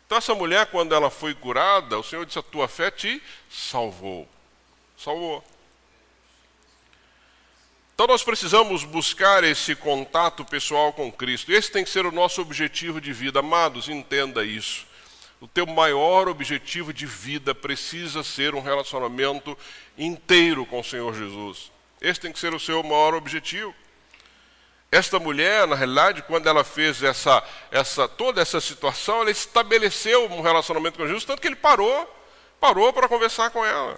Então, 0.07 0.19
essa 0.19 0.35
mulher, 0.35 0.67
quando 0.67 0.95
ela 0.95 1.11
foi 1.11 1.35
curada, 1.35 1.99
o 1.99 2.03
Senhor 2.03 2.25
disse: 2.25 2.39
A 2.39 2.43
tua 2.43 2.69
fé 2.69 2.91
te 2.91 3.23
salvou. 3.51 4.29
Salvou. 4.97 5.45
Então 8.03 8.15
nós 8.15 8.25
precisamos 8.25 8.83
buscar 8.83 9.45
esse 9.45 9.77
contato 9.77 10.45
pessoal 10.45 10.93
com 10.93 11.13
Cristo. 11.13 11.53
Esse 11.53 11.71
tem 11.71 11.85
que 11.85 11.91
ser 11.91 12.05
o 12.05 12.11
nosso 12.11 12.43
objetivo 12.43 13.01
de 13.01 13.13
vida. 13.13 13.39
Amados, 13.39 13.89
entenda 13.89 14.45
isso. 14.45 14.85
O 15.41 15.47
teu 15.47 15.65
maior 15.69 16.27
objetivo 16.27 16.93
de 16.93 17.07
vida 17.07 17.55
precisa 17.55 18.25
ser 18.25 18.57
um 18.57 18.61
relacionamento 18.61 19.57
inteiro 19.97 20.67
com 20.67 20.81
o 20.81 20.85
Senhor 20.85 21.15
Jesus. 21.15 21.71
Esse 22.01 22.19
tem 22.19 22.33
que 22.33 22.41
ser 22.41 22.53
o 22.53 22.59
seu 22.59 22.83
maior 22.83 23.15
objetivo. 23.15 23.73
Esta 24.91 25.21
mulher, 25.21 25.69
na 25.69 25.77
realidade, 25.77 26.23
quando 26.23 26.49
ela 26.49 26.65
fez 26.65 27.05
essa, 27.05 27.41
essa, 27.71 28.09
toda 28.09 28.43
essa 28.43 28.61
situação, 28.61 29.21
ela 29.21 29.31
estabeleceu 29.31 30.29
um 30.29 30.41
relacionamento 30.41 30.99
com 30.99 31.07
Jesus, 31.07 31.25
tanto 31.25 31.41
que 31.41 31.47
ele 31.47 31.55
parou, 31.55 32.13
parou 32.59 32.93
para 32.93 33.07
conversar 33.07 33.51
com 33.51 33.65
ela. 33.65 33.97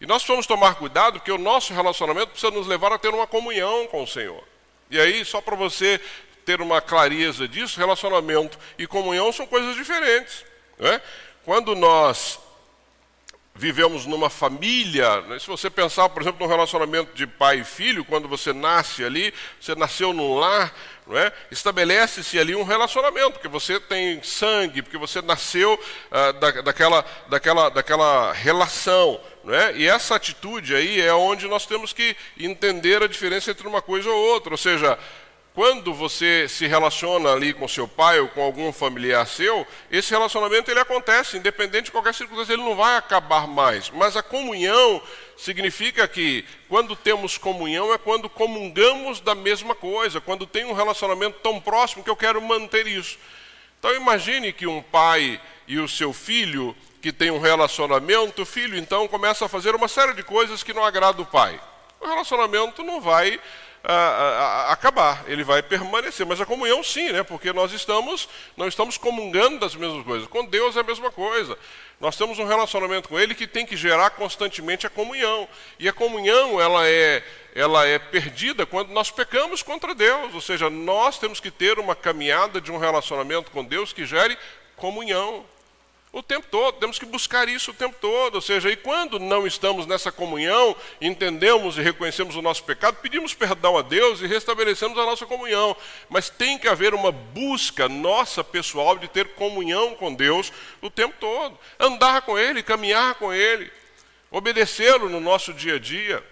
E 0.00 0.06
nós 0.06 0.22
precisamos 0.22 0.46
tomar 0.46 0.74
cuidado, 0.74 1.14
porque 1.14 1.32
o 1.32 1.38
nosso 1.38 1.72
relacionamento 1.72 2.28
precisa 2.28 2.52
nos 2.52 2.66
levar 2.66 2.92
a 2.92 2.98
ter 2.98 3.08
uma 3.08 3.26
comunhão 3.26 3.86
com 3.86 4.02
o 4.02 4.06
Senhor. 4.06 4.42
E 4.90 5.00
aí, 5.00 5.24
só 5.24 5.40
para 5.40 5.56
você 5.56 6.00
ter 6.44 6.60
uma 6.60 6.80
clareza 6.80 7.48
disso, 7.48 7.78
relacionamento 7.78 8.58
e 8.78 8.86
comunhão 8.86 9.32
são 9.32 9.46
coisas 9.46 9.74
diferentes. 9.74 10.44
Né? 10.78 11.00
Quando 11.44 11.74
nós 11.74 12.38
vivemos 13.58 14.06
numa 14.06 14.28
família, 14.28 15.22
né? 15.22 15.38
se 15.38 15.46
você 15.46 15.70
pensar, 15.70 16.08
por 16.10 16.22
exemplo, 16.22 16.46
no 16.46 16.52
relacionamento 16.52 17.14
de 17.14 17.26
pai 17.26 17.60
e 17.60 17.64
filho, 17.64 18.04
quando 18.04 18.28
você 18.28 18.52
nasce 18.52 19.04
ali, 19.04 19.32
você 19.60 19.74
nasceu 19.74 20.12
num 20.12 20.36
lar, 20.38 20.72
é? 21.10 21.32
estabelece-se 21.50 22.38
ali 22.38 22.54
um 22.54 22.64
relacionamento, 22.64 23.32
porque 23.32 23.48
você 23.48 23.80
tem 23.80 24.22
sangue, 24.22 24.82
porque 24.82 24.98
você 24.98 25.22
nasceu 25.22 25.80
ah, 26.10 26.32
da, 26.32 26.50
daquela, 26.62 27.04
daquela, 27.28 27.68
daquela 27.70 28.32
relação. 28.32 29.20
É? 29.48 29.76
E 29.76 29.86
essa 29.86 30.16
atitude 30.16 30.74
aí 30.74 31.00
é 31.00 31.14
onde 31.14 31.46
nós 31.46 31.66
temos 31.66 31.92
que 31.92 32.16
entender 32.36 33.02
a 33.02 33.06
diferença 33.06 33.52
entre 33.52 33.66
uma 33.68 33.80
coisa 33.80 34.10
ou 34.10 34.16
outra. 34.16 34.52
Ou 34.52 34.58
seja, 34.58 34.98
quando 35.56 35.94
você 35.94 36.46
se 36.48 36.66
relaciona 36.66 37.32
ali 37.32 37.54
com 37.54 37.66
seu 37.66 37.88
pai 37.88 38.20
ou 38.20 38.28
com 38.28 38.42
algum 38.42 38.70
familiar 38.72 39.26
seu, 39.26 39.66
esse 39.90 40.10
relacionamento 40.10 40.70
ele 40.70 40.80
acontece, 40.80 41.38
independente 41.38 41.84
de 41.84 41.92
qualquer 41.92 42.12
circunstância, 42.12 42.52
ele 42.52 42.62
não 42.62 42.76
vai 42.76 42.96
acabar 42.98 43.46
mais. 43.46 43.88
Mas 43.88 44.16
a 44.18 44.22
comunhão 44.22 45.00
significa 45.34 46.06
que 46.06 46.44
quando 46.68 46.94
temos 46.94 47.38
comunhão 47.38 47.94
é 47.94 47.96
quando 47.96 48.28
comungamos 48.28 49.18
da 49.18 49.34
mesma 49.34 49.74
coisa, 49.74 50.20
quando 50.20 50.46
tem 50.46 50.66
um 50.66 50.74
relacionamento 50.74 51.38
tão 51.42 51.58
próximo 51.58 52.04
que 52.04 52.10
eu 52.10 52.16
quero 52.16 52.42
manter 52.42 52.86
isso. 52.86 53.16
Então 53.78 53.94
imagine 53.94 54.52
que 54.52 54.66
um 54.66 54.82
pai 54.82 55.40
e 55.66 55.78
o 55.78 55.88
seu 55.88 56.12
filho 56.12 56.76
que 57.06 57.12
tem 57.12 57.30
um 57.30 57.38
relacionamento, 57.38 58.42
o 58.42 58.44
filho 58.44 58.76
então 58.76 59.06
começa 59.06 59.44
a 59.44 59.48
fazer 59.48 59.76
uma 59.76 59.86
série 59.86 60.12
de 60.12 60.24
coisas 60.24 60.64
que 60.64 60.72
não 60.72 60.84
agrada 60.84 61.22
o 61.22 61.24
pai. 61.24 61.60
O 62.00 62.04
relacionamento 62.04 62.82
não 62.82 63.00
vai 63.00 63.38
ah, 63.84 63.92
ah, 63.92 64.66
ah, 64.68 64.72
acabar, 64.72 65.22
ele 65.28 65.44
vai 65.44 65.62
permanecer, 65.62 66.26
mas 66.26 66.40
a 66.40 66.44
comunhão 66.44 66.82
sim, 66.82 67.12
né? 67.12 67.22
Porque 67.22 67.52
nós 67.52 67.72
estamos 67.72 68.28
não 68.56 68.66
estamos 68.66 68.98
comungando 68.98 69.60
das 69.60 69.76
mesmas 69.76 70.04
coisas. 70.04 70.26
Com 70.26 70.46
Deus 70.46 70.76
é 70.76 70.80
a 70.80 70.82
mesma 70.82 71.12
coisa. 71.12 71.56
Nós 72.00 72.16
temos 72.16 72.40
um 72.40 72.44
relacionamento 72.44 73.08
com 73.08 73.20
Ele 73.20 73.36
que 73.36 73.46
tem 73.46 73.64
que 73.64 73.76
gerar 73.76 74.10
constantemente 74.10 74.84
a 74.84 74.90
comunhão. 74.90 75.48
E 75.78 75.88
a 75.88 75.92
comunhão 75.92 76.60
ela 76.60 76.88
é 76.88 77.22
ela 77.54 77.86
é 77.86 78.00
perdida 78.00 78.66
quando 78.66 78.88
nós 78.88 79.12
pecamos 79.12 79.62
contra 79.62 79.94
Deus. 79.94 80.34
Ou 80.34 80.40
seja, 80.40 80.68
nós 80.68 81.20
temos 81.20 81.38
que 81.38 81.52
ter 81.52 81.78
uma 81.78 81.94
caminhada 81.94 82.60
de 82.60 82.72
um 82.72 82.78
relacionamento 82.78 83.52
com 83.52 83.64
Deus 83.64 83.92
que 83.92 84.04
gere 84.04 84.36
comunhão 84.74 85.44
o 86.18 86.22
tempo 86.22 86.46
todo, 86.50 86.78
temos 86.78 86.98
que 86.98 87.04
buscar 87.04 87.46
isso 87.46 87.72
o 87.72 87.74
tempo 87.74 87.94
todo. 88.00 88.36
Ou 88.36 88.40
seja, 88.40 88.70
e 88.70 88.76
quando 88.76 89.18
não 89.18 89.46
estamos 89.46 89.84
nessa 89.84 90.10
comunhão, 90.10 90.74
entendemos 90.98 91.76
e 91.76 91.82
reconhecemos 91.82 92.36
o 92.36 92.40
nosso 92.40 92.64
pecado, 92.64 92.96
pedimos 93.02 93.34
perdão 93.34 93.76
a 93.76 93.82
Deus 93.82 94.22
e 94.22 94.26
restabelecemos 94.26 94.96
a 94.96 95.04
nossa 95.04 95.26
comunhão. 95.26 95.76
Mas 96.08 96.30
tem 96.30 96.56
que 96.56 96.68
haver 96.68 96.94
uma 96.94 97.12
busca 97.12 97.86
nossa 97.86 98.42
pessoal 98.42 98.96
de 98.96 99.08
ter 99.08 99.34
comunhão 99.34 99.94
com 99.94 100.14
Deus 100.14 100.50
o 100.80 100.88
tempo 100.88 101.14
todo. 101.20 101.58
Andar 101.78 102.22
com 102.22 102.38
Ele, 102.38 102.62
caminhar 102.62 103.16
com 103.16 103.30
Ele, 103.30 103.70
obedecê-lo 104.30 105.10
no 105.10 105.20
nosso 105.20 105.52
dia 105.52 105.74
a 105.74 105.78
dia. 105.78 106.24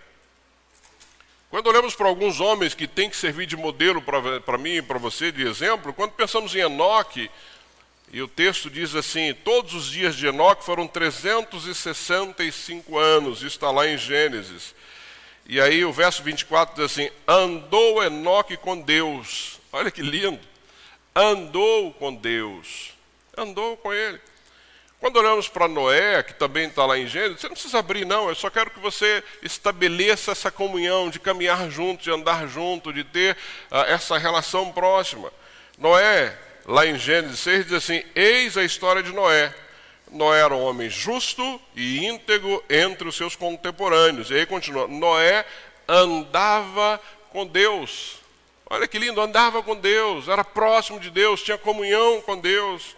Quando 1.50 1.66
olhamos 1.66 1.94
para 1.94 2.08
alguns 2.08 2.40
homens 2.40 2.74
que 2.74 2.88
têm 2.88 3.10
que 3.10 3.16
servir 3.16 3.44
de 3.44 3.54
modelo 3.54 4.00
para 4.00 4.56
mim 4.56 4.76
e 4.76 4.82
para 4.82 4.98
você, 4.98 5.30
de 5.30 5.46
exemplo, 5.46 5.92
quando 5.92 6.12
pensamos 6.12 6.54
em 6.54 6.60
Enoque, 6.60 7.30
e 8.14 8.22
o 8.22 8.28
texto 8.28 8.70
diz 8.70 8.94
assim: 8.94 9.34
todos 9.34 9.74
os 9.74 9.90
dias 9.90 10.14
de 10.14 10.28
Enoque 10.28 10.64
foram 10.64 10.86
365 10.86 12.96
anos, 12.96 13.38
isso 13.38 13.48
está 13.48 13.72
lá 13.72 13.88
em 13.88 13.98
Gênesis. 13.98 14.72
E 15.44 15.60
aí 15.60 15.84
o 15.84 15.92
verso 15.92 16.22
24 16.22 16.76
diz 16.76 16.84
assim: 16.84 17.10
andou 17.26 18.04
Enoque 18.04 18.56
com 18.56 18.80
Deus. 18.80 19.58
Olha 19.72 19.90
que 19.90 20.00
lindo. 20.00 20.38
Andou 21.12 21.92
com 21.94 22.14
Deus. 22.14 22.92
Andou 23.36 23.76
com 23.78 23.92
ele. 23.92 24.20
Quando 25.00 25.16
olhamos 25.16 25.48
para 25.48 25.66
Noé, 25.66 26.22
que 26.22 26.34
também 26.34 26.68
está 26.68 26.86
lá 26.86 26.96
em 26.96 27.08
Gênesis, 27.08 27.40
você 27.40 27.48
não 27.48 27.54
precisa 27.54 27.80
abrir, 27.80 28.06
não. 28.06 28.28
Eu 28.28 28.36
só 28.36 28.48
quero 28.48 28.70
que 28.70 28.78
você 28.78 29.24
estabeleça 29.42 30.30
essa 30.30 30.52
comunhão, 30.52 31.10
de 31.10 31.18
caminhar 31.18 31.68
junto, 31.68 32.04
de 32.04 32.12
andar 32.12 32.46
junto, 32.46 32.92
de 32.92 33.02
ter 33.02 33.36
uh, 33.72 33.78
essa 33.88 34.16
relação 34.16 34.70
próxima. 34.70 35.32
Noé 35.76 36.43
lá 36.66 36.86
em 36.86 36.98
Gênesis 36.98 37.40
6, 37.40 37.66
diz 37.66 37.74
assim: 37.74 38.02
Eis 38.14 38.56
a 38.56 38.64
história 38.64 39.02
de 39.02 39.12
Noé. 39.12 39.54
Noé 40.10 40.40
era 40.40 40.54
um 40.54 40.62
homem 40.62 40.88
justo 40.88 41.60
e 41.74 42.06
íntegro 42.06 42.62
entre 42.70 43.08
os 43.08 43.16
seus 43.16 43.34
contemporâneos. 43.34 44.30
E 44.30 44.34
aí 44.34 44.46
continua: 44.46 44.86
Noé 44.86 45.44
andava 45.88 47.00
com 47.30 47.46
Deus. 47.46 48.18
Olha 48.66 48.88
que 48.88 48.98
lindo, 48.98 49.20
andava 49.20 49.62
com 49.62 49.76
Deus, 49.76 50.26
era 50.26 50.42
próximo 50.42 50.98
de 50.98 51.10
Deus, 51.10 51.42
tinha 51.42 51.58
comunhão 51.58 52.20
com 52.22 52.38
Deus. 52.38 52.96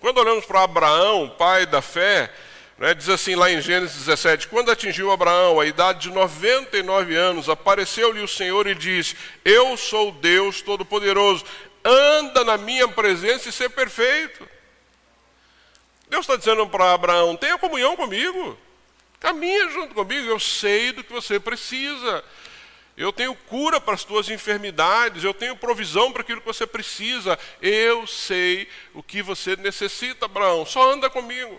Quando 0.00 0.18
olhamos 0.18 0.44
para 0.46 0.62
Abraão, 0.62 1.28
pai 1.38 1.66
da 1.66 1.82
fé, 1.82 2.32
né, 2.78 2.94
diz 2.94 3.08
assim 3.08 3.34
lá 3.34 3.50
em 3.50 3.60
Gênesis 3.60 3.98
17: 3.98 4.48
Quando 4.48 4.70
atingiu 4.70 5.12
Abraão 5.12 5.60
a 5.60 5.66
idade 5.66 6.08
de 6.08 6.10
99 6.10 7.14
anos, 7.14 7.48
apareceu-lhe 7.48 8.20
o 8.20 8.28
Senhor 8.28 8.66
e 8.66 8.74
disse: 8.74 9.16
Eu 9.44 9.76
sou 9.76 10.10
Deus 10.12 10.62
Todo-Poderoso, 10.62 11.44
anda 11.84 12.44
na 12.44 12.56
minha 12.56 12.88
presença 12.88 13.48
e 13.48 13.52
ser 13.52 13.70
perfeito. 13.70 14.48
Deus 16.08 16.24
está 16.24 16.36
dizendo 16.36 16.66
para 16.68 16.92
Abraão: 16.92 17.36
tenha 17.36 17.58
comunhão 17.58 17.96
comigo, 17.96 18.58
caminha 19.18 19.70
junto 19.70 19.94
comigo, 19.94 20.28
eu 20.28 20.38
sei 20.38 20.92
do 20.92 21.02
que 21.02 21.12
você 21.12 21.40
precisa. 21.40 22.24
Eu 22.94 23.10
tenho 23.10 23.34
cura 23.34 23.80
para 23.80 23.94
as 23.94 24.04
tuas 24.04 24.28
enfermidades, 24.28 25.24
eu 25.24 25.32
tenho 25.32 25.56
provisão 25.56 26.12
para 26.12 26.20
aquilo 26.20 26.40
que 26.40 26.46
você 26.46 26.66
precisa. 26.66 27.38
Eu 27.60 28.06
sei 28.06 28.68
o 28.92 29.02
que 29.02 29.22
você 29.22 29.56
necessita, 29.56 30.26
Abraão. 30.26 30.66
Só 30.66 30.92
anda 30.92 31.08
comigo. 31.08 31.58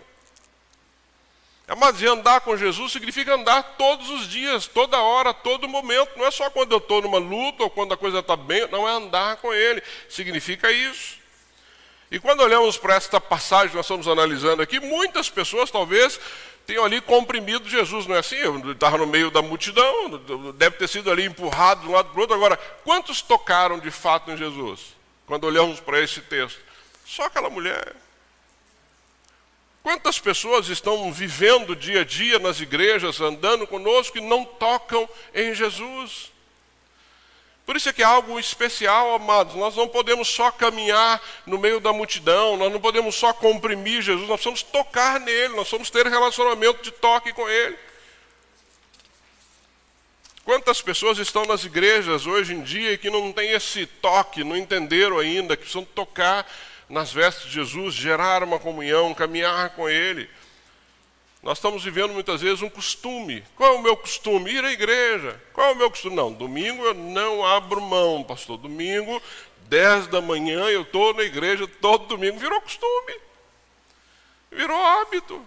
Mas 1.75 2.01
andar 2.03 2.41
com 2.41 2.57
Jesus 2.57 2.91
significa 2.91 3.35
andar 3.35 3.75
todos 3.77 4.09
os 4.09 4.27
dias, 4.27 4.67
toda 4.67 4.97
hora, 4.97 5.33
todo 5.33 5.67
momento. 5.67 6.17
Não 6.17 6.25
é 6.25 6.31
só 6.31 6.49
quando 6.49 6.71
eu 6.71 6.77
estou 6.77 7.01
numa 7.01 7.17
luta 7.17 7.63
ou 7.63 7.69
quando 7.69 7.93
a 7.93 7.97
coisa 7.97 8.19
está 8.19 8.35
bem, 8.35 8.67
não 8.71 8.87
é 8.87 8.91
andar 8.91 9.37
com 9.37 9.53
Ele. 9.53 9.81
Significa 10.09 10.71
isso. 10.71 11.17
E 12.11 12.19
quando 12.19 12.41
olhamos 12.41 12.77
para 12.77 12.95
esta 12.95 13.19
passagem 13.19 13.69
que 13.69 13.75
nós 13.75 13.85
estamos 13.85 14.07
analisando 14.07 14.61
aqui, 14.61 14.79
muitas 14.79 15.29
pessoas 15.29 15.71
talvez 15.71 16.19
tenham 16.65 16.85
ali 16.85 17.01
comprimido 17.01 17.67
Jesus, 17.67 18.05
não 18.05 18.15
é 18.15 18.19
assim? 18.19 18.37
Estava 18.69 18.97
no 18.97 19.07
meio 19.07 19.31
da 19.31 19.41
multidão, 19.41 20.21
deve 20.55 20.77
ter 20.77 20.87
sido 20.87 21.09
ali 21.09 21.25
empurrado 21.25 21.81
de 21.81 21.87
um 21.87 21.91
lado 21.91 22.09
para 22.09 22.17
o 22.17 22.21
outro. 22.21 22.35
Agora, 22.35 22.55
quantos 22.83 23.21
tocaram 23.21 23.79
de 23.79 23.89
fato 23.89 24.31
em 24.31 24.37
Jesus? 24.37 24.93
Quando 25.25 25.45
olhamos 25.45 25.79
para 25.79 25.99
esse 25.99 26.21
texto, 26.21 26.59
só 27.05 27.23
aquela 27.23 27.49
mulher. 27.49 27.95
Quantas 29.83 30.17
pessoas 30.17 30.69
estão 30.69 31.11
vivendo 31.11 31.75
dia 31.75 32.01
a 32.01 32.05
dia 32.05 32.39
nas 32.39 32.61
igrejas, 32.61 33.19
andando 33.19 33.67
conosco 33.67 34.17
e 34.17 34.21
não 34.21 34.45
tocam 34.45 35.07
em 35.35 35.53
Jesus? 35.53 36.31
Por 37.65 37.75
isso 37.75 37.89
é 37.89 37.93
que 37.93 38.01
é 38.01 38.05
algo 38.05 38.39
especial, 38.39 39.13
amados. 39.13 39.55
Nós 39.55 39.75
não 39.75 39.89
podemos 39.89 40.29
só 40.29 40.49
caminhar 40.51 41.21
no 41.45 41.57
meio 41.57 41.81
da 41.81 41.91
multidão, 41.91 42.55
nós 42.55 42.71
não 42.71 42.79
podemos 42.79 43.13
só 43.15 43.33
comprimir 43.33 44.01
Jesus, 44.01 44.27
nós 44.27 44.41
precisamos 44.41 44.63
tocar 44.63 45.19
nele, 45.19 45.49
nós 45.49 45.67
precisamos 45.67 45.89
ter 45.89 46.07
relacionamento 46.07 46.81
de 46.81 46.91
toque 46.91 47.33
com 47.33 47.47
ele. 47.49 47.77
Quantas 50.45 50.81
pessoas 50.81 51.17
estão 51.17 51.45
nas 51.45 51.65
igrejas 51.65 52.25
hoje 52.25 52.53
em 52.53 52.61
dia 52.61 52.97
que 52.97 53.09
não 53.09 53.33
têm 53.33 53.51
esse 53.51 53.85
toque, 53.85 54.45
não 54.45 54.55
entenderam 54.55 55.19
ainda, 55.19 55.57
que 55.57 55.63
precisam 55.63 55.85
tocar 55.85 56.49
nas 56.93 57.11
vestes 57.11 57.45
de 57.45 57.53
Jesus, 57.53 57.95
gerar 57.95 58.43
uma 58.43 58.59
comunhão, 58.59 59.15
caminhar 59.15 59.71
com 59.71 59.89
Ele. 59.89 60.29
Nós 61.41 61.57
estamos 61.57 61.83
vivendo 61.83 62.13
muitas 62.13 62.39
vezes 62.39 62.61
um 62.61 62.69
costume. 62.69 63.43
Qual 63.55 63.73
é 63.73 63.75
o 63.75 63.81
meu 63.81 63.97
costume? 63.97 64.51
Ir 64.51 64.63
à 64.63 64.71
igreja. 64.71 65.41
Qual 65.53 65.69
é 65.69 65.73
o 65.73 65.75
meu 65.75 65.89
costume? 65.89 66.15
Não, 66.15 66.31
domingo 66.31 66.85
eu 66.85 66.93
não 66.93 67.43
abro 67.43 67.81
mão, 67.81 68.23
pastor. 68.23 68.57
Domingo, 68.57 69.19
10 69.63 70.05
da 70.07 70.21
manhã, 70.21 70.69
eu 70.69 70.83
estou 70.83 71.15
na 71.15 71.23
igreja 71.23 71.67
todo 71.67 72.05
domingo. 72.05 72.37
Virou 72.37 72.61
costume. 72.61 73.15
Virou 74.51 74.77
hábito. 74.77 75.43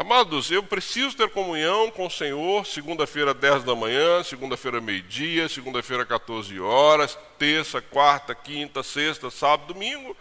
Amados, 0.00 0.48
eu 0.52 0.62
preciso 0.62 1.16
ter 1.16 1.28
comunhão 1.30 1.90
com 1.90 2.06
o 2.06 2.10
Senhor 2.10 2.64
segunda-feira, 2.64 3.34
10 3.34 3.64
da 3.64 3.74
manhã, 3.74 4.22
segunda-feira, 4.22 4.80
meio-dia, 4.80 5.48
segunda-feira, 5.48 6.06
14 6.06 6.60
horas, 6.60 7.18
terça, 7.36 7.82
quarta, 7.82 8.32
quinta, 8.32 8.84
sexta, 8.84 9.28
sábado, 9.28 9.74
domingo. 9.74 10.16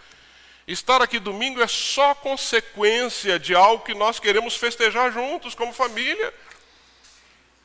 Estar 0.68 1.00
aqui 1.04 1.20
domingo 1.20 1.62
é 1.62 1.68
só 1.68 2.16
consequência 2.16 3.38
de 3.38 3.54
algo 3.54 3.84
que 3.84 3.94
nós 3.94 4.20
queremos 4.20 4.56
festejar 4.56 5.14
juntos 5.14 5.54
como 5.54 5.72
família. 5.72 6.34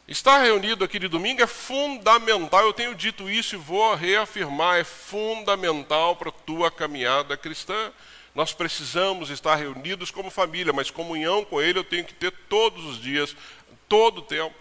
Estar 0.07 0.43
reunido 0.43 0.85
aqui 0.85 0.99
de 0.99 1.09
domingo 1.09 1.43
é 1.43 1.47
fundamental, 1.47 2.61
eu 2.61 2.75
tenho 2.75 2.95
dito 2.95 3.31
isso 3.31 3.55
e 3.55 3.59
vou 3.59 3.95
reafirmar, 3.95 4.79
é 4.79 4.85
fundamental 4.85 6.15
para 6.17 6.29
a 6.29 6.33
tua 6.33 6.71
caminhada 6.71 7.39
cristã. 7.39 7.91
Nós 8.35 8.53
precisamos 8.53 9.29
estar 9.29 9.57
reunidos 9.57 10.11
como 10.11 10.31
família, 10.31 10.73
mas 10.73 10.91
comunhão 10.91 11.45
com 11.45 11.61
Ele 11.61 11.79
eu 11.79 11.85
tenho 11.85 12.05
que 12.05 12.15
ter 12.15 12.31
todos 12.49 12.85
os 12.85 12.99
dias, 13.01 13.37
todo 13.89 14.19
o 14.19 14.23
tempo. 14.23 14.55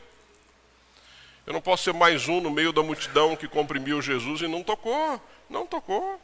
Eu 1.47 1.53
não 1.53 1.61
posso 1.61 1.83
ser 1.83 1.93
mais 1.93 2.27
um 2.27 2.41
no 2.41 2.51
meio 2.51 2.73
da 2.73 2.83
multidão 2.83 3.35
que 3.35 3.47
comprimiu 3.47 4.01
Jesus 4.01 4.41
e 4.41 4.47
não 4.47 4.61
tocou. 4.61 5.21
Não 5.49 5.65
tocou. 5.65 6.21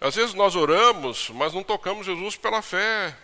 Às 0.00 0.14
vezes 0.14 0.34
nós 0.34 0.54
oramos, 0.54 1.30
mas 1.30 1.52
não 1.52 1.64
tocamos 1.64 2.06
Jesus 2.06 2.36
pela 2.36 2.62
fé. 2.62 3.16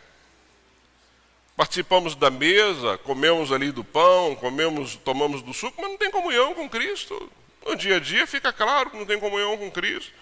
Participamos 1.57 2.17
da 2.17 2.31
mesa, 2.31 2.99
comemos 2.99 3.53
ali 3.53 3.71
do 3.71 3.85
pão, 3.85 4.35
comemos, 4.35 4.97
tomamos 4.97 5.43
do 5.43 5.55
suco, 5.55 5.81
mas 5.81 5.91
não 5.91 5.99
tem 5.99 6.11
comunhão 6.11 6.55
com 6.55 6.69
Cristo. 6.69 7.31
No 7.65 7.77
dia 7.77 7.97
a 7.97 8.01
dia 8.01 8.27
fica 8.27 8.53
claro 8.53 8.91
que 8.91 8.97
não 8.97 9.07
tem 9.07 9.21
comunhão 9.21 9.57
com 9.57 9.71
Cristo 9.71 10.13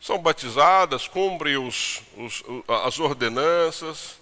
são 0.00 0.18
batizadas, 0.18 1.06
cumprem 1.06 1.56
os, 1.58 2.02
os, 2.16 2.42
as 2.84 2.98
ordenanças, 2.98 4.16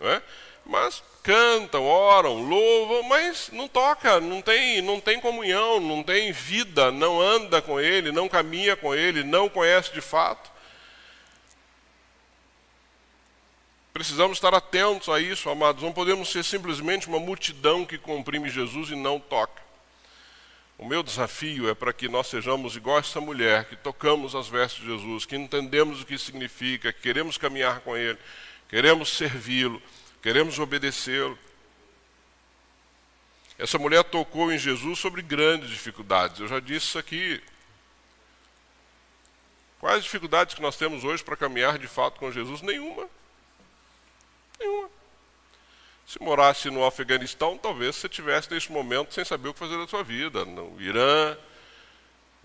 é? 0.00 0.20
mas 0.64 1.02
cantam, 1.22 1.84
oram, 1.84 2.42
louvam, 2.42 3.02
mas 3.04 3.48
não 3.52 3.66
toca, 3.66 4.20
não 4.20 4.42
tem, 4.42 4.82
não 4.82 5.00
tem 5.00 5.20
comunhão, 5.20 5.80
não 5.80 6.02
tem 6.02 6.32
vida, 6.32 6.90
não 6.90 7.20
anda 7.20 7.62
com 7.62 7.80
Ele, 7.80 8.12
não 8.12 8.28
caminha 8.28 8.76
com 8.76 8.94
Ele, 8.94 9.22
não 9.22 9.48
conhece 9.48 9.92
de 9.92 10.00
fato. 10.00 10.50
Precisamos 13.92 14.38
estar 14.38 14.54
atentos 14.54 15.08
a 15.08 15.20
isso, 15.20 15.50
amados. 15.50 15.82
Não 15.82 15.92
podemos 15.92 16.30
ser 16.30 16.42
simplesmente 16.42 17.08
uma 17.08 17.20
multidão 17.20 17.84
que 17.84 17.98
comprime 17.98 18.48
Jesus 18.48 18.90
e 18.90 18.96
não 18.96 19.20
toca. 19.20 19.61
O 20.82 20.84
meu 20.84 21.00
desafio 21.00 21.70
é 21.70 21.76
para 21.76 21.92
que 21.92 22.08
nós 22.08 22.26
sejamos 22.26 22.74
igual 22.74 22.98
essa 22.98 23.20
mulher, 23.20 23.66
que 23.66 23.76
tocamos 23.76 24.34
as 24.34 24.48
vestes 24.48 24.82
de 24.82 24.88
Jesus, 24.88 25.24
que 25.24 25.36
entendemos 25.36 26.02
o 26.02 26.04
que 26.04 26.18
significa, 26.18 26.92
que 26.92 27.00
queremos 27.00 27.38
caminhar 27.38 27.78
com 27.82 27.96
Ele, 27.96 28.18
queremos 28.68 29.16
servi-lo, 29.16 29.80
queremos 30.20 30.58
obedecê-lo. 30.58 31.38
Essa 33.56 33.78
mulher 33.78 34.02
tocou 34.02 34.50
em 34.50 34.58
Jesus 34.58 34.98
sobre 34.98 35.22
grandes 35.22 35.70
dificuldades. 35.70 36.40
Eu 36.40 36.48
já 36.48 36.58
disse 36.58 36.86
isso 36.86 36.98
aqui. 36.98 37.40
Quais 39.78 40.02
dificuldades 40.02 40.56
que 40.56 40.62
nós 40.62 40.76
temos 40.76 41.04
hoje 41.04 41.22
para 41.22 41.36
caminhar 41.36 41.78
de 41.78 41.86
fato 41.86 42.18
com 42.18 42.32
Jesus? 42.32 42.60
Nenhuma. 42.60 43.08
Nenhuma. 44.58 44.90
Se 46.06 46.20
morasse 46.20 46.70
no 46.70 46.84
Afeganistão, 46.84 47.56
talvez 47.56 47.96
você 47.96 48.08
tivesse 48.08 48.50
nesse 48.52 48.70
momento 48.70 49.14
sem 49.14 49.24
saber 49.24 49.48
o 49.48 49.52
que 49.52 49.58
fazer 49.58 49.78
da 49.78 49.88
sua 49.88 50.02
vida. 50.02 50.44
No 50.44 50.80
Irã, 50.80 51.36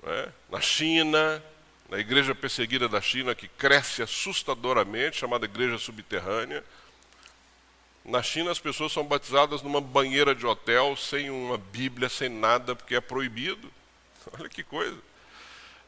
né? 0.04 0.32
na 0.50 0.62
China, 0.62 1.44
na 1.90 1.98
igreja 1.98 2.34
perseguida 2.34 2.88
da 2.88 3.02
China, 3.02 3.36
que 3.36 3.48
cresce 3.48 4.02
assustadoramente, 4.02 5.18
chamada 5.18 5.46
igreja 5.46 5.78
subterrânea. 5.78 6.64
Na 8.06 8.24
China, 8.24 8.52
as 8.52 8.60
pessoas 8.60 8.94
são 8.94 9.04
batizadas 9.04 9.62
numa 9.62 9.82
banheira 9.82 10.34
de 10.34 10.46
hotel, 10.46 10.96
sem 10.96 11.30
uma 11.30 11.58
Bíblia, 11.58 12.08
sem 12.08 12.30
nada, 12.30 12.76
porque 12.76 12.96
é 12.96 13.02
proibido. 13.02 13.70
Olha 14.40 14.48
que 14.48 14.64
coisa 14.64 14.98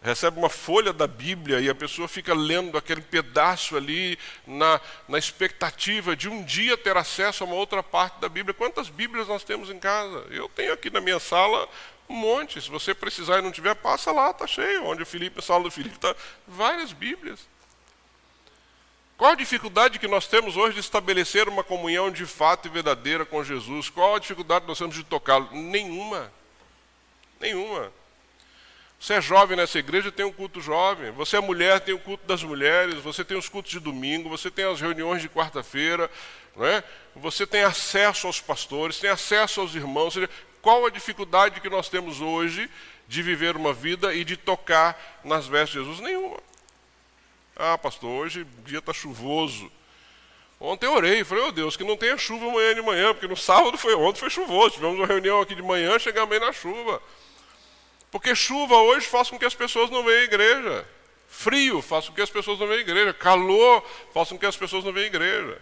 recebe 0.01 0.39
uma 0.39 0.49
folha 0.49 0.93
da 0.93 1.07
Bíblia 1.07 1.59
e 1.59 1.69
a 1.69 1.75
pessoa 1.75 2.07
fica 2.07 2.33
lendo 2.33 2.77
aquele 2.77 3.01
pedaço 3.01 3.75
ali 3.75 4.17
na, 4.47 4.79
na 5.07 5.17
expectativa 5.17 6.15
de 6.15 6.29
um 6.29 6.43
dia 6.43 6.77
ter 6.77 6.95
acesso 6.95 7.43
a 7.43 7.47
uma 7.47 7.55
outra 7.55 7.83
parte 7.83 8.19
da 8.19 8.29
Bíblia. 8.29 8.53
Quantas 8.53 8.89
Bíblias 8.89 9.27
nós 9.27 9.43
temos 9.43 9.69
em 9.69 9.77
casa? 9.77 10.25
Eu 10.31 10.47
tenho 10.49 10.71
aqui 10.71 10.89
na 10.89 11.01
minha 11.01 11.19
sala 11.19 11.67
um 12.07 12.15
monte. 12.15 12.61
Se 12.61 12.69
você 12.69 12.93
precisar 12.93 13.39
e 13.39 13.41
não 13.41 13.51
tiver, 13.51 13.75
passa 13.75 14.11
lá, 14.11 14.31
está 14.31 14.47
cheio. 14.47 14.85
Onde 14.85 15.03
o 15.03 15.05
Felipe, 15.05 15.39
a 15.39 15.41
sala 15.41 15.63
do 15.63 15.71
Felipe 15.71 15.95
está 15.95 16.15
várias 16.47 16.93
Bíblias. 16.93 17.39
Qual 19.17 19.31
a 19.31 19.35
dificuldade 19.35 19.99
que 19.99 20.07
nós 20.07 20.27
temos 20.27 20.55
hoje 20.55 20.75
de 20.75 20.79
estabelecer 20.79 21.49
uma 21.49 21.61
comunhão 21.61 22.09
de 22.09 22.25
fato 22.25 22.69
e 22.69 22.71
verdadeira 22.71 23.25
com 23.25 23.43
Jesus? 23.43 23.89
Qual 23.89 24.15
a 24.15 24.19
dificuldade 24.19 24.61
que 24.61 24.69
nós 24.69 24.77
temos 24.77 24.95
de 24.95 25.03
tocá-lo? 25.03 25.49
Nenhuma. 25.51 26.31
Nenhuma. 27.37 27.91
Você 28.99 29.13
é 29.13 29.21
jovem 29.21 29.55
nessa 29.55 29.79
igreja, 29.79 30.11
tem 30.11 30.25
um 30.25 30.31
culto 30.31 30.59
jovem. 30.59 31.11
Você 31.11 31.37
é 31.37 31.39
mulher, 31.39 31.79
tem 31.79 31.93
o 31.93 31.99
culto 31.99 32.27
das 32.27 32.43
mulheres. 32.43 32.95
Você 32.95 33.23
tem 33.23 33.37
os 33.37 33.47
cultos 33.47 33.71
de 33.71 33.79
domingo. 33.79 34.27
Você 34.29 34.51
tem 34.51 34.65
as 34.65 34.81
reuniões 34.81 35.21
de 35.21 35.29
quarta-feira. 35.29 36.11
É? 36.59 36.83
Você 37.15 37.47
tem 37.47 37.63
acesso 37.63 38.27
aos 38.27 38.41
pastores, 38.41 38.99
tem 38.99 39.09
acesso 39.09 39.61
aos 39.61 39.73
irmãos. 39.73 40.13
Seja, 40.13 40.29
qual 40.61 40.85
a 40.85 40.89
dificuldade 40.89 41.61
que 41.61 41.69
nós 41.69 41.87
temos 41.87 42.19
hoje 42.19 42.69
de 43.07 43.23
viver 43.23 43.55
uma 43.55 43.71
vida 43.71 44.13
e 44.13 44.25
de 44.25 44.35
tocar 44.35 45.21
nas 45.23 45.47
vestes 45.47 45.79
de 45.79 45.79
Jesus? 45.79 46.01
Nenhuma. 46.01 46.37
Ah, 47.55 47.77
pastor, 47.77 48.09
hoje 48.09 48.41
o 48.41 48.61
dia 48.63 48.79
está 48.79 48.91
chuvoso. 48.91 49.71
Ontem 50.59 50.87
eu 50.87 50.93
orei, 50.93 51.23
falei, 51.23 51.45
oh 51.45 51.51
Deus, 51.53 51.77
que 51.77 51.85
não 51.85 51.95
tenha 51.95 52.17
chuva 52.17 52.45
amanhã 52.45 52.75
de 52.75 52.81
manhã, 52.81 53.13
porque 53.13 53.27
no 53.29 53.37
sábado 53.37 53.77
foi 53.77 53.95
ontem 53.95 54.19
foi 54.19 54.29
chuvoso. 54.29 54.75
Tivemos 54.75 54.97
uma 54.97 55.07
reunião 55.07 55.39
aqui 55.39 55.55
de 55.55 55.61
manhã, 55.61 55.97
chegamos 55.97 56.33
aí 56.33 56.39
na 56.39 56.51
chuva. 56.51 57.01
Porque 58.11 58.33
chuva 58.35 58.75
hoje 58.75 59.07
faz 59.07 59.29
com 59.29 59.37
que 59.37 59.45
as 59.45 59.55
pessoas 59.55 59.89
não 59.89 60.03
venham 60.03 60.21
à 60.21 60.23
igreja. 60.23 60.87
Frio 61.27 61.81
faz 61.81 62.09
com 62.09 62.15
que 62.15 62.21
as 62.21 62.29
pessoas 62.29 62.59
não 62.59 62.67
venham 62.67 62.79
à 62.79 62.81
igreja. 62.81 63.13
Calor 63.13 63.83
faz 64.13 64.29
com 64.29 64.37
que 64.37 64.45
as 64.45 64.57
pessoas 64.57 64.83
não 64.83 64.91
venham 64.91 65.05
à 65.05 65.07
igreja. 65.07 65.61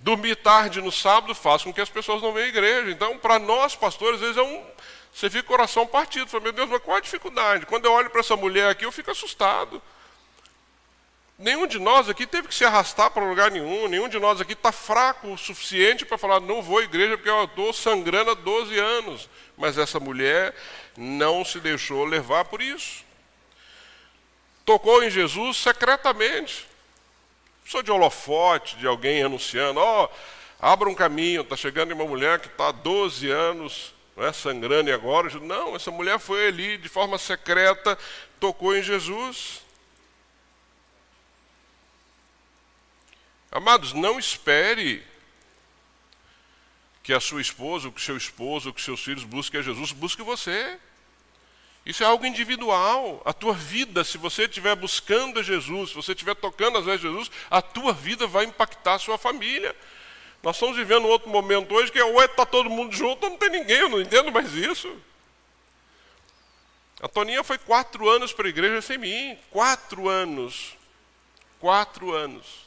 Dormir 0.00 0.36
tarde 0.36 0.82
no 0.82 0.90
sábado 0.90 1.34
faz 1.34 1.62
com 1.62 1.72
que 1.72 1.80
as 1.80 1.88
pessoas 1.88 2.20
não 2.20 2.32
venham 2.32 2.46
à 2.46 2.48
igreja. 2.48 2.90
Então, 2.90 3.16
para 3.18 3.38
nós, 3.38 3.76
pastores, 3.76 4.16
às 4.16 4.20
vezes 4.20 4.36
é 4.36 4.42
um. 4.42 4.64
Você 5.12 5.30
fica 5.30 5.44
com 5.44 5.54
o 5.54 5.56
coração 5.56 5.86
partido. 5.86 6.28
Fala, 6.28 6.42
meu 6.42 6.52
Deus, 6.52 6.68
mas 6.68 6.82
qual 6.82 6.96
a 6.96 7.00
dificuldade? 7.00 7.64
Quando 7.66 7.84
eu 7.84 7.92
olho 7.92 8.10
para 8.10 8.20
essa 8.20 8.36
mulher 8.36 8.68
aqui, 8.68 8.84
eu 8.84 8.92
fico 8.92 9.10
assustado. 9.12 9.80
Nenhum 11.44 11.66
de 11.66 11.78
nós 11.78 12.08
aqui 12.08 12.26
teve 12.26 12.48
que 12.48 12.54
se 12.54 12.64
arrastar 12.64 13.10
para 13.10 13.22
lugar 13.22 13.50
nenhum. 13.50 13.86
Nenhum 13.86 14.08
de 14.08 14.18
nós 14.18 14.40
aqui 14.40 14.54
está 14.54 14.72
fraco 14.72 15.30
o 15.30 15.36
suficiente 15.36 16.02
para 16.06 16.16
falar, 16.16 16.40
não 16.40 16.62
vou 16.62 16.78
à 16.78 16.82
igreja 16.82 17.18
porque 17.18 17.28
eu 17.28 17.44
estou 17.44 17.70
sangrando 17.70 18.30
há 18.30 18.34
12 18.34 18.78
anos. 18.78 19.28
Mas 19.54 19.76
essa 19.76 20.00
mulher 20.00 20.54
não 20.96 21.44
se 21.44 21.60
deixou 21.60 22.06
levar 22.06 22.46
por 22.46 22.62
isso. 22.62 23.04
Tocou 24.64 25.04
em 25.04 25.10
Jesus 25.10 25.58
secretamente. 25.58 26.66
Sou 27.66 27.82
de 27.82 27.90
holofote, 27.90 28.76
de 28.76 28.86
alguém 28.86 29.22
anunciando, 29.22 29.80
ó, 29.80 30.04
oh, 30.04 30.08
abra 30.58 30.88
um 30.88 30.94
caminho, 30.94 31.42
está 31.42 31.58
chegando 31.58 31.92
uma 31.92 32.06
mulher 32.06 32.40
que 32.40 32.46
está 32.46 32.68
há 32.68 32.72
12 32.72 33.30
anos 33.30 33.92
é, 34.16 34.32
sangrando 34.32 34.88
e 34.88 34.94
agora. 34.94 35.28
Não, 35.40 35.76
essa 35.76 35.90
mulher 35.90 36.18
foi 36.18 36.48
ali 36.48 36.78
de 36.78 36.88
forma 36.88 37.18
secreta, 37.18 37.98
tocou 38.40 38.74
em 38.74 38.82
Jesus. 38.82 39.63
Amados, 43.54 43.92
não 43.92 44.18
espere 44.18 45.00
que 47.04 47.12
a 47.12 47.20
sua 47.20 47.40
esposa, 47.40 47.88
que 47.88 48.00
o 48.00 48.02
seu 48.02 48.16
esposo, 48.16 48.72
que 48.72 48.82
seus 48.82 49.00
filhos 49.00 49.22
busquem 49.22 49.60
a 49.60 49.62
Jesus, 49.62 49.92
busque 49.92 50.22
você. 50.22 50.76
Isso 51.86 52.02
é 52.02 52.06
algo 52.06 52.26
individual. 52.26 53.22
A 53.24 53.32
tua 53.32 53.54
vida, 53.54 54.02
se 54.02 54.18
você 54.18 54.46
estiver 54.46 54.74
buscando 54.74 55.38
a 55.38 55.42
Jesus, 55.42 55.90
se 55.90 55.94
você 55.94 56.10
estiver 56.10 56.34
tocando 56.34 56.78
as 56.78 56.84
vezes 56.84 57.02
Jesus, 57.02 57.30
a 57.48 57.62
tua 57.62 57.92
vida 57.92 58.26
vai 58.26 58.44
impactar 58.44 58.94
a 58.94 58.98
sua 58.98 59.16
família. 59.16 59.76
Nós 60.42 60.56
estamos 60.56 60.76
vivendo 60.76 61.06
outro 61.06 61.30
momento 61.30 61.76
hoje 61.76 61.92
que 61.92 61.98
é 62.00 62.04
ou 62.04 62.20
está 62.24 62.44
todo 62.44 62.68
mundo 62.68 62.92
junto 62.92 63.22
ou 63.22 63.30
não 63.30 63.38
tem 63.38 63.50
ninguém, 63.50 63.78
eu 63.78 63.88
não 63.88 64.00
entendo 64.00 64.32
mais 64.32 64.52
isso. 64.52 64.92
A 67.00 67.06
Toninha 67.06 67.44
foi 67.44 67.58
quatro 67.58 68.08
anos 68.08 68.32
para 68.32 68.46
a 68.46 68.50
igreja 68.50 68.82
sem 68.82 68.98
mim. 68.98 69.38
Quatro 69.48 70.08
anos. 70.08 70.76
Quatro 71.60 72.12
anos. 72.12 72.63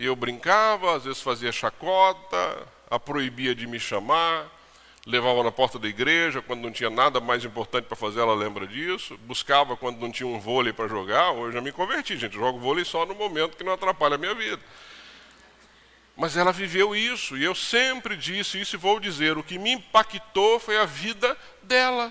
E 0.00 0.06
eu 0.06 0.16
brincava, 0.16 0.96
às 0.96 1.04
vezes 1.04 1.20
fazia 1.20 1.52
chacota, 1.52 2.66
a 2.90 2.98
proibia 2.98 3.54
de 3.54 3.66
me 3.66 3.78
chamar, 3.78 4.48
levava 5.06 5.42
na 5.44 5.52
porta 5.52 5.78
da 5.78 5.86
igreja 5.86 6.40
quando 6.40 6.62
não 6.62 6.72
tinha 6.72 6.88
nada 6.88 7.20
mais 7.20 7.44
importante 7.44 7.84
para 7.84 7.98
fazer, 7.98 8.20
ela 8.20 8.34
lembra 8.34 8.66
disso. 8.66 9.18
Buscava 9.26 9.76
quando 9.76 10.00
não 10.00 10.10
tinha 10.10 10.26
um 10.26 10.40
vôlei 10.40 10.72
para 10.72 10.88
jogar. 10.88 11.32
Hoje 11.32 11.52
já 11.52 11.60
me 11.60 11.70
converti, 11.70 12.16
gente. 12.16 12.34
Jogo 12.34 12.58
vôlei 12.58 12.82
só 12.82 13.04
no 13.04 13.14
momento 13.14 13.58
que 13.58 13.62
não 13.62 13.74
atrapalha 13.74 14.14
a 14.14 14.18
minha 14.18 14.34
vida. 14.34 14.62
Mas 16.16 16.34
ela 16.34 16.50
viveu 16.50 16.96
isso, 16.96 17.36
e 17.36 17.44
eu 17.44 17.54
sempre 17.54 18.16
disse 18.16 18.58
isso 18.58 18.76
e 18.76 18.78
vou 18.78 18.98
dizer: 18.98 19.36
o 19.36 19.42
que 19.42 19.58
me 19.58 19.72
impactou 19.72 20.58
foi 20.58 20.78
a 20.78 20.86
vida 20.86 21.36
dela. 21.62 22.10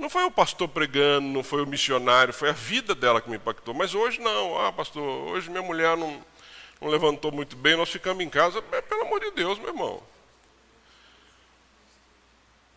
Não 0.00 0.08
foi 0.08 0.24
o 0.24 0.30
pastor 0.30 0.66
pregando, 0.66 1.28
não 1.28 1.44
foi 1.44 1.62
o 1.62 1.66
missionário, 1.66 2.32
foi 2.32 2.48
a 2.48 2.52
vida 2.52 2.94
dela 2.94 3.20
que 3.20 3.28
me 3.28 3.36
impactou. 3.36 3.74
Mas 3.74 3.94
hoje 3.94 4.18
não. 4.18 4.58
Ah, 4.58 4.72
pastor, 4.72 5.02
hoje 5.02 5.50
minha 5.50 5.60
mulher 5.60 5.94
não, 5.94 6.24
não 6.80 6.88
levantou 6.88 7.30
muito 7.30 7.54
bem, 7.54 7.76
nós 7.76 7.90
ficamos 7.90 8.24
em 8.24 8.30
casa. 8.30 8.62
Pelo 8.62 9.02
amor 9.02 9.20
de 9.20 9.30
Deus, 9.32 9.58
meu 9.58 9.68
irmão. 9.68 10.02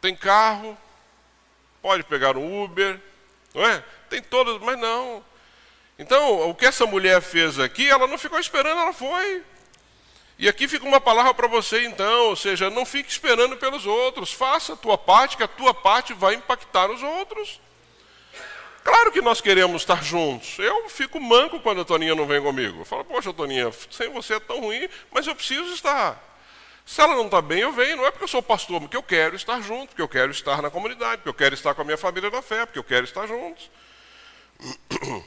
Tem 0.02 0.14
carro, 0.14 0.78
pode 1.82 2.04
pegar 2.04 2.36
um 2.36 2.62
Uber, 2.62 3.00
não 3.56 3.66
é? 3.66 3.82
Tem 4.10 4.22
todas, 4.22 4.62
mas 4.62 4.78
não. 4.78 5.24
Então, 5.98 6.50
o 6.50 6.54
que 6.54 6.66
essa 6.66 6.86
mulher 6.86 7.22
fez 7.22 7.58
aqui, 7.58 7.90
ela 7.90 8.06
não 8.06 8.18
ficou 8.18 8.38
esperando, 8.38 8.82
ela 8.82 8.92
foi. 8.92 9.42
E 10.44 10.50
aqui 10.50 10.68
fica 10.68 10.86
uma 10.86 11.00
palavra 11.00 11.34
para 11.34 11.48
você 11.48 11.86
então, 11.86 12.28
ou 12.28 12.36
seja, 12.36 12.70
não 12.70 12.86
fique 12.86 13.10
esperando 13.10 13.56
pelos 13.56 13.86
outros, 13.86 14.34
faça 14.34 14.74
a 14.74 14.76
tua 14.76 14.98
parte, 14.98 15.38
que 15.38 15.44
a 15.44 15.48
tua 15.48 15.74
parte 15.74 16.14
vai 16.14 16.34
impactar 16.34 16.92
os 16.92 17.02
outros. 17.02 17.62
Claro 18.84 19.14
que 19.14 19.22
nós 19.22 19.40
queremos 19.40 19.84
estar 19.84 20.04
juntos. 20.04 20.60
Eu 20.60 20.90
fico 20.90 21.18
manco 21.18 21.62
quando 21.62 21.80
a 21.80 21.86
Toninha 21.86 22.14
não 22.14 22.28
vem 22.28 22.42
comigo. 22.42 22.82
Eu 22.82 22.84
falo, 22.84 23.06
poxa, 23.06 23.32
Toninha, 23.32 23.72
sem 23.90 24.10
você 24.10 24.34
é 24.34 24.40
tão 24.42 24.60
ruim, 24.60 24.90
mas 25.14 25.26
eu 25.26 25.34
preciso 25.34 25.74
estar. 25.74 26.22
Se 26.86 27.00
ela 27.00 27.16
não 27.16 27.28
está 27.28 27.42
bem, 27.42 27.60
eu 27.60 27.72
venho. 27.72 27.96
Não 27.96 28.06
é 28.06 28.12
porque 28.12 28.26
eu 28.26 28.28
sou 28.28 28.44
pastor, 28.44 28.82
porque 28.82 28.98
eu 28.98 29.04
quero 29.04 29.38
estar 29.38 29.62
junto, 29.62 29.92
porque 29.92 30.02
eu 30.02 30.10
quero 30.10 30.34
estar 30.34 30.62
na 30.62 30.70
comunidade, 30.70 31.22
porque 31.22 31.30
eu 31.30 31.34
quero 31.34 31.56
estar 31.56 31.74
com 31.74 31.84
a 31.84 31.86
minha 31.86 31.98
família 31.98 32.30
da 32.30 32.42
fé, 32.42 32.66
porque 32.66 32.80
eu 32.80 32.84
quero 32.84 33.06
estar 33.06 33.26
juntos. 33.28 33.72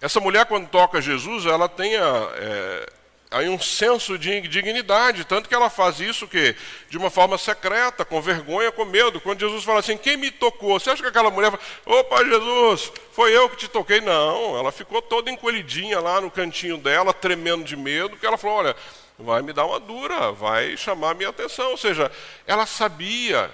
Essa 0.00 0.18
mulher, 0.18 0.46
quando 0.46 0.66
toca 0.66 0.98
Jesus, 1.02 1.44
ela 1.44 1.68
tem 1.68 1.94
a, 1.94 2.30
é, 2.36 3.03
aí 3.34 3.48
um 3.48 3.58
senso 3.58 4.16
de 4.16 4.40
dignidade, 4.42 5.24
tanto 5.24 5.48
que 5.48 5.54
ela 5.54 5.68
faz 5.68 5.98
isso 5.98 6.28
que 6.28 6.54
de 6.88 6.96
uma 6.96 7.10
forma 7.10 7.36
secreta, 7.36 8.04
com 8.04 8.22
vergonha, 8.22 8.70
com 8.70 8.84
medo. 8.84 9.20
Quando 9.20 9.40
Jesus 9.40 9.64
fala 9.64 9.80
assim, 9.80 9.96
quem 9.96 10.16
me 10.16 10.30
tocou? 10.30 10.78
Você 10.78 10.90
acha 10.90 11.02
que 11.02 11.08
aquela 11.08 11.30
mulher 11.30 11.50
fala, 11.50 11.98
opa 11.98 12.24
Jesus, 12.24 12.92
foi 13.12 13.36
eu 13.36 13.50
que 13.50 13.56
te 13.56 13.68
toquei? 13.68 14.00
Não, 14.00 14.56
ela 14.56 14.70
ficou 14.70 15.02
toda 15.02 15.32
encolhidinha 15.32 15.98
lá 15.98 16.20
no 16.20 16.30
cantinho 16.30 16.78
dela, 16.78 17.12
tremendo 17.12 17.64
de 17.64 17.76
medo, 17.76 18.10
porque 18.10 18.26
ela 18.26 18.38
falou, 18.38 18.58
olha, 18.58 18.76
vai 19.18 19.42
me 19.42 19.52
dar 19.52 19.64
uma 19.64 19.80
dura, 19.80 20.30
vai 20.30 20.76
chamar 20.76 21.10
a 21.10 21.14
minha 21.14 21.30
atenção. 21.30 21.72
Ou 21.72 21.76
seja, 21.76 22.12
ela 22.46 22.66
sabia 22.66 23.50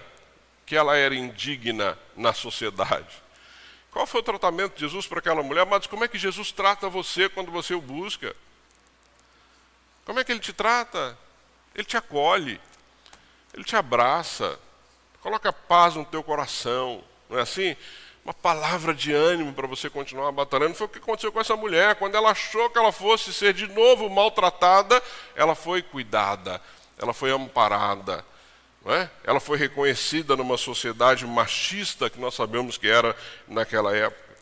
que 0.66 0.76
ela 0.76 0.94
era 0.94 1.14
indigna 1.14 1.98
na 2.14 2.34
sociedade. 2.34 3.08
Qual 3.90 4.06
foi 4.06 4.20
o 4.20 4.24
tratamento 4.24 4.74
de 4.74 4.80
Jesus 4.82 5.06
para 5.06 5.20
aquela 5.20 5.42
mulher? 5.42 5.64
Mas 5.64 5.86
como 5.86 6.04
é 6.04 6.08
que 6.08 6.18
Jesus 6.18 6.52
trata 6.52 6.88
você 6.90 7.30
quando 7.30 7.50
você 7.50 7.72
o 7.72 7.80
busca? 7.80 8.36
Como 10.10 10.18
é 10.18 10.24
que 10.24 10.32
ele 10.32 10.40
te 10.40 10.52
trata? 10.52 11.16
Ele 11.72 11.84
te 11.84 11.96
acolhe, 11.96 12.60
ele 13.54 13.62
te 13.62 13.76
abraça, 13.76 14.58
coloca 15.20 15.52
paz 15.52 15.94
no 15.94 16.04
teu 16.04 16.20
coração, 16.20 17.04
não 17.28 17.38
é 17.38 17.42
assim? 17.42 17.76
Uma 18.24 18.34
palavra 18.34 18.92
de 18.92 19.12
ânimo 19.12 19.52
para 19.52 19.68
você 19.68 19.88
continuar 19.88 20.32
batalhando. 20.32 20.74
Foi 20.74 20.88
o 20.88 20.90
que 20.90 20.98
aconteceu 20.98 21.30
com 21.30 21.38
essa 21.38 21.54
mulher. 21.54 21.94
Quando 21.94 22.16
ela 22.16 22.32
achou 22.32 22.68
que 22.68 22.76
ela 22.76 22.90
fosse 22.90 23.32
ser 23.32 23.54
de 23.54 23.68
novo 23.68 24.10
maltratada, 24.10 25.00
ela 25.36 25.54
foi 25.54 25.80
cuidada, 25.80 26.60
ela 26.98 27.14
foi 27.14 27.30
amparada. 27.30 28.26
É? 28.86 29.08
Ela 29.22 29.38
foi 29.38 29.58
reconhecida 29.58 30.36
numa 30.36 30.56
sociedade 30.56 31.24
machista 31.24 32.10
que 32.10 32.18
nós 32.18 32.34
sabemos 32.34 32.76
que 32.76 32.88
era 32.88 33.14
naquela 33.46 33.96
época. 33.96 34.36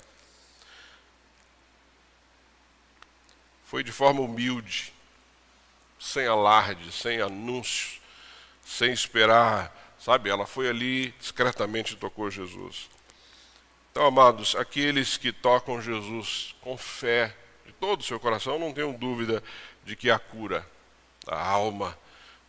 Foi 3.67 3.85
de 3.85 3.93
forma 3.93 4.23
humilde 4.23 4.97
sem 6.09 6.27
alarde, 6.27 6.91
sem 6.91 7.21
anúncio, 7.21 8.01
sem 8.65 8.93
esperar, 8.93 9.95
sabe? 9.99 10.31
Ela 10.31 10.47
foi 10.47 10.69
ali 10.69 11.11
discretamente 11.19 11.93
e 11.93 11.97
tocou 11.97 12.31
Jesus. 12.31 12.89
Então, 13.91 14.07
amados, 14.07 14.57
aqueles 14.57 15.17
que 15.17 15.33
tocam 15.33 15.83
Jesus 15.83 16.55
com 16.61 16.79
fé 16.79 17.37
de 17.67 17.73
todo 17.73 18.01
o 18.01 18.05
seu 18.05 18.19
coração, 18.19 18.59
não 18.59 18.73
tenham 18.73 18.93
dúvida 18.93 19.43
de 19.85 19.97
que 19.97 20.11
a 20.11 20.19
cura 20.19 20.67
da 21.27 21.39
alma, 21.39 21.99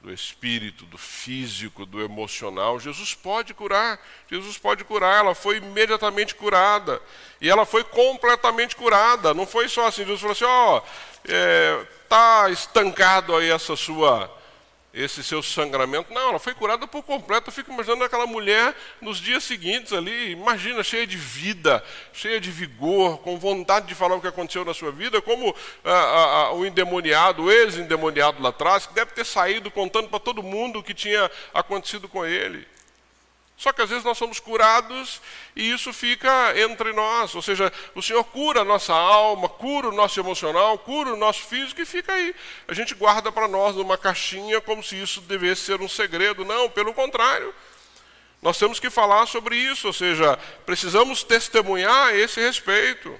do 0.01 0.13
espírito, 0.13 0.85
do 0.85 0.97
físico, 0.97 1.85
do 1.85 2.01
emocional. 2.01 2.79
Jesus 2.79 3.13
pode 3.13 3.53
curar, 3.53 3.99
Jesus 4.29 4.57
pode 4.57 4.83
curar. 4.83 5.19
Ela 5.19 5.35
foi 5.35 5.57
imediatamente 5.57 6.35
curada 6.35 7.01
e 7.41 7.49
ela 7.49 7.65
foi 7.65 7.83
completamente 7.83 8.75
curada. 8.75 9.33
Não 9.33 9.45
foi 9.45 9.67
só 9.67 9.87
assim. 9.87 10.03
Jesus 10.03 10.21
falou 10.21 10.31
assim: 10.31 10.45
ó, 10.45 10.77
oh, 10.77 10.81
é, 11.27 11.85
está 12.03 12.49
estancado 12.49 13.35
aí 13.35 13.49
essa 13.49 13.75
sua, 13.75 14.33
esse 14.93 15.23
seu 15.23 15.41
sangramento. 15.43 16.13
Não, 16.13 16.29
ela 16.29 16.39
foi 16.39 16.53
curada 16.53 16.87
por 16.87 17.03
completo. 17.03 17.49
Eu 17.49 17.53
fico 17.53 17.71
imaginando 17.71 18.03
aquela 18.03 18.25
mulher 18.25 18.75
nos 19.01 19.19
dias 19.19 19.43
seguintes 19.43 19.93
ali, 19.93 20.31
imagina, 20.31 20.83
cheia 20.83 21.05
de 21.05 21.17
vida, 21.17 21.83
cheia 22.11 22.39
de 22.39 22.49
vigor, 22.51 23.19
com 23.19 23.37
vontade 23.37 23.87
de 23.87 23.95
falar 23.95 24.15
o 24.15 24.21
que 24.21 24.27
aconteceu 24.27 24.65
na 24.65 24.73
sua 24.73 24.91
vida, 24.91 25.21
como 25.21 25.55
ah, 25.83 25.91
ah, 25.91 26.35
ah 26.47 26.53
o 26.53 26.65
endemoniado, 26.65 27.43
o 27.43 27.51
ex-endemoniado 27.51 28.41
lá 28.41 28.49
atrás, 28.49 28.87
que 28.87 28.93
deve 28.93 29.11
ter 29.11 29.25
saído 29.25 29.69
contando 29.69 30.09
para 30.09 30.19
todo 30.19 30.41
mundo 30.43 30.79
o 30.79 30.83
que 30.83 30.93
tinha 30.93 31.29
acontecido 31.53 32.07
com 32.07 32.25
ele. 32.25 32.67
Só 33.59 33.73
que 33.73 33.81
às 33.81 33.89
vezes 33.89 34.05
nós 34.05 34.17
somos 34.17 34.39
curados 34.39 35.21
e 35.53 35.69
isso 35.69 35.91
fica 35.91 36.57
entre 36.57 36.93
nós. 36.93 37.35
Ou 37.35 37.41
seja, 37.41 37.69
o 37.93 38.01
Senhor 38.01 38.23
cura 38.23 38.61
a 38.61 38.63
nossa 38.63 38.93
alma, 38.93 39.49
cura 39.49 39.89
o 39.89 39.91
nosso 39.91 40.17
emocional, 40.17 40.77
cura 40.77 41.13
o 41.13 41.17
nosso 41.17 41.41
físico 41.41 41.81
e 41.81 41.85
fica 41.85 42.13
aí. 42.13 42.33
A 42.69 42.73
gente 42.73 42.95
guarda 42.95 43.33
para 43.33 43.49
nós 43.49 43.75
numa 43.75 43.97
caixinha 43.97 44.61
como 44.61 44.81
se 44.81 44.95
isso 44.95 45.19
devesse 45.19 45.63
ser 45.63 45.81
um 45.81 45.89
segredo. 45.89 46.45
Não, 46.45 46.69
pelo 46.69 46.93
contrário. 46.93 47.53
Nós 48.41 48.57
temos 48.57 48.79
que 48.79 48.89
falar 48.89 49.25
sobre 49.25 49.57
isso, 49.57 49.87
ou 49.87 49.93
seja, 49.93 50.39
precisamos 50.65 51.21
testemunhar 51.21 52.15
esse 52.15 52.39
respeito. 52.39 53.13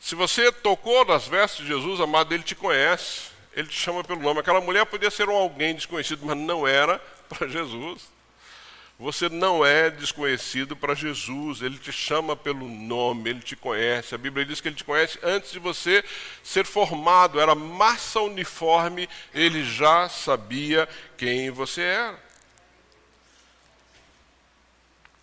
Se 0.00 0.16
você 0.16 0.50
tocou 0.50 1.04
nas 1.04 1.28
vestes 1.28 1.60
de 1.64 1.68
Jesus, 1.68 2.00
amado, 2.00 2.34
ele 2.34 2.42
te 2.42 2.56
conhece, 2.56 3.30
ele 3.54 3.68
te 3.68 3.78
chama 3.78 4.02
pelo 4.02 4.20
nome. 4.20 4.40
Aquela 4.40 4.60
mulher 4.60 4.84
podia 4.86 5.12
ser 5.12 5.28
um 5.28 5.36
alguém 5.36 5.76
desconhecido, 5.76 6.26
mas 6.26 6.36
não 6.36 6.66
era 6.66 7.00
para 7.28 7.48
Jesus. 7.48 8.16
Você 8.98 9.28
não 9.28 9.64
é 9.64 9.90
desconhecido 9.90 10.74
para 10.74 10.94
Jesus, 10.94 11.60
ele 11.60 11.76
te 11.76 11.92
chama 11.92 12.34
pelo 12.34 12.66
nome, 12.66 13.28
ele 13.28 13.40
te 13.40 13.54
conhece. 13.54 14.14
A 14.14 14.18
Bíblia 14.18 14.46
diz 14.46 14.58
que 14.58 14.68
ele 14.68 14.74
te 14.74 14.84
conhece 14.84 15.18
antes 15.22 15.52
de 15.52 15.58
você 15.58 16.02
ser 16.42 16.64
formado, 16.64 17.38
era 17.38 17.54
massa 17.54 18.20
uniforme, 18.22 19.06
ele 19.34 19.62
já 19.64 20.08
sabia 20.08 20.88
quem 21.18 21.50
você 21.50 21.82
era. 21.82 22.26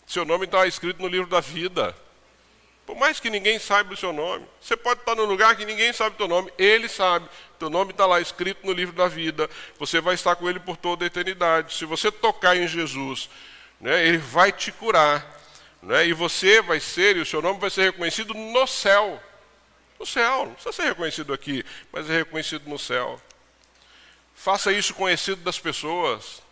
Seu 0.06 0.24
nome 0.24 0.46
está 0.46 0.68
escrito 0.68 1.02
no 1.02 1.08
livro 1.08 1.28
da 1.28 1.40
vida. 1.40 1.96
Por 2.94 3.00
mais 3.00 3.20
que 3.20 3.28
ninguém 3.28 3.58
saiba 3.58 3.92
o 3.92 3.98
seu 3.98 4.14
nome, 4.14 4.46
você 4.62 4.78
pode 4.78 5.00
estar 5.00 5.16
num 5.16 5.26
lugar 5.26 5.56
que 5.56 5.66
ninguém 5.66 5.92
sabe 5.92 6.14
o 6.14 6.18
teu 6.20 6.28
nome, 6.28 6.54
ele 6.60 6.88
sabe. 6.88 7.28
Teu 7.58 7.68
nome 7.68 7.90
está 7.90 8.06
lá 8.06 8.22
escrito 8.22 8.68
no 8.68 8.72
livro 8.72 8.96
da 8.96 9.08
vida. 9.08 9.50
Você 9.80 10.00
vai 10.00 10.14
estar 10.14 10.36
com 10.36 10.48
ele 10.48 10.60
por 10.60 10.78
toda 10.78 11.04
a 11.04 11.08
eternidade. 11.08 11.74
Se 11.74 11.86
você 11.86 12.12
tocar 12.12 12.56
em 12.56 12.68
Jesus, 12.68 13.32
né, 13.82 14.08
ele 14.08 14.20
vai 14.20 14.52
te 14.52 14.72
curar. 14.72 15.26
Né, 15.82 16.06
e 16.06 16.14
você 16.14 16.62
vai 16.62 16.80
ser, 16.80 17.18
e 17.18 17.22
o 17.22 17.26
seu 17.26 17.42
nome 17.42 17.60
vai 17.60 17.72
ser 17.72 17.82
reconhecido 17.86 18.36
no 18.36 18.68
céu. 18.68 19.20
No 20.00 20.06
céu, 20.06 20.46
não 20.46 20.54
precisa 20.54 20.72
ser 20.72 20.84
reconhecido 20.84 21.34
aqui, 21.34 21.66
mas 21.92 22.08
é 22.08 22.18
reconhecido 22.18 22.70
no 22.70 22.78
céu. 22.78 23.20
Faça 24.36 24.72
isso 24.72 24.94
conhecido 24.94 25.42
das 25.42 25.58
pessoas. 25.58 26.43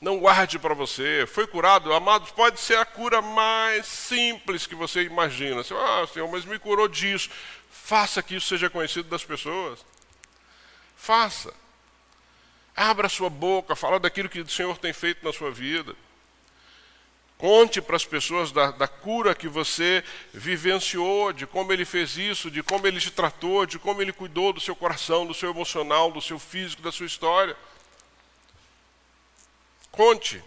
Não 0.00 0.18
guarde 0.18 0.58
para 0.58 0.72
você. 0.72 1.26
Foi 1.26 1.46
curado, 1.46 1.92
amados, 1.92 2.30
pode 2.30 2.58
ser 2.58 2.78
a 2.78 2.86
cura 2.86 3.20
mais 3.20 3.86
simples 3.86 4.66
que 4.66 4.74
você 4.74 5.02
imagina. 5.02 5.62
Você, 5.62 5.74
ah, 5.74 6.06
Senhor, 6.10 6.30
mas 6.30 6.46
me 6.46 6.58
curou 6.58 6.88
disso. 6.88 7.28
Faça 7.68 8.22
que 8.22 8.36
isso 8.36 8.48
seja 8.48 8.70
conhecido 8.70 9.10
das 9.10 9.22
pessoas. 9.22 9.84
Faça. 10.96 11.52
Abra 12.74 13.10
sua 13.10 13.28
boca, 13.28 13.76
fala 13.76 14.00
daquilo 14.00 14.28
que 14.28 14.40
o 14.40 14.48
Senhor 14.48 14.78
tem 14.78 14.92
feito 14.92 15.22
na 15.22 15.34
sua 15.34 15.50
vida. 15.50 15.94
Conte 17.36 17.82
para 17.82 17.96
as 17.96 18.04
pessoas 18.04 18.52
da, 18.52 18.70
da, 18.70 18.88
cura 18.88 19.34
que 19.34 19.48
você 19.48 20.04
vivenciou, 20.32 21.32
de 21.32 21.46
como 21.46 21.72
ele 21.72 21.84
fez 21.84 22.16
isso, 22.16 22.50
de 22.50 22.62
como 22.62 22.86
ele 22.86 23.00
te 23.00 23.10
tratou, 23.10 23.66
de 23.66 23.78
como 23.78 24.00
ele 24.00 24.12
cuidou 24.12 24.52
do 24.52 24.60
seu 24.60 24.76
coração, 24.76 25.26
do 25.26 25.34
seu 25.34 25.50
emocional, 25.50 26.10
do 26.10 26.20
seu 26.20 26.38
físico, 26.38 26.82
da 26.82 26.92
sua 26.92 27.06
história. 27.06 27.56
Conte, 30.00 30.42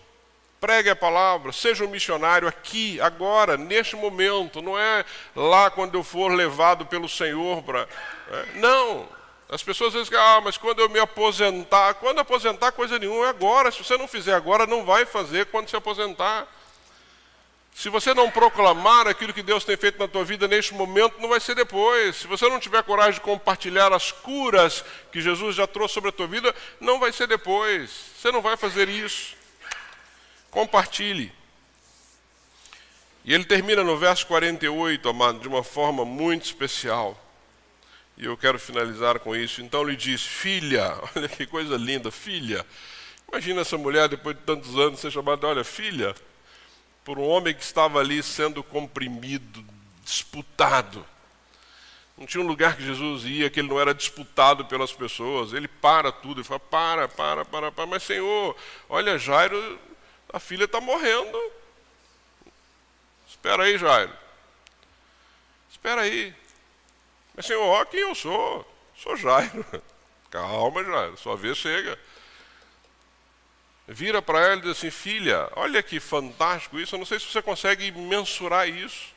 pregue 0.59 0.89
a 0.89 0.95
palavra, 0.95 1.51
seja 1.51 1.85
um 1.85 1.87
missionário 1.87 2.47
aqui, 2.47 2.99
agora, 2.99 3.55
neste 3.55 3.95
momento, 3.95 4.63
não 4.63 4.79
é 4.79 5.05
lá 5.35 5.69
quando 5.69 5.93
eu 5.93 6.03
for 6.03 6.33
levado 6.33 6.87
pelo 6.87 7.07
Senhor 7.07 7.61
para. 7.61 7.87
É, 8.31 8.45
não. 8.55 9.07
As 9.47 9.61
pessoas 9.61 9.93
dizem, 9.93 10.17
ah, 10.17 10.41
mas 10.43 10.57
quando 10.57 10.79
eu 10.79 10.89
me 10.89 10.97
aposentar, 10.97 11.93
quando 11.93 12.17
aposentar, 12.17 12.71
coisa 12.71 12.97
nenhuma, 12.97 13.27
é 13.27 13.29
agora. 13.29 13.69
Se 13.69 13.83
você 13.83 13.95
não 13.95 14.07
fizer 14.07 14.33
agora, 14.33 14.65
não 14.65 14.83
vai 14.83 15.05
fazer 15.05 15.45
quando 15.45 15.69
se 15.69 15.75
aposentar. 15.75 16.47
Se 17.75 17.89
você 17.89 18.11
não 18.15 18.31
proclamar 18.31 19.07
aquilo 19.07 19.33
que 19.33 19.43
Deus 19.43 19.63
tem 19.63 19.77
feito 19.77 19.99
na 19.99 20.07
tua 20.07 20.23
vida 20.23 20.47
neste 20.47 20.73
momento, 20.73 21.19
não 21.19 21.29
vai 21.29 21.39
ser 21.39 21.53
depois. 21.53 22.15
Se 22.15 22.25
você 22.25 22.49
não 22.49 22.59
tiver 22.59 22.81
coragem 22.81 23.13
de 23.13 23.21
compartilhar 23.21 23.93
as 23.93 24.11
curas 24.11 24.83
que 25.11 25.21
Jesus 25.21 25.55
já 25.55 25.67
trouxe 25.67 25.93
sobre 25.93 26.09
a 26.09 26.13
tua 26.13 26.25
vida, 26.25 26.55
não 26.79 26.99
vai 26.99 27.11
ser 27.11 27.27
depois. 27.27 27.91
Você 28.17 28.31
não 28.31 28.41
vai 28.41 28.57
fazer 28.57 28.89
isso. 28.89 29.42
Compartilhe. 30.53 31.33
E 33.25 33.33
ele 33.33 33.43
termina 33.43 33.83
no 33.83 33.97
verso 33.97 34.27
48, 34.27 35.09
amado, 35.09 35.39
de 35.39 35.47
uma 35.47 35.63
forma 35.63 36.05
muito 36.05 36.45
especial. 36.45 37.19
E 38.15 38.25
eu 38.25 38.37
quero 38.37 38.59
finalizar 38.59 39.19
com 39.19 39.35
isso. 39.35 39.63
Então 39.63 39.83
lhe 39.83 39.95
diz: 39.95 40.21
Filha, 40.21 40.95
olha 41.15 41.27
que 41.27 41.47
coisa 41.47 41.75
linda, 41.75 42.11
filha. 42.11 42.63
Imagina 43.27 43.61
essa 43.61 43.79
mulher, 43.79 44.07
depois 44.07 44.37
de 44.37 44.43
tantos 44.43 44.77
anos, 44.77 44.99
ser 44.99 45.09
chamada, 45.09 45.47
olha, 45.47 45.63
filha, 45.63 46.13
por 47.03 47.17
um 47.17 47.27
homem 47.27 47.55
que 47.55 47.63
estava 47.63 47.99
ali 47.99 48.21
sendo 48.21 48.61
comprimido, 48.61 49.65
disputado. 50.03 51.03
Não 52.15 52.27
tinha 52.27 52.43
um 52.43 52.47
lugar 52.47 52.77
que 52.77 52.85
Jesus 52.85 53.23
ia 53.25 53.49
que 53.49 53.59
ele 53.59 53.69
não 53.69 53.79
era 53.79 53.91
disputado 53.91 54.65
pelas 54.65 54.91
pessoas. 54.91 55.51
Ele 55.51 55.67
para 55.67 56.11
tudo 56.11 56.41
e 56.41 56.43
fala: 56.43 56.59
para, 56.59 57.07
para, 57.07 57.43
para, 57.43 57.71
para. 57.71 57.85
Mas, 57.87 58.03
Senhor, 58.03 58.55
olha, 58.87 59.17
Jairo 59.17 59.79
a 60.33 60.39
filha 60.39 60.65
está 60.65 60.81
morrendo. 60.81 61.39
Espera 63.27 63.63
aí, 63.63 63.77
Jairo. 63.77 64.11
Espera 65.69 66.01
aí. 66.01 66.33
Mas, 67.35 67.45
Senhor, 67.45 67.63
ó 67.63 67.85
quem 67.85 67.99
eu 67.99 68.15
sou. 68.15 68.67
Sou 68.97 69.15
Jairo. 69.15 69.63
Calma, 70.31 70.83
Jairo. 70.83 71.15
Sua 71.17 71.37
vez 71.37 71.57
chega. 71.57 71.99
Vira 73.87 74.21
para 74.21 74.39
ela 74.39 74.55
e 74.55 74.61
diz 74.61 74.71
assim: 74.71 74.89
Filha, 74.89 75.49
olha 75.55 75.83
que 75.83 75.99
fantástico 75.99 76.79
isso. 76.79 76.95
Eu 76.95 76.99
não 76.99 77.05
sei 77.05 77.19
se 77.19 77.27
você 77.27 77.41
consegue 77.41 77.91
mensurar 77.91 78.67
isso. 78.67 79.13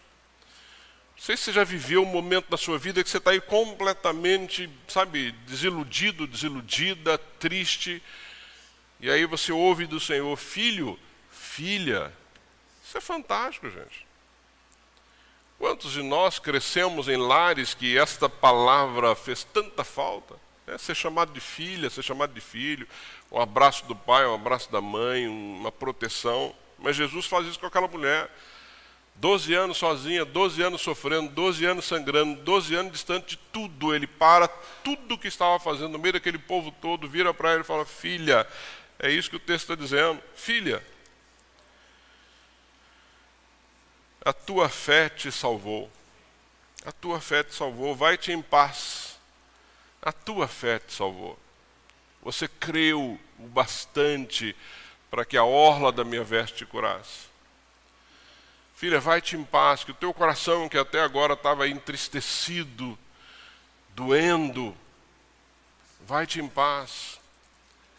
Não 1.16 1.22
sei 1.22 1.34
se 1.34 1.44
você 1.44 1.52
já 1.52 1.64
viveu 1.64 2.02
um 2.02 2.06
momento 2.06 2.50
da 2.50 2.58
sua 2.58 2.78
vida 2.78 3.02
que 3.02 3.08
você 3.08 3.16
está 3.16 3.30
aí 3.30 3.40
completamente, 3.40 4.68
sabe, 4.86 5.32
desiludido, 5.46 6.26
desiludida, 6.26 7.16
triste. 7.16 8.02
E 9.00 9.10
aí 9.10 9.24
você 9.24 9.50
ouve 9.50 9.86
do 9.86 9.98
Senhor, 9.98 10.36
filho, 10.36 10.98
filha. 11.56 12.12
Isso 12.84 12.98
é 12.98 13.00
fantástico, 13.00 13.70
gente. 13.70 14.06
Quantos 15.58 15.92
de 15.92 16.02
nós 16.02 16.38
crescemos 16.38 17.08
em 17.08 17.16
lares 17.16 17.72
que 17.72 17.96
esta 17.96 18.28
palavra 18.28 19.14
fez 19.14 19.42
tanta 19.42 19.82
falta? 19.82 20.34
É 20.66 20.76
ser 20.76 20.94
chamado 20.94 21.32
de 21.32 21.40
filha, 21.40 21.88
ser 21.88 22.02
chamado 22.02 22.34
de 22.34 22.42
filho, 22.42 22.86
um 23.32 23.40
abraço 23.40 23.86
do 23.86 23.96
pai, 23.96 24.26
um 24.26 24.34
abraço 24.34 24.70
da 24.70 24.82
mãe, 24.82 25.26
uma 25.26 25.72
proteção. 25.72 26.54
Mas 26.78 26.94
Jesus 26.94 27.24
faz 27.24 27.46
isso 27.46 27.58
com 27.58 27.66
aquela 27.66 27.88
mulher. 27.88 28.30
Doze 29.14 29.54
anos 29.54 29.78
sozinha, 29.78 30.26
doze 30.26 30.60
anos 30.60 30.82
sofrendo, 30.82 31.30
doze 31.30 31.64
anos 31.64 31.86
sangrando, 31.86 32.42
doze 32.42 32.74
anos 32.74 32.92
distante 32.92 33.30
de 33.30 33.38
tudo. 33.50 33.94
Ele 33.94 34.06
para 34.06 34.46
tudo 34.84 35.14
o 35.14 35.18
que 35.18 35.28
estava 35.28 35.58
fazendo 35.58 35.92
no 35.92 35.98
meio 35.98 36.12
daquele 36.12 36.38
povo 36.38 36.70
todo, 36.82 37.08
vira 37.08 37.32
para 37.32 37.52
ela 37.52 37.60
e 37.62 37.64
fala: 37.64 37.86
Filha, 37.86 38.46
é 38.98 39.10
isso 39.10 39.30
que 39.30 39.36
o 39.36 39.40
texto 39.40 39.72
está 39.72 39.74
dizendo. 39.74 40.20
Filha, 40.34 40.84
A 44.26 44.32
tua 44.32 44.68
fé 44.68 45.08
te 45.08 45.30
salvou. 45.30 45.88
A 46.84 46.90
tua 46.90 47.20
fé 47.20 47.44
te 47.44 47.54
salvou. 47.54 47.94
Vai-te 47.94 48.32
em 48.32 48.42
paz. 48.42 49.20
A 50.02 50.10
tua 50.10 50.48
fé 50.48 50.80
te 50.80 50.92
salvou. 50.92 51.38
Você 52.24 52.48
creu 52.48 53.20
o 53.38 53.46
bastante 53.46 54.56
para 55.08 55.24
que 55.24 55.36
a 55.36 55.44
orla 55.44 55.92
da 55.92 56.02
minha 56.02 56.24
veste 56.24 56.56
te 56.56 56.66
curasse. 56.66 57.28
Filha, 58.74 58.98
vai-te 58.98 59.36
em 59.36 59.44
paz, 59.44 59.84
que 59.84 59.92
o 59.92 59.94
teu 59.94 60.12
coração, 60.12 60.68
que 60.68 60.76
até 60.76 61.02
agora 61.02 61.34
estava 61.34 61.68
entristecido, 61.68 62.98
doendo, 63.94 64.76
vai-te 66.00 66.40
em 66.40 66.48
paz 66.48 67.15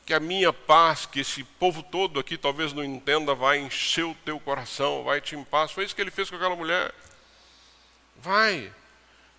que 0.08 0.14
a 0.14 0.22
minha 0.22 0.54
paz, 0.54 1.06
que 1.06 1.20
esse 1.20 1.44
povo 1.44 1.84
todo 1.84 2.18
aqui 2.18 2.38
talvez 2.38 2.72
não 2.72 2.82
entenda, 2.82 3.36
vai 3.36 3.60
encher 3.60 4.06
o 4.06 4.16
teu 4.24 4.40
coração, 4.40 5.04
vai 5.04 5.20
te 5.20 5.36
em 5.36 5.44
paz. 5.44 5.74
Foi 5.74 5.84
isso 5.84 5.94
que 5.94 6.02
ele 6.02 6.10
fez 6.10 6.30
com 6.30 6.38
aquela 6.38 6.56
mulher. 6.56 6.96
Vai. 8.16 8.74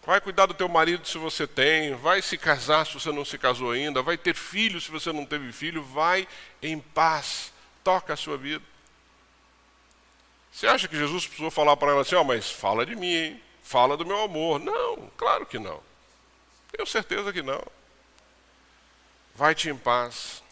Vai 0.05 0.21
cuidar 0.21 0.45
do 0.45 0.53
teu 0.53 0.69
marido 0.69 1.09
se 1.09 1.17
você 1.17 1.47
tem, 1.47 1.95
vai 1.95 2.21
se 2.21 2.37
casar 2.37 2.85
se 2.85 2.93
você 2.93 3.11
não 3.11 3.25
se 3.25 3.39
casou 3.39 3.71
ainda, 3.71 4.03
vai 4.03 4.19
ter 4.19 4.35
filho 4.35 4.79
se 4.79 4.91
você 4.91 5.11
não 5.11 5.25
teve 5.25 5.51
filho, 5.53 5.83
vai 5.83 6.29
em 6.63 6.79
paz. 6.79 7.51
Toca 7.83 8.13
a 8.13 8.17
sua 8.17 8.37
vida. 8.37 8.65
Você 10.53 10.67
acha 10.67 10.87
que 10.87 10.99
Jesus 10.99 11.27
precisou 11.27 11.51
falar 11.51 11.79
para 11.79 11.93
ela 11.93 12.03
assim, 12.03 12.15
ó, 12.15 12.21
oh, 12.21 12.25
mas 12.25 12.51
fala 12.51 12.85
de 12.85 12.95
mim, 12.95 13.15
hein? 13.15 13.43
fala 13.63 13.97
do 13.97 14.05
meu 14.05 14.23
amor? 14.23 14.61
Não, 14.61 15.11
claro 15.17 15.47
que 15.47 15.59
não. 15.59 15.81
Tenho 16.71 16.87
certeza 16.87 17.33
que 17.33 17.41
não. 17.41 17.63
Vai-te 19.35 19.71
em 19.71 19.77
paz. 19.77 20.43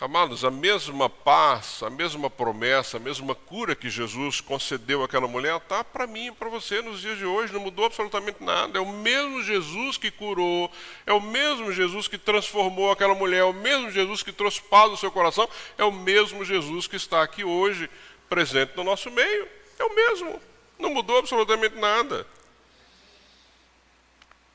Amados, 0.00 0.46
a 0.46 0.50
mesma 0.50 1.10
paz, 1.10 1.82
a 1.82 1.90
mesma 1.90 2.30
promessa, 2.30 2.96
a 2.96 3.00
mesma 3.00 3.34
cura 3.34 3.76
que 3.76 3.90
Jesus 3.90 4.40
concedeu 4.40 5.04
àquela 5.04 5.28
mulher 5.28 5.58
está 5.58 5.84
para 5.84 6.06
mim 6.06 6.28
e 6.28 6.32
para 6.32 6.48
você 6.48 6.80
nos 6.80 7.02
dias 7.02 7.18
de 7.18 7.26
hoje, 7.26 7.52
não 7.52 7.60
mudou 7.60 7.84
absolutamente 7.84 8.42
nada. 8.42 8.78
É 8.78 8.80
o 8.80 8.88
mesmo 8.88 9.42
Jesus 9.42 9.98
que 9.98 10.10
curou, 10.10 10.70
é 11.04 11.12
o 11.12 11.20
mesmo 11.20 11.70
Jesus 11.70 12.08
que 12.08 12.16
transformou 12.16 12.90
aquela 12.90 13.14
mulher, 13.14 13.40
é 13.40 13.44
o 13.44 13.52
mesmo 13.52 13.90
Jesus 13.90 14.22
que 14.22 14.32
trouxe 14.32 14.62
paz 14.62 14.90
no 14.90 14.96
seu 14.96 15.10
coração, 15.10 15.46
é 15.76 15.84
o 15.84 15.92
mesmo 15.92 16.46
Jesus 16.46 16.86
que 16.86 16.96
está 16.96 17.22
aqui 17.22 17.44
hoje, 17.44 17.90
presente 18.26 18.72
no 18.78 18.84
nosso 18.84 19.10
meio. 19.10 19.46
É 19.78 19.84
o 19.84 19.94
mesmo, 19.94 20.40
não 20.78 20.94
mudou 20.94 21.18
absolutamente 21.18 21.76
nada. 21.76 22.26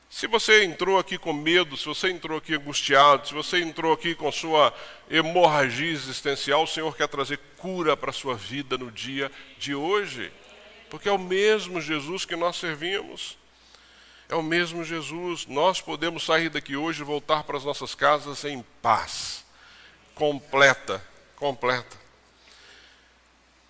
Se 0.08 0.26
você 0.26 0.64
entrou 0.64 0.98
aqui 0.98 1.18
com 1.18 1.32
medo, 1.32 1.76
se 1.76 1.84
você 1.84 2.10
entrou 2.10 2.38
aqui 2.38 2.54
angustiado, 2.54 3.26
se 3.26 3.34
você 3.34 3.60
entrou 3.60 3.92
aqui 3.92 4.14
com 4.14 4.30
sua 4.30 4.72
hemorragia 5.10 5.90
existencial, 5.90 6.62
o 6.62 6.66
Senhor 6.66 6.96
quer 6.96 7.08
trazer 7.08 7.38
cura 7.56 7.96
para 7.96 8.10
a 8.10 8.14
sua 8.14 8.34
vida 8.34 8.78
no 8.78 8.90
dia 8.90 9.30
de 9.58 9.74
hoje. 9.74 10.32
Porque 10.88 11.08
é 11.08 11.12
o 11.12 11.18
mesmo 11.18 11.80
Jesus 11.80 12.24
que 12.24 12.36
nós 12.36 12.56
servimos. 12.56 13.36
É 14.28 14.34
o 14.34 14.42
mesmo 14.42 14.84
Jesus. 14.84 15.46
Nós 15.46 15.80
podemos 15.80 16.24
sair 16.24 16.48
daqui 16.48 16.76
hoje 16.76 17.02
e 17.02 17.04
voltar 17.04 17.44
para 17.44 17.56
as 17.56 17.64
nossas 17.64 17.94
casas 17.94 18.44
em 18.44 18.64
paz. 18.80 19.44
Completa, 20.14 21.04
completa. 21.34 22.05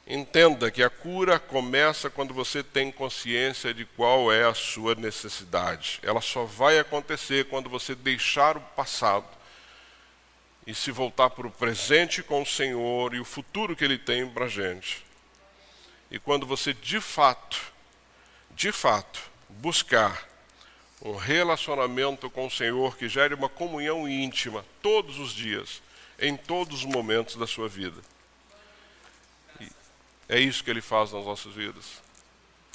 Entenda 0.08 0.70
que 0.70 0.84
a 0.84 0.90
cura 0.90 1.36
começa 1.36 2.08
quando 2.08 2.32
você 2.32 2.62
tem 2.62 2.92
consciência 2.92 3.74
de 3.74 3.84
qual 3.84 4.32
é 4.32 4.44
a 4.44 4.54
sua 4.54 4.94
necessidade. 4.94 5.98
Ela 6.00 6.20
só 6.20 6.44
vai 6.44 6.78
acontecer 6.78 7.46
quando 7.46 7.68
você 7.68 7.92
deixar 7.92 8.56
o 8.56 8.60
passado 8.60 9.26
e 10.64 10.72
se 10.72 10.92
voltar 10.92 11.30
para 11.30 11.48
o 11.48 11.50
presente 11.50 12.22
com 12.22 12.42
o 12.42 12.46
Senhor 12.46 13.14
e 13.14 13.20
o 13.20 13.24
futuro 13.24 13.74
que 13.74 13.84
Ele 13.84 13.98
tem 13.98 14.28
para 14.28 14.44
a 14.44 14.48
gente. 14.48 15.04
E 16.08 16.20
quando 16.20 16.46
você 16.46 16.72
de 16.72 17.00
fato, 17.00 17.60
de 18.52 18.70
fato, 18.70 19.20
buscar 19.48 20.28
um 21.02 21.16
relacionamento 21.16 22.30
com 22.30 22.46
o 22.46 22.50
Senhor 22.50 22.96
que 22.96 23.08
gere 23.08 23.34
uma 23.34 23.48
comunhão 23.48 24.08
íntima 24.08 24.64
todos 24.80 25.18
os 25.18 25.32
dias, 25.32 25.82
em 26.16 26.36
todos 26.36 26.78
os 26.78 26.84
momentos 26.84 27.34
da 27.34 27.46
sua 27.46 27.68
vida. 27.68 28.00
É 30.28 30.38
isso 30.38 30.64
que 30.64 30.70
ele 30.70 30.80
faz 30.80 31.12
nas 31.12 31.24
nossas 31.24 31.52
vidas. 31.52 32.02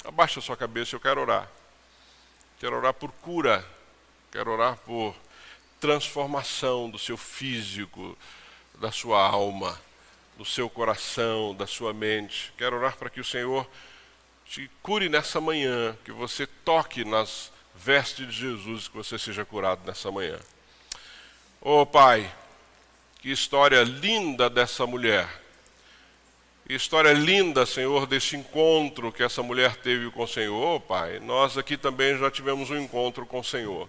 Abaixa 0.04 0.40
a 0.40 0.42
sua 0.42 0.56
cabeça, 0.56 0.96
eu 0.96 1.00
quero 1.00 1.20
orar. 1.20 1.48
Quero 2.58 2.76
orar 2.76 2.94
por 2.94 3.12
cura. 3.12 3.64
Quero 4.30 4.50
orar 4.50 4.76
por 4.78 5.14
transformação 5.78 6.88
do 6.88 6.98
seu 6.98 7.16
físico, 7.16 8.16
da 8.76 8.90
sua 8.90 9.20
alma, 9.20 9.78
do 10.38 10.44
seu 10.44 10.70
coração, 10.70 11.54
da 11.54 11.66
sua 11.66 11.92
mente. 11.92 12.52
Quero 12.56 12.76
orar 12.76 12.96
para 12.96 13.10
que 13.10 13.20
o 13.20 13.24
Senhor 13.24 13.68
te 14.46 14.70
cure 14.82 15.08
nessa 15.08 15.40
manhã, 15.40 15.96
que 16.04 16.12
você 16.12 16.46
toque 16.46 17.04
nas 17.04 17.52
vestes 17.74 18.26
de 18.26 18.32
Jesus, 18.32 18.88
que 18.88 18.96
você 18.96 19.18
seja 19.18 19.44
curado 19.44 19.84
nessa 19.84 20.10
manhã. 20.10 20.38
Oh 21.60 21.84
Pai, 21.84 22.32
que 23.20 23.30
história 23.30 23.82
linda 23.82 24.48
dessa 24.48 24.86
mulher. 24.86 25.41
História 26.68 27.12
linda, 27.12 27.66
Senhor, 27.66 28.06
desse 28.06 28.36
encontro 28.36 29.12
que 29.12 29.22
essa 29.22 29.42
mulher 29.42 29.76
teve 29.76 30.10
com 30.10 30.22
o 30.22 30.28
Senhor, 30.28 30.76
oh, 30.76 30.80
Pai. 30.80 31.18
Nós 31.18 31.58
aqui 31.58 31.76
também 31.76 32.16
já 32.16 32.30
tivemos 32.30 32.70
um 32.70 32.78
encontro 32.78 33.26
com 33.26 33.40
o 33.40 33.44
Senhor. 33.44 33.88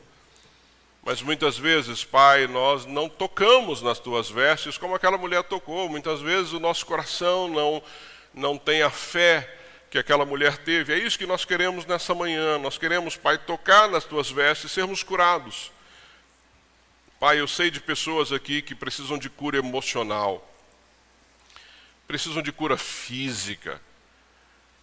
Mas 1.05 1.21
muitas 1.21 1.57
vezes, 1.57 2.03
Pai, 2.03 2.47
nós 2.47 2.85
não 2.85 3.07
tocamos 3.07 3.81
nas 3.81 3.99
tuas 3.99 4.29
vestes 4.29 4.77
como 4.77 4.95
aquela 4.95 5.17
mulher 5.17 5.43
tocou. 5.43 5.87
Muitas 5.87 6.21
vezes 6.21 6.53
o 6.53 6.59
nosso 6.59 6.85
coração 6.85 7.47
não, 7.47 7.83
não 8.33 8.57
tem 8.57 8.81
a 8.81 8.89
fé 8.89 9.47
que 9.91 9.99
aquela 9.99 10.25
mulher 10.25 10.57
teve. 10.57 10.93
É 10.93 10.97
isso 10.97 11.19
que 11.19 11.27
nós 11.27 11.45
queremos 11.45 11.85
nessa 11.85 12.15
manhã. 12.15 12.57
Nós 12.57 12.77
queremos, 12.77 13.15
Pai, 13.15 13.37
tocar 13.37 13.87
nas 13.87 14.03
tuas 14.03 14.31
vestes 14.31 14.71
e 14.71 14.73
sermos 14.73 15.03
curados. 15.03 15.71
Pai, 17.19 17.39
eu 17.39 17.47
sei 17.47 17.69
de 17.69 17.79
pessoas 17.79 18.31
aqui 18.31 18.61
que 18.61 18.73
precisam 18.73 19.17
de 19.17 19.29
cura 19.29 19.57
emocional, 19.57 20.52
precisam 22.07 22.41
de 22.41 22.51
cura 22.51 22.77
física. 22.77 23.81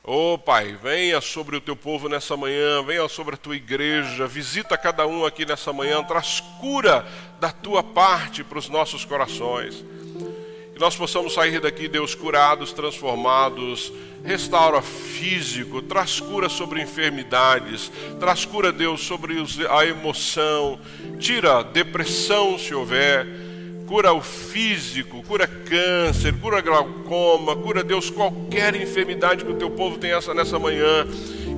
Oh 0.02 0.38
Pai, 0.38 0.78
venha 0.82 1.20
sobre 1.20 1.56
o 1.56 1.60
teu 1.60 1.76
povo 1.76 2.08
nessa 2.08 2.34
manhã, 2.36 2.82
venha 2.82 3.06
sobre 3.06 3.34
a 3.34 3.38
tua 3.38 3.54
igreja, 3.54 4.26
visita 4.26 4.76
cada 4.78 5.06
um 5.06 5.26
aqui 5.26 5.44
nessa 5.44 5.72
manhã, 5.74 6.02
traz 6.02 6.40
cura 6.58 7.06
da 7.38 7.52
tua 7.52 7.82
parte 7.82 8.42
para 8.42 8.58
os 8.58 8.68
nossos 8.68 9.04
corações. 9.04 9.84
Que 10.72 10.80
nós 10.80 10.96
possamos 10.96 11.34
sair 11.34 11.60
daqui, 11.60 11.86
Deus, 11.86 12.14
curados, 12.14 12.72
transformados, 12.72 13.92
restaura 14.24 14.80
físico, 14.80 15.82
traz 15.82 16.18
cura 16.18 16.48
sobre 16.48 16.80
enfermidades, 16.80 17.92
traz 18.18 18.46
cura, 18.46 18.72
Deus, 18.72 19.02
sobre 19.02 19.36
a 19.68 19.84
emoção, 19.84 20.80
tira 21.18 21.62
depressão 21.62 22.58
se 22.58 22.74
houver 22.74 23.49
cura 23.90 24.12
o 24.12 24.20
físico, 24.20 25.20
cura 25.24 25.48
câncer, 25.48 26.32
cura 26.34 26.60
glaucoma, 26.60 27.56
cura, 27.56 27.82
Deus, 27.82 28.08
qualquer 28.08 28.76
enfermidade 28.76 29.44
que 29.44 29.50
o 29.50 29.56
teu 29.56 29.68
povo 29.68 29.98
tenha 29.98 30.20
nessa 30.32 30.60
manhã. 30.60 31.04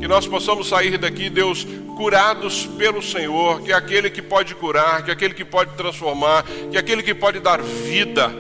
Que 0.01 0.09
nós 0.09 0.27
possamos 0.27 0.67
sair 0.67 0.97
daqui, 0.97 1.29
Deus, 1.29 1.67
curados 1.95 2.65
pelo 2.65 3.03
Senhor, 3.03 3.61
que 3.61 3.71
é 3.71 3.75
aquele 3.75 4.09
que 4.09 4.23
pode 4.23 4.55
curar, 4.55 5.05
que 5.05 5.11
é 5.11 5.13
aquele 5.13 5.35
que 5.35 5.45
pode 5.45 5.75
transformar, 5.77 6.43
que 6.71 6.79
é 6.79 6.81
aquele 6.81 7.03
que 7.03 7.13
pode 7.13 7.39
dar 7.39 7.61
vida. 7.61 8.33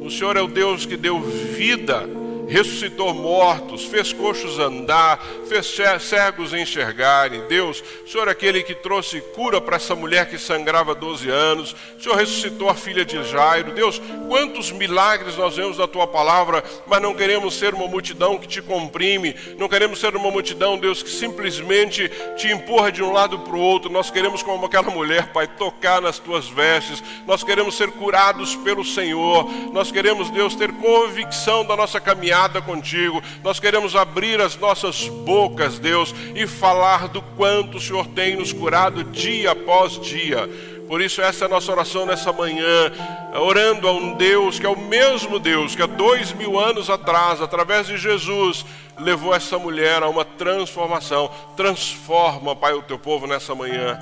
O 0.00 0.08
Senhor 0.08 0.36
é 0.36 0.40
o 0.40 0.46
Deus 0.46 0.86
que 0.86 0.96
deu 0.96 1.20
vida 1.20 2.08
ressuscitou 2.48 3.12
mortos, 3.12 3.84
fez 3.84 4.12
coxos 4.12 4.58
andar, 4.58 5.22
fez 5.46 5.76
cegos 6.00 6.54
enxergarem. 6.54 7.46
Deus, 7.46 7.82
o 8.04 8.08
Senhor 8.08 8.26
é 8.26 8.30
aquele 8.30 8.62
que 8.62 8.74
trouxe 8.74 9.20
cura 9.34 9.60
para 9.60 9.76
essa 9.76 9.94
mulher 9.94 10.28
que 10.28 10.38
sangrava 10.38 10.94
12 10.94 11.28
anos. 11.28 11.76
O 11.98 12.02
Senhor 12.02 12.16
ressuscitou 12.16 12.68
a 12.70 12.74
filha 12.74 13.04
de 13.04 13.22
Jairo. 13.24 13.72
Deus, 13.72 14.00
quantos 14.28 14.72
milagres 14.72 15.36
nós 15.36 15.56
vemos 15.56 15.76
na 15.76 15.86
tua 15.86 16.06
palavra, 16.06 16.64
mas 16.86 17.02
não 17.02 17.14
queremos 17.14 17.54
ser 17.54 17.74
uma 17.74 17.86
multidão 17.86 18.38
que 18.38 18.46
te 18.46 18.62
comprime, 18.62 19.36
não 19.58 19.68
queremos 19.68 20.00
ser 20.00 20.16
uma 20.16 20.30
multidão, 20.30 20.78
Deus, 20.78 21.02
que 21.02 21.10
simplesmente 21.10 22.10
te 22.36 22.48
empurra 22.48 22.90
de 22.90 23.02
um 23.02 23.12
lado 23.12 23.38
para 23.40 23.54
o 23.54 23.60
outro. 23.60 23.90
Nós 23.90 24.10
queremos, 24.10 24.42
como 24.42 24.64
aquela 24.64 24.90
mulher, 24.90 25.32
Pai, 25.32 25.46
tocar 25.46 26.00
nas 26.00 26.18
tuas 26.18 26.48
vestes. 26.48 27.02
Nós 27.26 27.42
queremos 27.42 27.76
ser 27.76 27.90
curados 27.92 28.56
pelo 28.56 28.84
Senhor. 28.84 29.48
Nós 29.72 29.92
queremos, 29.92 30.30
Deus, 30.30 30.54
ter 30.54 30.72
convicção 30.72 31.64
da 31.64 31.76
nossa 31.76 32.00
caminhada 32.00 32.37
caminhada 32.38 32.62
contigo. 32.62 33.22
Nós 33.42 33.58
queremos 33.58 33.96
abrir 33.96 34.40
as 34.40 34.56
nossas 34.56 35.08
bocas, 35.08 35.78
Deus, 35.78 36.14
e 36.34 36.46
falar 36.46 37.08
do 37.08 37.20
quanto 37.20 37.78
o 37.78 37.80
Senhor 37.80 38.06
tem 38.08 38.36
nos 38.36 38.52
curado 38.52 39.02
dia 39.02 39.50
após 39.50 40.00
dia. 40.00 40.48
Por 40.86 41.02
isso, 41.02 41.20
essa 41.20 41.44
é 41.44 41.46
a 41.46 41.50
nossa 41.50 41.70
oração 41.70 42.06
nessa 42.06 42.32
manhã, 42.32 42.90
orando 43.34 43.86
a 43.88 43.92
um 43.92 44.14
Deus 44.14 44.58
que 44.58 44.64
é 44.64 44.68
o 44.68 44.78
mesmo 44.78 45.38
Deus 45.38 45.74
que 45.74 45.82
há 45.82 45.86
dois 45.86 46.32
mil 46.32 46.58
anos 46.58 46.88
atrás, 46.88 47.42
através 47.42 47.86
de 47.86 47.98
Jesus, 47.98 48.64
levou 48.98 49.34
essa 49.34 49.58
mulher 49.58 50.02
a 50.02 50.08
uma 50.08 50.24
transformação. 50.24 51.30
Transforma, 51.56 52.56
Pai, 52.56 52.72
o 52.72 52.82
teu 52.82 52.98
povo 52.98 53.26
nessa 53.26 53.54
manhã. 53.54 53.98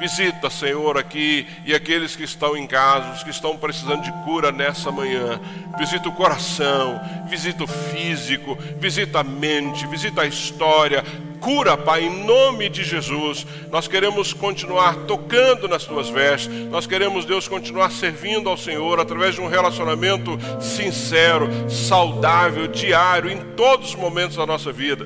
Visita, 0.00 0.48
Senhor, 0.48 0.96
aqui 0.96 1.46
e 1.62 1.74
aqueles 1.74 2.16
que 2.16 2.24
estão 2.24 2.56
em 2.56 2.66
casa, 2.66 3.12
os 3.12 3.22
que 3.22 3.28
estão 3.28 3.58
precisando 3.58 4.02
de 4.02 4.10
cura 4.24 4.50
nessa 4.50 4.90
manhã. 4.90 5.38
Visita 5.78 6.08
o 6.08 6.12
coração, 6.12 6.98
visita 7.28 7.64
o 7.64 7.66
físico, 7.66 8.56
visita 8.78 9.20
a 9.20 9.22
mente, 9.22 9.86
visita 9.86 10.22
a 10.22 10.26
história. 10.26 11.04
Cura, 11.38 11.76
Pai, 11.76 12.04
em 12.04 12.24
nome 12.24 12.70
de 12.70 12.82
Jesus. 12.82 13.46
Nós 13.70 13.86
queremos 13.86 14.32
continuar 14.32 14.94
tocando 15.06 15.68
nas 15.68 15.84
tuas 15.84 16.08
vestes. 16.08 16.50
Nós 16.70 16.86
queremos, 16.86 17.26
Deus, 17.26 17.46
continuar 17.46 17.90
servindo 17.90 18.48
ao 18.48 18.56
Senhor 18.56 18.98
através 19.00 19.34
de 19.34 19.42
um 19.42 19.48
relacionamento 19.48 20.38
sincero, 20.62 21.46
saudável, 21.68 22.66
diário, 22.68 23.30
em 23.30 23.38
todos 23.54 23.90
os 23.90 23.94
momentos 23.96 24.38
da 24.38 24.46
nossa 24.46 24.72
vida. 24.72 25.04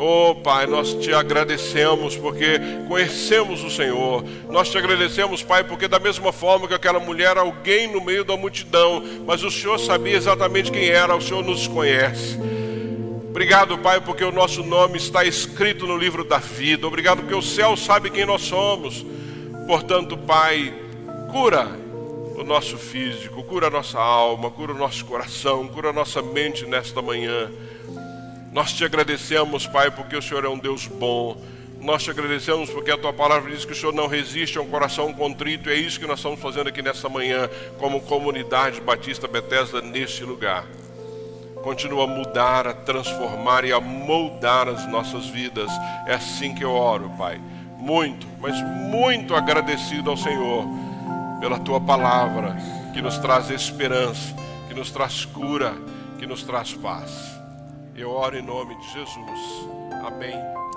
Oh 0.00 0.32
Pai, 0.32 0.64
nós 0.64 0.94
te 0.94 1.12
agradecemos 1.12 2.16
porque 2.16 2.60
conhecemos 2.86 3.64
o 3.64 3.68
Senhor. 3.70 4.24
Nós 4.48 4.68
te 4.68 4.78
agradecemos, 4.78 5.42
Pai, 5.42 5.64
porque 5.64 5.88
da 5.88 5.98
mesma 5.98 6.32
forma 6.32 6.68
que 6.68 6.74
aquela 6.74 7.00
mulher, 7.00 7.36
alguém 7.36 7.92
no 7.92 8.00
meio 8.00 8.24
da 8.24 8.36
multidão, 8.36 9.02
mas 9.26 9.42
o 9.42 9.50
Senhor 9.50 9.76
sabia 9.76 10.16
exatamente 10.16 10.70
quem 10.70 10.88
era, 10.88 11.16
o 11.16 11.20
Senhor 11.20 11.42
nos 11.42 11.66
conhece. 11.66 12.38
Obrigado, 13.28 13.76
Pai, 13.78 14.00
porque 14.00 14.22
o 14.22 14.30
nosso 14.30 14.62
nome 14.62 14.98
está 14.98 15.24
escrito 15.24 15.84
no 15.84 15.98
livro 15.98 16.22
da 16.22 16.38
vida. 16.38 16.86
Obrigado 16.86 17.22
porque 17.22 17.34
o 17.34 17.42
céu 17.42 17.76
sabe 17.76 18.08
quem 18.08 18.24
nós 18.24 18.42
somos. 18.42 19.04
Portanto, 19.66 20.16
Pai, 20.16 20.72
cura 21.32 21.76
o 22.36 22.44
nosso 22.44 22.78
físico, 22.78 23.42
cura 23.42 23.66
a 23.66 23.70
nossa 23.70 23.98
alma, 23.98 24.48
cura 24.48 24.72
o 24.72 24.78
nosso 24.78 25.04
coração, 25.04 25.66
cura 25.66 25.90
a 25.90 25.92
nossa 25.92 26.22
mente 26.22 26.64
nesta 26.66 27.02
manhã. 27.02 27.50
Nós 28.52 28.72
te 28.72 28.84
agradecemos, 28.84 29.66
Pai, 29.66 29.90
porque 29.90 30.16
o 30.16 30.22
Senhor 30.22 30.44
é 30.44 30.48
um 30.48 30.58
Deus 30.58 30.86
bom. 30.86 31.36
Nós 31.80 32.02
te 32.02 32.10
agradecemos 32.10 32.70
porque 32.70 32.90
a 32.90 32.98
tua 32.98 33.12
palavra 33.12 33.50
diz 33.50 33.64
que 33.64 33.72
o 33.72 33.76
Senhor 33.76 33.94
não 33.94 34.08
resiste 34.08 34.58
a 34.58 34.62
um 34.62 34.68
coração 34.68 35.12
contrito. 35.12 35.70
É 35.70 35.74
isso 35.74 36.00
que 36.00 36.06
nós 36.06 36.18
estamos 36.18 36.40
fazendo 36.40 36.68
aqui 36.68 36.82
nessa 36.82 37.08
manhã, 37.08 37.48
como 37.78 38.00
comunidade 38.00 38.80
Batista 38.80 39.28
Bethesda, 39.28 39.80
neste 39.80 40.24
lugar. 40.24 40.64
Continua 41.62 42.04
a 42.04 42.06
mudar, 42.06 42.66
a 42.66 42.72
transformar 42.72 43.64
e 43.64 43.72
a 43.72 43.80
moldar 43.80 44.68
as 44.68 44.88
nossas 44.88 45.26
vidas. 45.26 45.70
É 46.06 46.14
assim 46.14 46.54
que 46.54 46.64
eu 46.64 46.72
oro, 46.72 47.10
Pai. 47.18 47.40
Muito, 47.76 48.26
mas 48.40 48.60
muito 48.62 49.34
agradecido 49.34 50.10
ao 50.10 50.16
Senhor 50.16 50.64
pela 51.40 51.58
tua 51.58 51.80
palavra, 51.80 52.56
que 52.92 53.00
nos 53.00 53.18
traz 53.18 53.50
esperança, 53.50 54.34
que 54.66 54.74
nos 54.74 54.90
traz 54.90 55.24
cura, 55.24 55.74
que 56.18 56.26
nos 56.26 56.42
traz 56.42 56.74
paz. 56.74 57.37
Eu 57.98 58.12
oro 58.12 58.38
em 58.38 58.42
nome 58.42 58.76
de 58.76 58.88
Jesus. 58.90 59.68
Amém 60.06 60.67